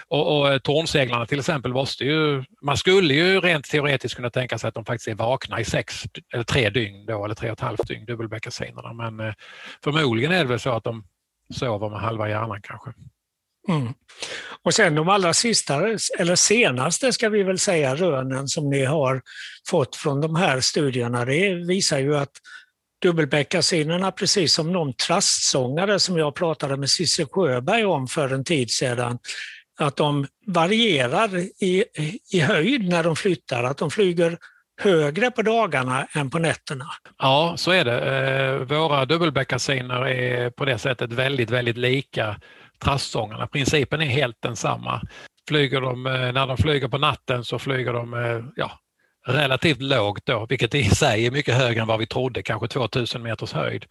och, 0.08 0.38
och 0.38 0.52
eh, 0.52 0.58
tornseglarna 0.58 1.26
till 1.26 1.38
exempel 1.38 1.72
måste 1.72 2.04
ju, 2.04 2.44
man 2.62 2.76
skulle 2.76 3.14
ju 3.14 3.40
rent 3.40 3.64
teoretiskt 3.64 4.16
kunna 4.16 4.30
tänka 4.30 4.58
sig 4.58 4.68
att 4.68 4.74
de 4.74 4.84
faktiskt 4.84 5.08
är 5.08 5.14
vakna 5.14 5.60
i 5.60 5.64
sex 5.64 6.04
eller 6.32 6.44
tre 6.44 6.70
dygn 6.70 7.06
då, 7.06 7.24
eller 7.24 7.34
tre 7.34 7.50
och 7.50 7.58
ett 7.58 7.60
halvt 7.60 7.88
dygn, 7.88 8.04
dubbelbeckasinerna. 8.04 8.92
Men 8.92 9.34
förmodligen 9.84 10.32
är 10.32 10.38
det 10.38 10.48
väl 10.48 10.60
så 10.60 10.70
att 10.70 10.84
de 10.84 11.04
sover 11.54 11.88
med 11.88 12.00
halva 12.00 12.28
hjärnan 12.28 12.62
kanske. 12.62 12.90
Mm. 13.68 13.94
Och 14.62 14.74
sen 14.74 14.94
de 14.94 15.08
allra 15.08 15.32
sista, 15.32 15.74
eller 16.18 16.36
senaste 16.36 17.12
ska 17.12 17.28
vi 17.28 17.42
väl 17.42 17.58
säga, 17.58 17.94
rönen 17.94 18.48
som 18.48 18.70
ni 18.70 18.84
har 18.84 19.22
fått 19.68 19.96
från 19.96 20.20
de 20.20 20.36
här 20.36 20.60
studierna, 20.60 21.24
det 21.24 21.54
visar 21.54 21.98
ju 21.98 22.16
att 22.16 22.32
dubbelbeckasinerna, 23.02 24.12
precis 24.12 24.54
som 24.54 24.72
någon 24.72 24.94
trastsångare 24.94 25.98
som 25.98 26.18
jag 26.18 26.34
pratade 26.34 26.76
med 26.76 26.90
Cissi 26.90 27.26
Sjöberg 27.30 27.84
om 27.84 28.06
för 28.06 28.32
en 28.32 28.44
tid 28.44 28.70
sedan, 28.70 29.18
att 29.78 29.96
de 29.96 30.26
varierar 30.46 31.38
i, 31.38 31.84
i 32.32 32.40
höjd 32.40 32.88
när 32.88 33.04
de 33.04 33.16
flyttar, 33.16 33.64
att 33.64 33.78
de 33.78 33.90
flyger 33.90 34.38
högre 34.80 35.30
på 35.30 35.42
dagarna 35.42 36.06
än 36.12 36.30
på 36.30 36.38
nätterna. 36.38 36.86
Ja, 37.18 37.54
så 37.56 37.70
är 37.70 37.84
det. 37.84 38.00
Eh, 38.00 38.54
våra 38.54 39.04
dubbelbeckasiner 39.04 40.06
är 40.08 40.50
på 40.50 40.64
det 40.64 40.78
sättet 40.78 41.12
väldigt, 41.12 41.50
väldigt 41.50 41.76
lika 41.76 42.36
trastsångarna. 42.80 43.46
Principen 43.46 44.00
är 44.00 44.06
helt 44.06 44.42
densamma. 44.42 45.02
Flyger 45.48 45.80
de, 45.80 46.06
eh, 46.06 46.12
när 46.12 46.46
de 46.46 46.56
flyger 46.56 46.88
på 46.88 46.98
natten 46.98 47.44
så 47.44 47.58
flyger 47.58 47.92
de 47.92 48.14
eh, 48.14 48.40
ja, 48.56 48.70
relativt 49.26 49.82
lågt 49.82 50.26
då, 50.26 50.46
vilket 50.48 50.74
i 50.74 50.84
sig 50.84 51.26
är 51.26 51.30
mycket 51.30 51.54
högre 51.54 51.80
än 51.80 51.86
vad 51.86 51.98
vi 51.98 52.06
trodde, 52.06 52.42
kanske 52.42 52.68
2000 52.68 53.22
meters 53.22 53.52
höjd. 53.52 53.84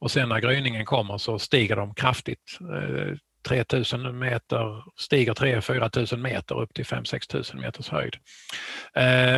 Och 0.00 0.10
sen 0.10 0.28
när 0.28 0.40
gryningen 0.40 0.84
kommer 0.84 1.18
så 1.18 1.38
stiger 1.38 1.76
de 1.76 1.94
kraftigt. 1.94 2.58
Eh, 2.60 3.16
3000 3.48 4.18
meter, 4.18 4.82
stiger 5.00 5.34
3-4 5.34 6.14
000 6.14 6.22
meter 6.22 6.60
upp 6.60 6.74
till 6.74 6.84
5-6 6.84 7.54
000 7.54 7.62
meters 7.62 7.88
höjd. 7.88 8.16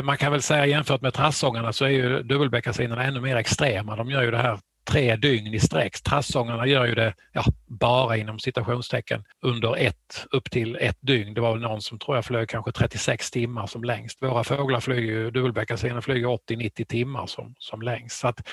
Man 0.04 0.16
kan 0.16 0.32
väl 0.32 0.42
säga 0.42 0.66
jämfört 0.66 1.00
med 1.00 1.14
trassångarna 1.14 1.72
så 1.72 1.84
är 1.84 1.88
ju 1.88 2.22
dubbelbeckasinerna 2.22 3.04
ännu 3.04 3.20
mer 3.20 3.36
extrema. 3.36 3.96
De 3.96 4.10
gör 4.10 4.22
ju 4.22 4.30
det 4.30 4.38
här 4.38 4.58
tre 4.84 5.16
dygn 5.16 5.54
i 5.54 5.60
sträck. 5.60 6.02
Trassångarna 6.02 6.66
gör 6.66 6.86
ju 6.86 6.94
det 6.94 7.14
ja, 7.32 7.44
bara 7.66 8.16
inom 8.16 8.38
citationstecken 8.38 9.24
under 9.42 9.76
ett, 9.76 10.26
upp 10.30 10.50
till 10.50 10.76
ett 10.80 10.98
dygn. 11.00 11.34
Det 11.34 11.40
var 11.40 11.56
någon 11.56 11.82
som 11.82 11.98
tror 11.98 12.16
jag 12.16 12.24
flög 12.24 12.48
kanske 12.48 12.72
36 12.72 13.30
timmar 13.30 13.66
som 13.66 13.84
längst. 13.84 14.22
Våra 14.22 14.44
fåglar 14.44 14.80
flyger, 14.80 15.30
dubbelbeckasiner 15.30 16.00
flyger 16.00 16.28
80-90 16.28 16.84
timmar 16.84 17.26
som, 17.26 17.54
som 17.58 17.82
längst. 17.82 18.18
Så 18.18 18.28
att, 18.28 18.48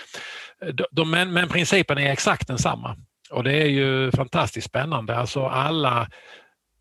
eh, 0.65 0.73
de, 0.91 1.11
men, 1.11 1.33
men 1.33 1.49
principen 1.49 1.97
är 1.97 2.11
exakt 2.11 2.47
densamma. 2.47 2.97
Och 3.31 3.43
det 3.43 3.53
är 3.53 3.67
ju 3.67 4.11
fantastiskt 4.11 4.67
spännande. 4.67 5.17
Alltså 5.17 5.45
alla, 5.45 6.07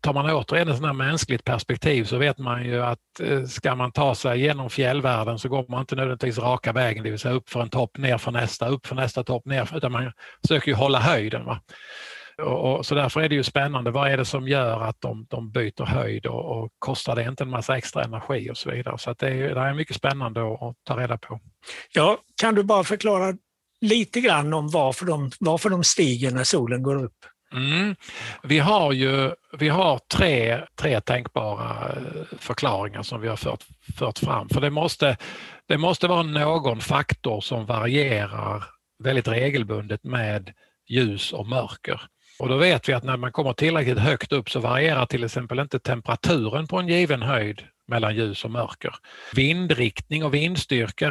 tar 0.01 0.13
man 0.13 0.29
återigen 0.29 0.67
ett 0.67 0.81
här 0.81 0.93
mänskligt 0.93 1.43
perspektiv 1.43 2.03
så 2.03 2.17
vet 2.17 2.37
man 2.37 2.65
ju 2.65 2.83
att 2.83 3.19
eh, 3.23 3.43
ska 3.43 3.75
man 3.75 3.91
ta 3.91 4.15
sig 4.15 4.41
genom 4.41 4.69
fjällvärlden 4.69 5.39
så 5.39 5.49
går 5.49 5.65
man 5.69 5.79
inte 5.79 5.95
nödvändigtvis 5.95 6.37
raka 6.37 6.71
vägen, 6.71 7.03
det 7.03 7.09
vill 7.09 7.19
säga 7.19 7.33
upp 7.33 7.49
för 7.49 7.61
en 7.61 7.69
topp, 7.69 7.97
ner 7.97 8.17
för 8.17 8.31
nästa, 8.31 8.67
upp 8.67 8.87
för 8.87 8.95
nästa 8.95 9.23
topp, 9.23 9.45
ner, 9.45 9.77
utan 9.77 9.91
man 9.91 10.11
försöker 10.41 10.67
ju 10.67 10.75
hålla 10.75 10.99
höjden. 10.99 11.45
Va? 11.45 11.61
Och, 12.37 12.77
och, 12.77 12.85
så 12.85 12.95
därför 12.95 13.21
är 13.21 13.29
det 13.29 13.35
ju 13.35 13.43
spännande, 13.43 13.91
vad 13.91 14.11
är 14.11 14.17
det 14.17 14.25
som 14.25 14.47
gör 14.47 14.81
att 14.81 15.01
de, 15.01 15.25
de 15.29 15.51
byter 15.51 15.85
höjd 15.85 16.25
och, 16.25 16.57
och 16.57 16.69
kostar 16.79 17.15
det 17.15 17.23
inte 17.23 17.43
en 17.43 17.49
massa 17.49 17.77
extra 17.77 18.03
energi 18.03 18.51
och 18.51 18.57
så 18.57 18.71
vidare. 18.71 18.97
Så 18.97 19.11
att 19.11 19.19
det, 19.19 19.27
är, 19.27 19.55
det 19.55 19.61
är 19.61 19.73
mycket 19.73 19.95
spännande 19.95 20.53
att, 20.53 20.61
att 20.61 20.75
ta 20.83 20.99
reda 20.99 21.17
på. 21.17 21.39
Ja, 21.93 22.17
kan 22.41 22.55
du 22.55 22.63
bara 22.63 22.83
förklara 22.83 23.33
lite 23.81 24.21
grann 24.21 24.53
om 24.53 24.69
varför 24.69 25.05
de, 25.05 25.31
varför 25.39 25.69
de 25.69 25.83
stiger 25.83 26.31
när 26.31 26.43
solen 26.43 26.83
går 26.83 27.03
upp? 27.03 27.25
Mm. 27.53 27.95
Vi 28.43 28.59
har 28.59 28.91
ju 28.91 29.31
vi 29.57 29.69
har 29.69 29.99
tre, 30.13 30.61
tre 30.75 31.01
tänkbara 31.01 31.89
eh, 31.89 32.37
förklaringar 32.39 33.03
som 33.03 33.21
vi 33.21 33.27
har 33.27 33.35
fört, 33.35 33.63
fört 33.97 34.19
fram. 34.19 34.49
För 34.49 34.61
det 34.61 34.69
måste, 34.69 35.17
det 35.67 35.77
måste 35.77 36.07
vara 36.07 36.23
någon 36.23 36.79
faktor 36.79 37.41
som 37.41 37.65
varierar 37.65 38.63
väldigt 39.03 39.27
regelbundet 39.27 40.03
med 40.03 40.53
ljus 40.89 41.33
och 41.33 41.47
mörker. 41.47 42.01
Och 42.39 42.49
då 42.49 42.57
vet 42.57 42.89
vi 42.89 42.93
att 42.93 43.03
när 43.03 43.17
man 43.17 43.31
kommer 43.31 43.53
tillräckligt 43.53 43.99
högt 43.99 44.31
upp 44.31 44.49
så 44.49 44.59
varierar 44.59 45.05
till 45.05 45.23
exempel 45.23 45.59
inte 45.59 45.79
temperaturen 45.79 46.67
på 46.67 46.77
en 46.77 46.87
given 46.87 47.21
höjd 47.21 47.63
mellan 47.91 48.15
ljus 48.15 48.45
och 48.45 48.51
mörker. 48.51 48.95
Vindriktning 49.35 50.23
och 50.23 50.33
vindstyrka 50.33 51.07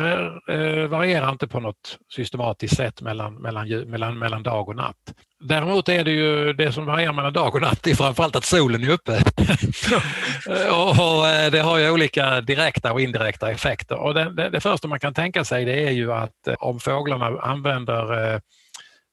eh, 0.49 0.87
varierar 0.87 1.31
inte 1.31 1.49
på 1.49 1.61
något 1.61 1.99
systematiskt 2.15 2.77
sätt 2.77 3.03
mellan, 3.03 3.35
mellan, 3.35 3.69
mellan, 3.69 4.19
mellan 4.19 4.43
dag 4.43 4.69
och 4.69 4.77
natt. 4.77 5.15
Däremot 5.41 5.89
är 5.89 6.05
det 6.05 6.11
ju 6.11 6.53
det 6.53 6.73
som 6.73 6.87
varierar 6.87 7.13
mellan 7.13 7.33
dag 7.33 7.55
och 7.55 7.61
natt, 7.61 7.87
är 7.87 7.95
framförallt 7.95 8.37
att 8.37 8.45
solen 8.45 8.85
är 8.85 8.91
uppe. 8.91 9.13
och, 10.71 11.29
eh, 11.29 11.51
det 11.51 11.61
har 11.61 11.79
ju 11.79 11.91
olika 11.91 12.41
direkta 12.41 12.93
och 12.93 13.01
indirekta 13.01 13.51
effekter. 13.51 13.99
Och 13.99 14.15
det, 14.15 14.35
det, 14.35 14.49
det, 14.51 14.61
första 14.61 14.89
man 14.89 15.01
kan 15.01 15.15
tänka 15.15 15.45
sig 15.45 15.65
det 15.65 15.87
är 15.87 15.91
ju 15.91 16.13
att 16.13 16.47
eh, 16.49 16.55
om 16.59 16.81
fåglarna 16.81 17.41
använder 17.41 18.41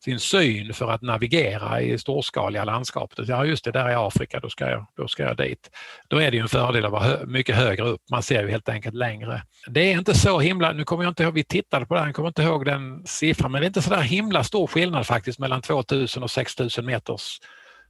sin 0.07 0.19
syn 0.19 0.73
för 0.73 0.91
att 0.91 1.01
navigera 1.01 1.81
i 1.81 1.97
storskaliga 1.97 2.63
landskapet. 2.63 3.27
Ja 3.27 3.45
just 3.45 3.63
det, 3.63 3.71
där 3.71 3.85
är 3.85 4.07
Afrika, 4.07 4.39
då 4.39 4.49
ska 4.49 4.69
jag, 4.69 4.85
då 4.97 5.07
ska 5.07 5.23
jag 5.23 5.37
dit. 5.37 5.69
Då 6.07 6.21
är 6.21 6.31
det 6.31 6.37
ju 6.37 6.41
en 6.41 6.49
fördel 6.49 6.85
att 6.85 6.91
vara 6.91 7.03
hö 7.03 7.25
mycket 7.25 7.55
högre 7.55 7.83
upp, 7.83 8.01
man 8.11 8.23
ser 8.23 8.43
ju 8.43 8.49
helt 8.49 8.69
enkelt 8.69 8.95
längre. 8.95 9.43
Det 9.67 9.79
är 9.79 9.97
inte 9.97 10.13
så 10.13 10.39
himla, 10.39 10.71
nu 10.71 10.83
kommer 10.83 11.03
jag 11.03 11.11
inte 11.11 11.23
ihåg, 11.23 11.33
vi 11.33 11.43
tittade 11.43 11.85
på 11.85 11.93
det 11.93 11.99
här, 11.99 12.07
jag 12.07 12.15
kommer 12.15 12.27
inte 12.27 12.41
ihåg 12.41 12.65
den 12.65 13.05
siffran, 13.05 13.51
men 13.51 13.61
det 13.61 13.65
är 13.65 13.67
inte 13.67 13.81
så 13.81 13.89
där 13.89 14.01
himla 14.01 14.43
stor 14.43 14.67
skillnad 14.67 15.07
faktiskt 15.07 15.39
mellan 15.39 15.61
2000 15.61 16.23
och 16.23 16.31
6000 16.31 16.85
meters 16.85 17.39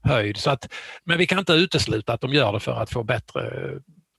höjd. 0.04 0.38
Så 0.38 0.50
att, 0.50 0.74
men 1.04 1.18
vi 1.18 1.28
kan 1.28 1.40
inte 1.40 1.54
utesluta 1.54 2.14
att 2.14 2.22
de 2.22 2.34
gör 2.34 2.54
det 2.54 2.60
för 2.60 2.82
att 2.82 2.92
få 2.92 3.04
bättre 3.04 3.74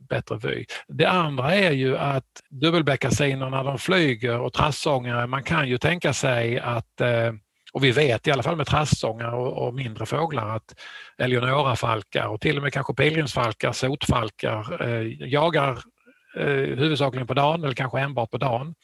bättre 0.08 0.38
vy. 0.42 0.64
Det 0.88 1.06
andra 1.06 1.54
är 1.54 1.72
ju 1.72 1.98
att 1.98 2.24
dubbelbeckasinerna 2.50 3.62
de 3.62 3.78
flyger 3.78 4.40
och 4.40 4.52
trassångare, 4.52 5.26
man 5.26 5.42
kan 5.42 5.68
ju 5.68 5.78
tänka 5.78 6.12
sig 6.12 6.58
att 6.60 7.00
eh, 7.00 7.32
och 7.72 7.84
vi 7.84 7.90
vet 7.90 8.26
i 8.26 8.30
alla 8.30 8.42
fall 8.42 8.56
med 8.56 8.66
trassångar 8.66 9.32
och, 9.32 9.66
och 9.66 9.74
mindre 9.74 10.06
fåglar 10.06 10.56
att 10.56 10.74
Eleonorafalkar 11.18 12.26
och 12.26 12.40
till 12.40 12.56
och 12.56 12.62
med 12.62 12.72
kanske 12.72 12.94
pilgrimsfalkar, 12.94 13.72
sotfalkar 13.72 14.88
eh, 14.88 15.28
jagar 15.28 15.78
eh, 16.36 16.46
huvudsakligen 16.52 17.26
på 17.26 17.34
dagen 17.34 17.64
eller 17.64 17.74
kanske 17.74 18.00
enbart 18.00 18.30
på 18.30 18.38
dagen. 18.38 18.74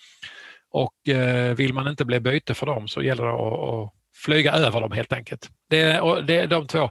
Och 0.71 1.09
eh, 1.09 1.55
vill 1.55 1.75
man 1.75 1.89
inte 1.89 2.05
bli 2.05 2.21
byte 2.21 2.55
för 2.55 2.67
dem 2.67 2.89
så 2.89 3.03
gäller 3.03 3.25
det 3.25 3.33
att, 3.33 3.69
att 3.69 3.93
flyga 4.25 4.53
över 4.53 4.81
dem 4.81 4.93
helt 4.93 5.13
enkelt. 5.13 5.51
Det, 5.71 6.01
och 6.01 6.25
det 6.25 6.39
är 6.39 6.47
de 6.47 6.67
två. 6.67 6.91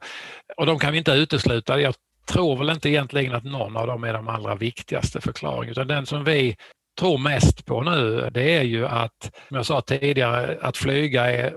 Och 0.57 0.65
de 0.65 0.79
kan 0.79 0.91
vi 0.91 0.97
inte 0.97 1.11
utesluta. 1.11 1.81
Jag 1.81 1.95
tror 2.31 2.57
väl 2.57 2.69
inte 2.69 2.89
egentligen 2.89 3.35
att 3.35 3.43
någon 3.43 3.77
av 3.77 3.87
dem 3.87 4.03
är 4.03 4.13
de 4.13 4.27
allra 4.27 4.55
viktigaste 4.55 5.21
förklaringarna 5.21 5.71
utan 5.71 5.87
den 5.87 6.05
som 6.05 6.23
vi 6.23 6.55
tror 6.99 7.17
mest 7.17 7.65
på 7.65 7.81
nu 7.81 8.29
det 8.33 8.55
är 8.55 8.63
ju 8.63 8.87
att, 8.87 9.31
som 9.47 9.57
jag 9.57 9.65
sa 9.65 9.81
tidigare, 9.81 10.57
att 10.61 10.77
flyga 10.77 11.31
är 11.31 11.53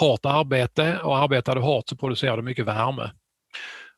hårt 0.00 0.26
arbete 0.26 0.98
och 1.02 1.18
arbetar 1.18 1.54
du 1.54 1.60
hårt 1.60 1.88
så 1.88 1.96
producerar 1.96 2.36
du 2.36 2.42
mycket 2.42 2.66
värme. 2.66 3.10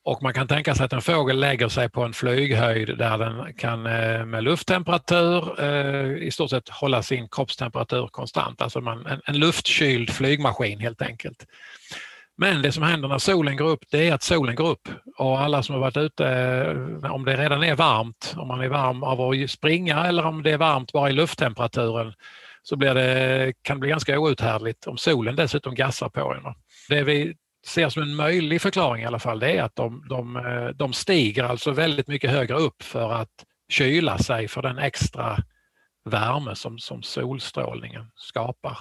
Och 0.04 0.22
man 0.22 0.34
kan 0.34 0.48
tänka 0.48 0.74
sig 0.74 0.84
att 0.84 0.92
en 0.92 1.02
fågel 1.02 1.40
lägger 1.40 1.68
sig 1.68 1.88
på 1.88 2.02
en 2.02 2.12
flyghöjd 2.12 2.98
där 2.98 3.18
den 3.18 3.54
kan 3.54 3.86
eh, 3.86 4.24
med 4.24 4.44
lufttemperatur 4.44 5.60
eh, 5.64 6.26
i 6.26 6.30
stort 6.30 6.50
sett 6.50 6.68
hålla 6.68 7.02
sin 7.02 7.28
kroppstemperatur 7.28 8.06
konstant, 8.06 8.62
alltså 8.62 8.80
man, 8.80 9.06
en, 9.06 9.20
en 9.24 9.38
luftkyld 9.38 10.10
flygmaskin 10.10 10.80
helt 10.80 11.02
enkelt. 11.02 11.46
Men 12.36 12.62
det 12.62 12.72
som 12.72 12.82
händer 12.82 13.08
när 13.08 13.18
solen 13.18 13.56
går 13.56 13.68
upp 13.68 13.84
det 13.90 14.08
är 14.08 14.14
att 14.14 14.22
solen 14.22 14.54
går 14.54 14.68
upp 14.68 14.88
och 15.16 15.40
alla 15.40 15.62
som 15.62 15.74
har 15.74 15.80
varit 15.80 15.96
ute, 15.96 16.28
eh, 16.28 17.12
om 17.12 17.24
det 17.24 17.36
redan 17.36 17.62
är 17.62 17.74
varmt, 17.74 18.34
om 18.36 18.48
man 18.48 18.60
är 18.60 18.68
varm 18.68 19.02
av 19.02 19.20
att 19.20 19.50
springa 19.50 20.06
eller 20.06 20.26
om 20.26 20.42
det 20.42 20.50
är 20.50 20.58
varmt 20.58 20.92
bara 20.92 21.10
i 21.10 21.12
lufttemperaturen, 21.12 22.12
så 22.64 22.76
blir 22.76 22.94
det, 22.94 23.52
kan 23.62 23.76
det 23.76 23.80
bli 23.80 23.88
ganska 23.88 24.18
outhärdligt 24.18 24.86
om 24.86 24.96
solen 24.96 25.36
dessutom 25.36 25.74
gassar 25.74 26.08
på 26.08 26.34
en. 26.34 26.54
Det 26.88 27.04
vi 27.04 27.34
ser 27.66 27.88
som 27.88 28.02
en 28.02 28.14
möjlig 28.14 28.62
förklaring 28.62 29.02
i 29.02 29.06
alla 29.06 29.18
fall 29.18 29.38
det 29.38 29.52
är 29.52 29.62
att 29.62 29.76
de, 29.76 30.06
de, 30.08 30.36
eh, 30.36 30.68
de 30.68 30.92
stiger 30.92 31.44
alltså 31.44 31.70
väldigt 31.70 32.08
mycket 32.08 32.30
högre 32.30 32.56
upp 32.56 32.82
för 32.82 33.12
att 33.12 33.44
kyla 33.68 34.18
sig 34.18 34.48
för 34.48 34.62
den 34.62 34.78
extra 34.78 35.38
värme 36.04 36.56
som, 36.56 36.78
som 36.78 37.02
solstrålningen 37.02 38.10
skapar. 38.14 38.78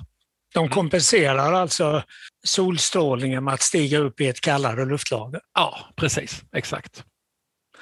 De 0.53 0.59
mm. 0.59 0.69
kompenserar 0.69 1.53
alltså 1.53 2.03
solstrålningen 2.43 3.43
med 3.43 3.53
att 3.53 3.61
stiga 3.61 3.99
upp 3.99 4.21
i 4.21 4.27
ett 4.27 4.41
kallare 4.41 4.85
luftlager? 4.85 5.41
Ja, 5.53 5.79
precis. 5.95 6.43
Exakt. 6.55 7.03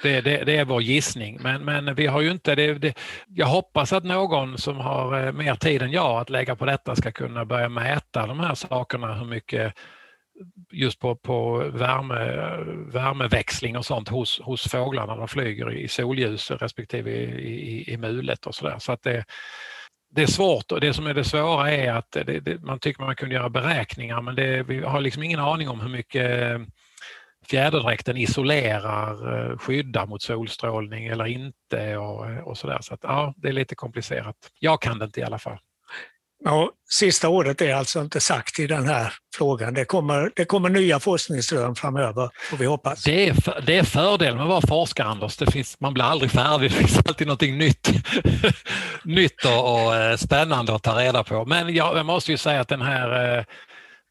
Det, 0.02 0.20
det, 0.20 0.44
det, 0.44 0.56
är 0.56 0.64
vår 0.64 0.82
gissning, 0.82 1.38
men, 1.40 1.64
men 1.64 1.94
vi 1.94 2.06
har 2.06 2.20
ju 2.20 2.30
inte 2.30 2.54
det, 2.54 2.74
det, 2.74 2.98
Jag 3.28 3.46
hoppas 3.46 3.92
att 3.92 4.04
någon 4.04 4.58
som 4.58 4.76
har 4.76 5.26
eh, 5.26 5.32
mer 5.32 5.54
tid 5.54 5.82
än 5.82 5.90
jag 5.90 6.20
att 6.20 6.30
lägga 6.30 6.56
på 6.56 6.64
detta 6.64 6.96
ska 6.96 7.12
kunna 7.12 7.44
börja 7.44 7.68
mäta 7.68 8.26
de 8.26 8.40
här 8.40 8.54
sakerna, 8.54 9.14
hur 9.14 9.26
mycket 9.26 9.74
just 10.72 10.98
på, 10.98 11.16
på 11.16 11.56
värme, 11.72 12.14
värmeväxling 12.92 13.76
och 13.76 13.84
sånt 13.84 14.08
hos, 14.08 14.40
hos 14.40 14.68
fåglarna 14.68 15.12
när 15.12 15.18
de 15.18 15.28
flyger 15.28 15.72
i 15.72 15.88
solljus 15.88 16.50
respektive 16.50 17.10
i, 17.10 17.24
i, 17.24 17.92
i 17.92 17.96
mulet 17.96 18.46
och 18.46 18.54
sådär. 18.54 18.76
Så 18.78 18.92
att 18.92 19.02
det, 19.02 19.24
det 20.14 20.22
är 20.22 20.26
svårt 20.26 20.72
och 20.72 20.80
det 20.80 20.92
som 20.92 21.06
är 21.06 21.14
det 21.14 21.24
svåra 21.24 21.70
är 21.70 21.92
att 21.92 22.10
det, 22.10 22.40
det, 22.40 22.62
man 22.62 22.78
tycker 22.78 23.02
man 23.02 23.16
kunde 23.16 23.34
göra 23.34 23.48
beräkningar 23.48 24.22
men 24.22 24.34
det, 24.34 24.62
vi 24.62 24.82
har 24.82 25.00
liksom 25.00 25.22
ingen 25.22 25.40
aning 25.40 25.68
om 25.68 25.80
hur 25.80 25.88
mycket 25.88 26.60
fjäderdräkten 27.46 28.16
isolerar, 28.16 29.50
eh, 29.50 29.58
skyddar 29.58 30.06
mot 30.06 30.22
solstrålning 30.22 31.06
eller 31.06 31.26
inte 31.26 31.96
och, 31.96 32.48
och 32.48 32.58
sådär. 32.58 32.78
Så 32.80 32.94
att, 32.94 33.00
ja, 33.02 33.34
det 33.36 33.48
är 33.48 33.52
lite 33.52 33.74
komplicerat. 33.74 34.36
Jag 34.58 34.82
kan 34.82 34.98
det 34.98 35.04
inte 35.04 35.20
i 35.20 35.24
alla 35.24 35.38
fall. 35.38 35.58
Ja, 36.44 36.70
sista 36.90 37.28
ordet 37.28 37.60
är 37.60 37.74
alltså 37.74 38.00
inte 38.00 38.20
sagt 38.20 38.58
i 38.58 38.66
den 38.66 38.88
här 38.88 39.12
frågan. 39.34 39.74
Det 39.74 39.84
kommer, 39.84 40.30
det 40.36 40.44
kommer 40.44 40.68
nya 40.68 41.00
forskningsrön 41.00 41.74
framöver, 41.74 42.30
får 42.50 42.56
vi 42.56 42.66
hoppas. 42.66 43.04
Det 43.04 43.28
är, 43.28 43.34
för, 43.34 43.60
det 43.66 43.78
är 43.78 43.84
fördelen 43.84 44.36
med 44.36 44.42
att 44.42 44.48
vara 44.48 44.66
forskare, 44.66 45.06
Anders. 45.06 45.36
Det 45.36 45.52
finns, 45.52 45.80
man 45.80 45.94
blir 45.94 46.04
aldrig 46.04 46.30
färdig. 46.30 46.70
Det 46.70 46.74
finns 46.74 46.98
alltid 46.98 47.26
någonting 47.26 47.58
nytt, 47.58 47.92
nytt 49.04 49.44
och, 49.44 49.86
och, 49.86 49.96
eh, 49.96 50.16
spännande 50.16 50.74
att 50.74 50.82
ta 50.82 51.00
reda 51.00 51.24
på. 51.24 51.44
Men 51.44 51.74
jag, 51.74 51.96
jag 51.96 52.06
måste 52.06 52.30
ju 52.30 52.38
säga 52.38 52.60
att 52.60 52.68
den 52.68 52.82
här 52.82 53.38
eh, 53.38 53.44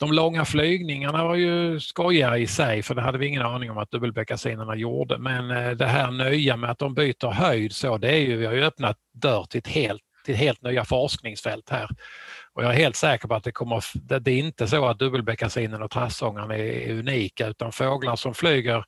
de 0.01 0.13
långa 0.13 0.45
flygningarna 0.45 1.23
var 1.23 1.35
ju 1.35 1.79
skojiga 1.79 2.37
i 2.37 2.47
sig 2.47 2.83
för 2.83 2.95
det 2.95 3.01
hade 3.01 3.17
vi 3.17 3.27
ingen 3.27 3.41
aning 3.41 3.71
om 3.71 3.77
att 3.77 3.91
dubbelbeckasinerna 3.91 4.75
gjorde. 4.75 5.17
Men 5.17 5.51
eh, 5.51 5.71
det 5.71 5.85
här 5.85 6.11
nya 6.11 6.57
med 6.57 6.71
att 6.71 6.79
de 6.79 6.93
byter 6.93 7.31
höjd 7.31 7.71
så 7.75 7.97
det 7.97 8.09
är 8.09 8.19
ju, 8.19 8.37
vi 8.37 8.45
har 8.45 8.53
ju 8.53 8.63
öppnat 8.63 8.97
dörr 9.13 9.43
till 9.43 9.59
ett 9.59 9.67
helt, 9.67 10.01
till 10.25 10.35
helt 10.35 10.61
nya 10.61 10.85
forskningsfält 10.85 11.69
här. 11.69 11.89
Och 12.53 12.63
jag 12.63 12.71
är 12.71 12.77
helt 12.77 12.95
säker 12.95 13.27
på 13.27 13.33
att 13.33 13.43
det 13.43 13.51
kommer, 13.51 13.83
det 14.19 14.31
är 14.31 14.37
inte 14.37 14.67
så 14.67 14.85
att 14.85 14.99
dubbelbeckasinen 14.99 15.81
och 15.81 15.91
trassångaren 15.91 16.51
är 16.51 16.91
unika 16.91 17.47
utan 17.47 17.71
fåglar 17.71 18.15
som 18.15 18.33
flyger 18.33 18.83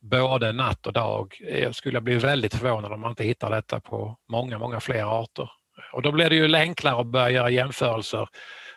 både 0.00 0.52
natt 0.52 0.86
och 0.86 0.92
dag. 0.92 1.34
Jag 1.62 1.74
skulle 1.74 2.00
bli 2.00 2.14
väldigt 2.14 2.54
förvånad 2.54 2.92
om 2.92 3.00
man 3.00 3.10
inte 3.10 3.24
hittar 3.24 3.50
detta 3.50 3.80
på 3.80 4.16
många, 4.28 4.58
många 4.58 4.80
fler 4.80 5.20
arter 5.22 5.50
Och 5.92 6.02
då 6.02 6.12
blir 6.12 6.30
det 6.30 6.36
ju 6.36 6.56
enklare 6.56 7.00
att 7.00 7.06
börja 7.06 7.30
göra 7.30 7.50
jämförelser 7.50 8.28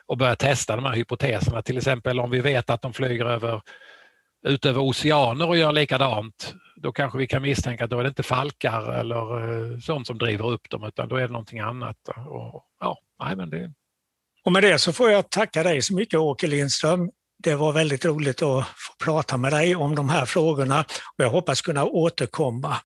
och 0.08 0.18
börja 0.18 0.36
testa 0.36 0.76
de 0.76 0.86
här 0.86 0.94
hypoteserna. 0.94 1.62
Till 1.62 1.78
exempel 1.78 2.20
om 2.20 2.32
vi 2.32 2.40
vet 2.40 2.70
att 2.70 2.82
de 2.82 2.94
flyger 2.94 3.26
över, 3.26 3.62
ut 4.48 4.66
över 4.66 4.82
oceaner 4.82 5.48
och 5.48 5.58
gör 5.58 5.72
likadant, 5.72 6.54
då 6.76 6.92
kanske 6.92 7.18
vi 7.18 7.28
kan 7.28 7.42
misstänka 7.42 7.84
att 7.84 7.90
då 7.90 8.00
är 8.00 8.04
det 8.04 8.10
inte 8.10 8.24
falkar 8.24 8.94
eller 9.00 9.72
eh, 9.74 9.80
sånt 9.80 10.08
som 10.08 10.18
driver 10.18 10.50
upp 10.50 10.70
dem 10.70 10.84
utan 10.84 11.08
då 11.08 11.16
är 11.16 11.22
det 11.22 11.34
någonting 11.34 11.60
annat. 11.60 11.98
Och, 12.28 12.66
ja, 12.80 12.98
nej, 13.24 13.36
men 13.36 13.50
det... 13.50 13.74
och 14.44 14.52
med 14.52 14.64
det 14.64 14.80
så 14.80 14.94
får 14.94 15.12
jag 15.12 15.30
tacka 15.30 15.64
dig 15.64 15.82
så 15.82 15.94
mycket 15.94 16.20
Åke 16.20 16.48
Lindström. 16.48 17.12
Det 17.44 17.56
var 17.56 17.74
väldigt 17.74 18.06
roligt 18.06 18.42
att 18.42 18.68
få 18.68 19.06
prata 19.06 19.38
med 19.38 19.52
dig 19.52 19.76
om 19.76 19.96
de 19.96 20.10
här 20.10 20.26
frågorna 20.26 20.80
och 21.18 21.24
jag 21.24 21.30
hoppas 21.30 21.62
kunna 21.62 21.86
återkomma. 21.86 22.78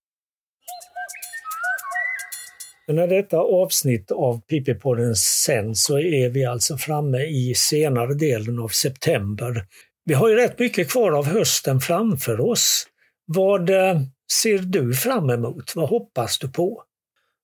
När 2.91 3.07
detta 3.07 3.37
avsnitt 3.37 4.11
av 4.11 4.41
PP-podden 4.51 5.15
sänds 5.15 5.83
så 5.83 5.99
är 5.99 6.29
vi 6.29 6.45
alltså 6.45 6.77
framme 6.77 7.17
i 7.17 7.53
senare 7.55 8.13
delen 8.13 8.59
av 8.59 8.67
september. 8.67 9.65
Vi 10.05 10.13
har 10.13 10.29
ju 10.29 10.35
rätt 10.35 10.59
mycket 10.59 10.91
kvar 10.91 11.11
av 11.11 11.25
hösten 11.25 11.79
framför 11.79 12.39
oss. 12.39 12.87
Vad 13.25 13.69
eh, 13.69 14.01
ser 14.31 14.57
du 14.57 14.93
fram 14.93 15.29
emot? 15.29 15.75
Vad 15.75 15.89
hoppas 15.89 16.39
du 16.39 16.49
på? 16.49 16.83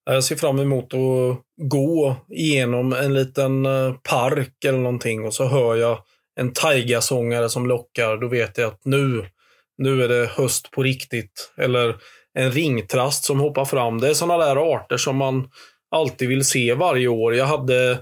Jag 0.05 0.23
ser 0.23 0.35
fram 0.35 0.59
emot 0.59 0.93
att 0.93 1.39
gå 1.61 2.15
igenom 2.29 2.93
en 2.93 3.13
liten 3.13 3.65
eh, 3.65 3.93
park 4.09 4.65
eller 4.65 4.77
någonting 4.77 5.25
och 5.25 5.33
så 5.33 5.45
hör 5.45 5.75
jag 5.75 5.99
en 6.39 6.53
taigasångare 6.53 7.49
som 7.49 7.67
lockar. 7.67 8.17
Då 8.17 8.27
vet 8.27 8.57
jag 8.57 8.67
att 8.67 8.85
nu, 8.85 9.25
nu 9.77 10.03
är 10.03 10.07
det 10.07 10.25
höst 10.25 10.71
på 10.71 10.83
riktigt. 10.83 11.53
Eller 11.57 11.95
en 12.33 12.51
ringtrast 12.51 13.25
som 13.25 13.39
hoppar 13.39 13.65
fram. 13.65 14.01
Det 14.01 14.09
är 14.09 14.13
sådana 14.13 14.45
där 14.45 14.73
arter 14.73 14.97
som 14.97 15.17
man 15.17 15.49
alltid 15.91 16.29
vill 16.29 16.45
se 16.45 16.73
varje 16.73 17.07
år. 17.07 17.35
Jag 17.35 17.45
hade 17.45 17.99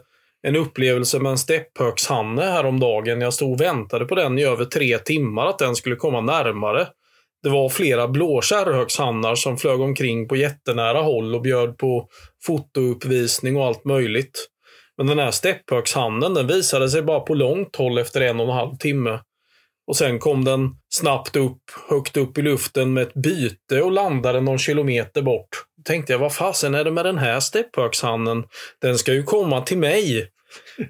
en 0.47 0.55
upplevelse 0.55 1.19
med 1.19 1.29
en 1.29 1.37
stepphökshanne 1.37 2.41
häromdagen. 2.41 3.21
Jag 3.21 3.33
stod 3.33 3.51
och 3.51 3.61
väntade 3.61 4.05
på 4.05 4.15
den 4.15 4.39
i 4.39 4.43
över 4.43 4.65
tre 4.65 4.97
timmar, 4.97 5.45
att 5.47 5.59
den 5.59 5.75
skulle 5.75 5.95
komma 5.95 6.21
närmare. 6.21 6.87
Det 7.43 7.49
var 7.49 7.69
flera 7.69 8.07
blåkärrhökshannar 8.07 9.35
som 9.35 9.57
flög 9.57 9.81
omkring 9.81 10.27
på 10.27 10.35
jättenära 10.35 11.01
håll 11.01 11.35
och 11.35 11.41
bjöd 11.41 11.77
på 11.77 12.07
fotouppvisning 12.45 13.57
och 13.57 13.65
allt 13.65 13.85
möjligt. 13.85 14.47
Men 14.97 15.07
den 15.07 15.19
här 15.19 15.31
stepphökshannen 15.31 16.33
den 16.33 16.47
visade 16.47 16.89
sig 16.89 17.01
bara 17.01 17.19
på 17.19 17.33
långt 17.33 17.75
håll 17.75 17.97
efter 17.97 18.21
en 18.21 18.39
och 18.39 18.45
en 18.45 18.53
halv 18.53 18.77
timme. 18.77 19.19
Och 19.91 19.97
sen 19.97 20.19
kom 20.19 20.45
den 20.45 20.69
snabbt 20.89 21.35
upp, 21.35 21.61
högt 21.89 22.17
upp 22.17 22.37
i 22.37 22.41
luften 22.41 22.93
med 22.93 23.03
ett 23.03 23.13
byte 23.13 23.81
och 23.81 23.91
landade 23.91 24.41
någon 24.41 24.57
kilometer 24.57 25.21
bort. 25.21 25.47
Då 25.77 25.83
tänkte 25.83 26.13
jag, 26.13 26.19
vad 26.19 26.33
fasen 26.33 26.75
är 26.75 26.83
det 26.83 26.91
med 26.91 27.05
den 27.05 27.17
här 27.17 27.39
stepphökshannen? 27.39 28.43
Den 28.81 28.97
ska 28.97 29.13
ju 29.13 29.23
komma 29.23 29.61
till 29.61 29.77
mig. 29.77 30.27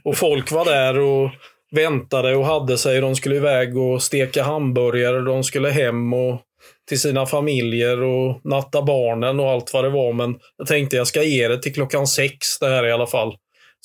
Och 0.04 0.18
folk 0.18 0.52
var 0.52 0.66
där 0.66 1.00
och 1.00 1.30
väntade 1.72 2.36
och 2.36 2.46
hade 2.46 2.78
sig. 2.78 3.02
De 3.02 3.16
skulle 3.16 3.36
iväg 3.36 3.78
och 3.78 4.04
steka 4.04 4.44
hamburgare. 4.44 5.22
De 5.22 5.44
skulle 5.44 5.70
hem 5.70 6.14
och 6.14 6.42
till 6.90 7.00
sina 7.00 7.26
familjer 7.26 8.02
och 8.02 8.42
natta 8.44 8.82
barnen 8.82 9.40
och 9.40 9.50
allt 9.50 9.74
vad 9.74 9.84
det 9.84 9.90
var. 9.90 10.14
Men 10.14 10.40
jag 10.58 10.68
tänkte 10.68 10.96
jag 10.96 11.08
ska 11.08 11.24
ge 11.24 11.48
det 11.48 11.62
till 11.62 11.74
klockan 11.74 12.08
sex 12.08 12.60
det 12.60 12.70
här 12.70 12.86
i 12.86 12.92
alla 12.92 13.08
fall. 13.08 13.36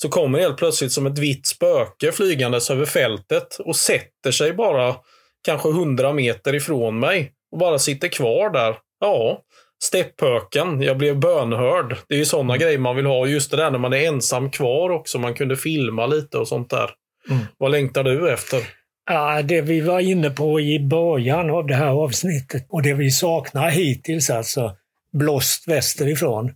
Så 0.01 0.09
kommer 0.09 0.39
helt 0.39 0.57
plötsligt 0.57 0.91
som 0.91 1.05
ett 1.05 1.17
vitt 1.17 1.47
spöke 1.47 2.11
flygandes 2.11 2.69
över 2.69 2.85
fältet 2.85 3.59
och 3.59 3.75
sätter 3.75 4.31
sig 4.31 4.53
bara 4.53 4.95
kanske 5.43 5.69
hundra 5.69 6.13
meter 6.13 6.55
ifrån 6.55 6.99
mig 6.99 7.31
och 7.51 7.57
bara 7.57 7.79
sitter 7.79 8.07
kvar 8.07 8.49
där. 8.49 8.75
Ja, 8.99 9.41
stepphöken. 9.83 10.81
Jag 10.81 10.97
blev 10.97 11.19
bönhörd. 11.19 11.97
Det 12.07 12.15
är 12.15 12.19
ju 12.19 12.25
sådana 12.25 12.53
mm. 12.53 12.61
grejer 12.61 12.79
man 12.79 12.95
vill 12.95 13.05
ha. 13.05 13.27
Just 13.27 13.51
det 13.51 13.57
där 13.57 13.71
när 13.71 13.79
man 13.79 13.93
är 13.93 14.07
ensam 14.07 14.51
kvar 14.51 14.89
också. 14.89 15.19
Man 15.19 15.33
kunde 15.33 15.57
filma 15.57 16.05
lite 16.05 16.37
och 16.37 16.47
sånt 16.47 16.69
där. 16.69 16.89
Mm. 17.29 17.45
Vad 17.57 17.71
längtar 17.71 18.03
du 18.03 18.33
efter? 18.33 18.63
Ja, 19.09 19.41
det 19.41 19.61
vi 19.61 19.81
var 19.81 19.99
inne 19.99 20.29
på 20.29 20.59
i 20.59 20.79
början 20.79 21.49
av 21.49 21.67
det 21.67 21.75
här 21.75 22.03
avsnittet 22.03 22.65
och 22.69 22.81
det 22.81 22.93
vi 22.93 23.11
saknar 23.11 23.69
hittills, 23.69 24.29
alltså 24.29 24.75
blåst 25.13 25.67
västerifrån. 25.67 26.51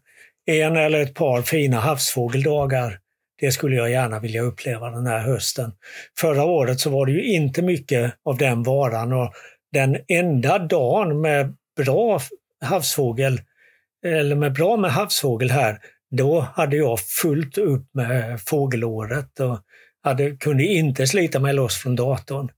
En 0.45 0.77
eller 0.77 1.01
ett 1.01 1.13
par 1.13 1.41
fina 1.41 1.79
havsfågeldagar. 1.79 2.97
Det 3.41 3.51
skulle 3.51 3.75
jag 3.75 3.91
gärna 3.91 4.19
vilja 4.19 4.41
uppleva 4.41 4.89
den 4.89 5.07
här 5.07 5.19
hösten. 5.19 5.71
Förra 6.19 6.43
året 6.43 6.79
så 6.79 6.89
var 6.89 7.05
det 7.05 7.11
ju 7.11 7.23
inte 7.23 7.61
mycket 7.61 8.13
av 8.25 8.37
den 8.37 8.63
varan 8.63 9.13
och 9.13 9.33
den 9.73 9.97
enda 10.07 10.59
dagen 10.59 11.21
med 11.21 11.55
bra 11.77 12.21
havsfågel, 12.61 13.41
eller 14.05 14.35
med 14.35 14.53
bra 14.53 14.77
med 14.77 14.91
havsfågel 14.91 15.51
här, 15.51 15.79
då 16.11 16.39
hade 16.39 16.77
jag 16.77 16.99
fullt 16.99 17.57
upp 17.57 17.85
med 17.93 18.41
fågelåret 18.41 19.39
och 19.39 19.59
hade, 20.03 20.31
kunde 20.31 20.63
inte 20.63 21.07
slita 21.07 21.39
mig 21.39 21.53
loss 21.53 21.77
från 21.77 21.95
datorn. 21.95 22.49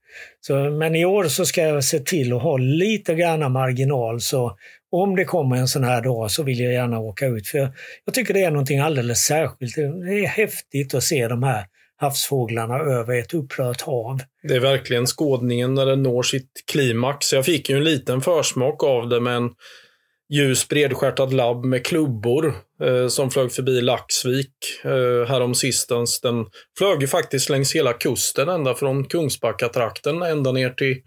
Så, 0.42 0.56
men 0.56 0.96
i 0.96 1.06
år 1.06 1.24
så 1.24 1.46
ska 1.46 1.62
jag 1.62 1.84
se 1.84 2.00
till 2.00 2.34
att 2.34 2.42
ha 2.42 2.58
lite 2.58 3.16
grann 3.16 3.52
marginal 3.52 4.22
så 4.22 4.58
om 4.94 5.16
det 5.16 5.26
kommer 5.26 5.56
en 5.56 5.68
sån 5.68 5.84
här 5.84 6.02
dag 6.02 6.32
så 6.32 6.44
vill 6.44 6.60
jag 6.60 6.74
gärna 6.74 7.00
åka 7.00 7.26
ut. 7.26 7.48
För 7.48 7.58
jag, 7.58 7.70
jag 8.06 8.14
tycker 8.14 8.34
det 8.34 8.44
är 8.44 8.52
någonting 8.52 8.80
alldeles 8.80 9.20
särskilt. 9.20 9.76
Det 9.76 9.82
är 10.20 10.28
häftigt 10.28 10.94
att 10.94 11.04
se 11.04 11.28
de 11.28 11.44
här 11.44 11.66
havsfåglarna 11.98 12.78
över 12.78 13.20
ett 13.20 13.34
upprört 13.34 13.82
hav. 13.82 14.20
Det 14.44 14.56
är 14.56 14.60
verkligen 14.60 15.06
skådningen 15.06 15.74
när 15.74 15.86
den 15.86 16.04
når 16.04 16.24
sitt 16.24 16.52
klimax. 16.72 17.34
Jag 17.34 17.46
fick 17.46 17.70
ju 17.70 17.78
en 17.78 17.84
liten 17.84 18.22
försmak 18.22 18.84
av 18.84 19.10
det 19.10 19.20
med 19.20 19.36
en 19.36 19.50
ljus 20.34 20.68
bredstjärtad 20.68 21.34
labb 21.34 21.66
med 21.66 21.86
klubbor 21.86 22.54
eh, 22.84 23.08
som 23.08 23.32
flög 23.32 23.52
förbi 23.52 23.82
Laxvik 23.82 24.56
eh, 24.84 25.28
häromsistens. 25.28 26.22
Den 26.22 26.46
flög 26.78 27.02
ju 27.02 27.08
faktiskt 27.08 27.50
längs 27.50 27.76
hela 27.76 27.94
kusten 27.94 28.50
ända 28.50 28.76
från 28.76 29.06
Kungsbackatrakten 29.06 30.22
ända 30.22 30.52
ner 30.52 30.70
till 30.70 31.02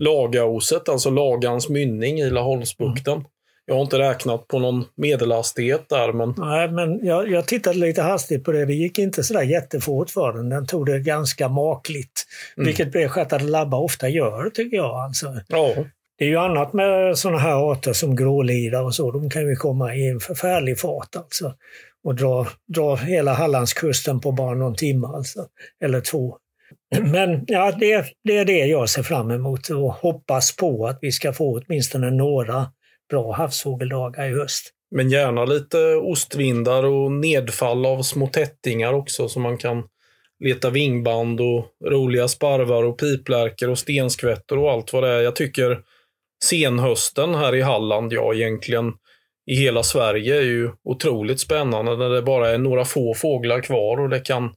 Lagaoset, 0.00 0.88
alltså 0.88 1.10
Lagans 1.10 1.68
mynning 1.68 2.20
i 2.20 2.30
Laholmsbukten. 2.30 3.12
Mm. 3.12 3.26
Jag 3.66 3.74
har 3.74 3.82
inte 3.82 3.98
räknat 3.98 4.48
på 4.48 4.58
någon 4.58 4.84
medelhastighet 4.96 5.88
där. 5.88 6.12
Men... 6.12 6.34
Nej, 6.38 6.70
men 6.70 7.06
jag, 7.06 7.30
jag 7.30 7.46
tittade 7.46 7.78
lite 7.78 8.02
hastigt 8.02 8.44
på 8.44 8.52
det. 8.52 8.64
Det 8.64 8.74
gick 8.74 8.98
inte 8.98 9.22
sådär 9.22 9.42
jättefort 9.42 10.10
för 10.10 10.32
den. 10.32 10.48
Den 10.48 10.66
tog 10.66 10.86
det 10.86 10.98
ganska 10.98 11.48
makligt. 11.48 12.26
Mm. 12.56 12.66
Vilket 12.66 12.92
bredstjärtade 12.92 13.44
labbar 13.44 13.78
ofta 13.78 14.08
gör, 14.08 14.50
tycker 14.50 14.76
jag. 14.76 14.94
Alltså. 14.94 15.26
Ja. 15.48 15.74
Det 16.18 16.24
är 16.24 16.28
ju 16.28 16.36
annat 16.36 16.72
med 16.72 17.18
sådana 17.18 17.38
här 17.38 17.72
arter 17.72 17.92
som 17.92 18.16
grålida 18.16 18.82
och 18.82 18.94
så. 18.94 19.10
De 19.10 19.30
kan 19.30 19.48
ju 19.48 19.56
komma 19.56 19.94
i 19.94 20.08
en 20.08 20.20
förfärlig 20.20 20.78
fart 20.78 21.16
alltså. 21.16 21.54
Och 22.04 22.14
dra, 22.14 22.46
dra 22.74 22.96
hela 22.96 23.32
Hallandskusten 23.32 24.20
på 24.20 24.32
bara 24.32 24.54
någon 24.54 24.74
timme 24.74 25.06
alltså. 25.06 25.46
Eller 25.84 26.00
två. 26.00 26.36
Men 26.98 27.44
ja, 27.46 27.72
det, 27.80 28.04
det 28.24 28.36
är 28.36 28.44
det 28.44 28.66
jag 28.66 28.88
ser 28.88 29.02
fram 29.02 29.30
emot 29.30 29.68
och 29.68 29.92
hoppas 29.92 30.56
på 30.56 30.86
att 30.86 30.98
vi 31.00 31.12
ska 31.12 31.32
få 31.32 31.60
åtminstone 31.60 32.10
några 32.10 32.66
bra 33.10 33.32
havsfågeldagar 33.32 34.30
i 34.30 34.34
höst. 34.34 34.72
Men 34.96 35.10
gärna 35.10 35.44
lite 35.44 35.78
ostvindar 35.94 36.84
och 36.84 37.12
nedfall 37.12 37.86
av 37.86 38.02
små 38.02 38.26
tättingar 38.26 38.92
också 38.92 39.28
så 39.28 39.40
man 39.40 39.58
kan 39.58 39.82
leta 40.44 40.70
vingband 40.70 41.40
och 41.40 41.66
roliga 41.84 42.28
sparvar 42.28 42.84
och 42.84 42.98
piplärkor 42.98 43.68
och 43.68 43.78
stenskvättor 43.78 44.58
och 44.58 44.70
allt 44.70 44.92
vad 44.92 45.02
det 45.02 45.08
är. 45.08 45.20
Jag 45.20 45.36
tycker 45.36 45.80
senhösten 46.44 47.34
här 47.34 47.54
i 47.54 47.60
Halland, 47.60 48.12
ja 48.12 48.34
egentligen 48.34 48.92
i 49.50 49.54
hela 49.54 49.82
Sverige, 49.82 50.36
är 50.36 50.42
ju 50.42 50.70
otroligt 50.84 51.40
spännande 51.40 51.96
när 51.96 52.08
det 52.08 52.22
bara 52.22 52.50
är 52.50 52.58
några 52.58 52.84
få 52.84 53.14
fåglar 53.14 53.60
kvar 53.60 54.00
och 54.00 54.08
det 54.08 54.20
kan 54.20 54.54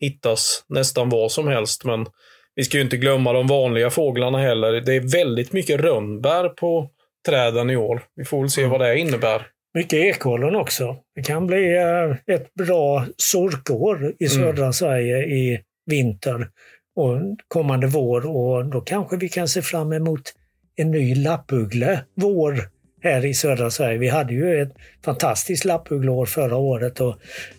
hittas 0.00 0.64
nästan 0.68 1.08
vad 1.08 1.32
som 1.32 1.48
helst. 1.48 1.84
Men 1.84 2.06
vi 2.54 2.64
ska 2.64 2.76
ju 2.76 2.84
inte 2.84 2.96
glömma 2.96 3.32
de 3.32 3.46
vanliga 3.46 3.90
fåglarna 3.90 4.38
heller. 4.38 4.72
Det 4.72 4.94
är 4.94 5.00
väldigt 5.00 5.52
mycket 5.52 5.80
rönnbär 5.80 6.48
på 6.48 6.90
träden 7.26 7.70
i 7.70 7.76
år. 7.76 8.02
Vi 8.16 8.24
får 8.24 8.40
väl 8.40 8.50
se 8.50 8.60
mm. 8.60 8.70
vad 8.70 8.80
det 8.80 8.98
innebär. 8.98 9.46
Mycket 9.74 9.98
ekollon 9.98 10.56
också. 10.56 10.96
Det 11.14 11.22
kan 11.22 11.46
bli 11.46 11.76
eh, 11.76 12.34
ett 12.34 12.54
bra 12.54 13.06
sorkår 13.16 14.14
i 14.18 14.28
södra 14.28 14.62
mm. 14.62 14.72
Sverige 14.72 15.18
i 15.18 15.60
vinter 15.86 16.48
och 16.96 17.18
kommande 17.48 17.86
vår 17.86 18.26
och 18.36 18.64
då 18.64 18.80
kanske 18.80 19.16
vi 19.16 19.28
kan 19.28 19.48
se 19.48 19.62
fram 19.62 19.92
emot 19.92 20.32
en 20.76 20.90
ny 20.90 21.14
lappuggle 21.14 22.00
vår 22.14 22.68
här 23.02 23.24
i 23.24 23.34
södra 23.34 23.70
Sverige. 23.70 23.98
Vi 23.98 24.08
hade 24.08 24.32
ju 24.32 24.62
ett 24.62 24.72
fantastiskt 25.04 25.64
lappuggleår 25.64 26.26
förra 26.26 26.56
året 26.56 27.00
och 27.00 27.16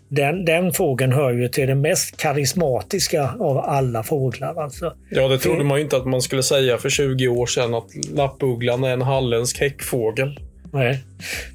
den, 0.10 0.45
den 0.45 0.74
fågeln 0.74 1.14
hör 1.14 1.32
ju 1.32 1.47
till 1.47 1.68
det 1.68 1.76
mest 1.76 2.18
karismatiska 2.18 3.36
av 3.39 3.58
alla 3.58 4.03
fåglar. 4.03 4.62
Alltså. 4.64 4.93
Ja, 5.10 5.28
det 5.28 5.38
trodde 5.38 5.64
man 5.64 5.78
ju 5.78 5.84
inte 5.84 5.97
att 5.97 6.06
man 6.06 6.22
skulle 6.22 6.43
säga 6.43 6.78
för 6.78 6.89
20 6.89 7.28
år 7.28 7.45
sedan 7.45 7.74
att 7.74 7.88
lappugglan 8.14 8.84
är 8.84 8.93
en 8.93 9.01
halländsk 9.01 9.60
häckfågel. 9.60 10.39
Nej, 10.74 11.03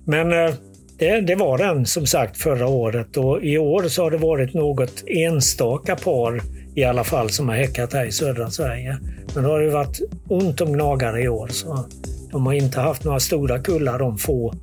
men 0.05 0.33
eh, 0.33 0.55
det, 0.99 1.21
det, 1.21 1.35
var 1.35 1.59
den 1.59 1.87
som 1.87 2.07
sagt 2.07 2.37
förra 2.37 2.67
året 2.67 3.17
och 3.17 3.43
i 3.43 3.59
år 3.59 3.83
så 3.83 4.03
har 4.03 4.11
det 4.11 4.17
varit 4.17 4.55
något 4.55 5.05
enstaka 5.07 5.97
par 5.97 6.41
i 6.75 6.85
alla 6.85 7.05
fall 7.05 7.31
som 7.31 7.49
har 7.49 7.57
häckat 7.57 7.93
här 7.93 8.07
i 8.07 8.13
södra 8.13 8.51
Sverige. 8.51 8.99
Men 9.35 9.45
det 9.45 9.51
har 9.51 9.61
ju 9.61 9.71
varit 9.71 10.01
ont 10.29 10.61
om 10.61 10.73
gnagare 10.73 11.23
i 11.23 11.29
år 11.29 11.49
så 11.49 11.85
de 12.31 12.47
har 12.47 12.53
inte 12.53 12.81
haft 12.81 13.05
några 13.05 13.21
stora 13.21 13.59
kullar 13.59 13.99
de 13.99 14.19
få 14.19 14.55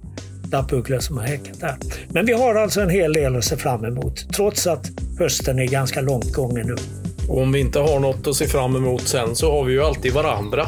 lappugglor 0.52 1.00
som 1.00 1.18
har 1.18 1.24
häckat 1.24 1.60
där. 1.60 1.76
Men 2.10 2.26
vi 2.26 2.34
har 2.34 2.56
alltså 2.56 2.82
en 2.82 2.90
hel 2.90 3.14
del 3.14 3.36
att 3.36 3.46
se 3.46 3.58
fram 3.58 3.86
emot, 3.86 4.34
trots 4.36 4.68
att 4.68 4.86
hösten 5.20 5.60
är 5.60 5.68
ganska 5.68 6.02
långt 6.02 6.34
gången 6.34 6.68
nu. 6.68 6.76
Och 7.30 7.42
om 7.42 7.52
vi 7.52 7.60
inte 7.60 7.80
har 7.80 8.00
något 8.00 8.28
att 8.28 8.36
se 8.36 8.48
fram 8.48 8.76
emot 8.76 9.02
sen 9.02 9.36
så 9.36 9.52
har 9.52 9.64
vi 9.64 9.74
ju 9.74 9.84
alltid 9.84 10.14
varandra. 10.14 10.68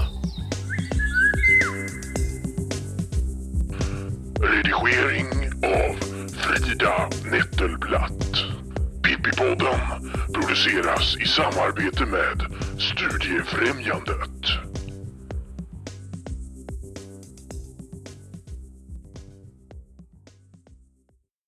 Redigering 4.41 5.27
av 5.63 5.95
Frida 6.33 7.09
Nettelblatt. 7.31 8.33
Pippi-podden 9.03 9.79
produceras 10.33 11.17
i 11.17 11.27
samarbete 11.27 12.05
med 12.05 12.45
Studiefrämjandet. 12.79 14.68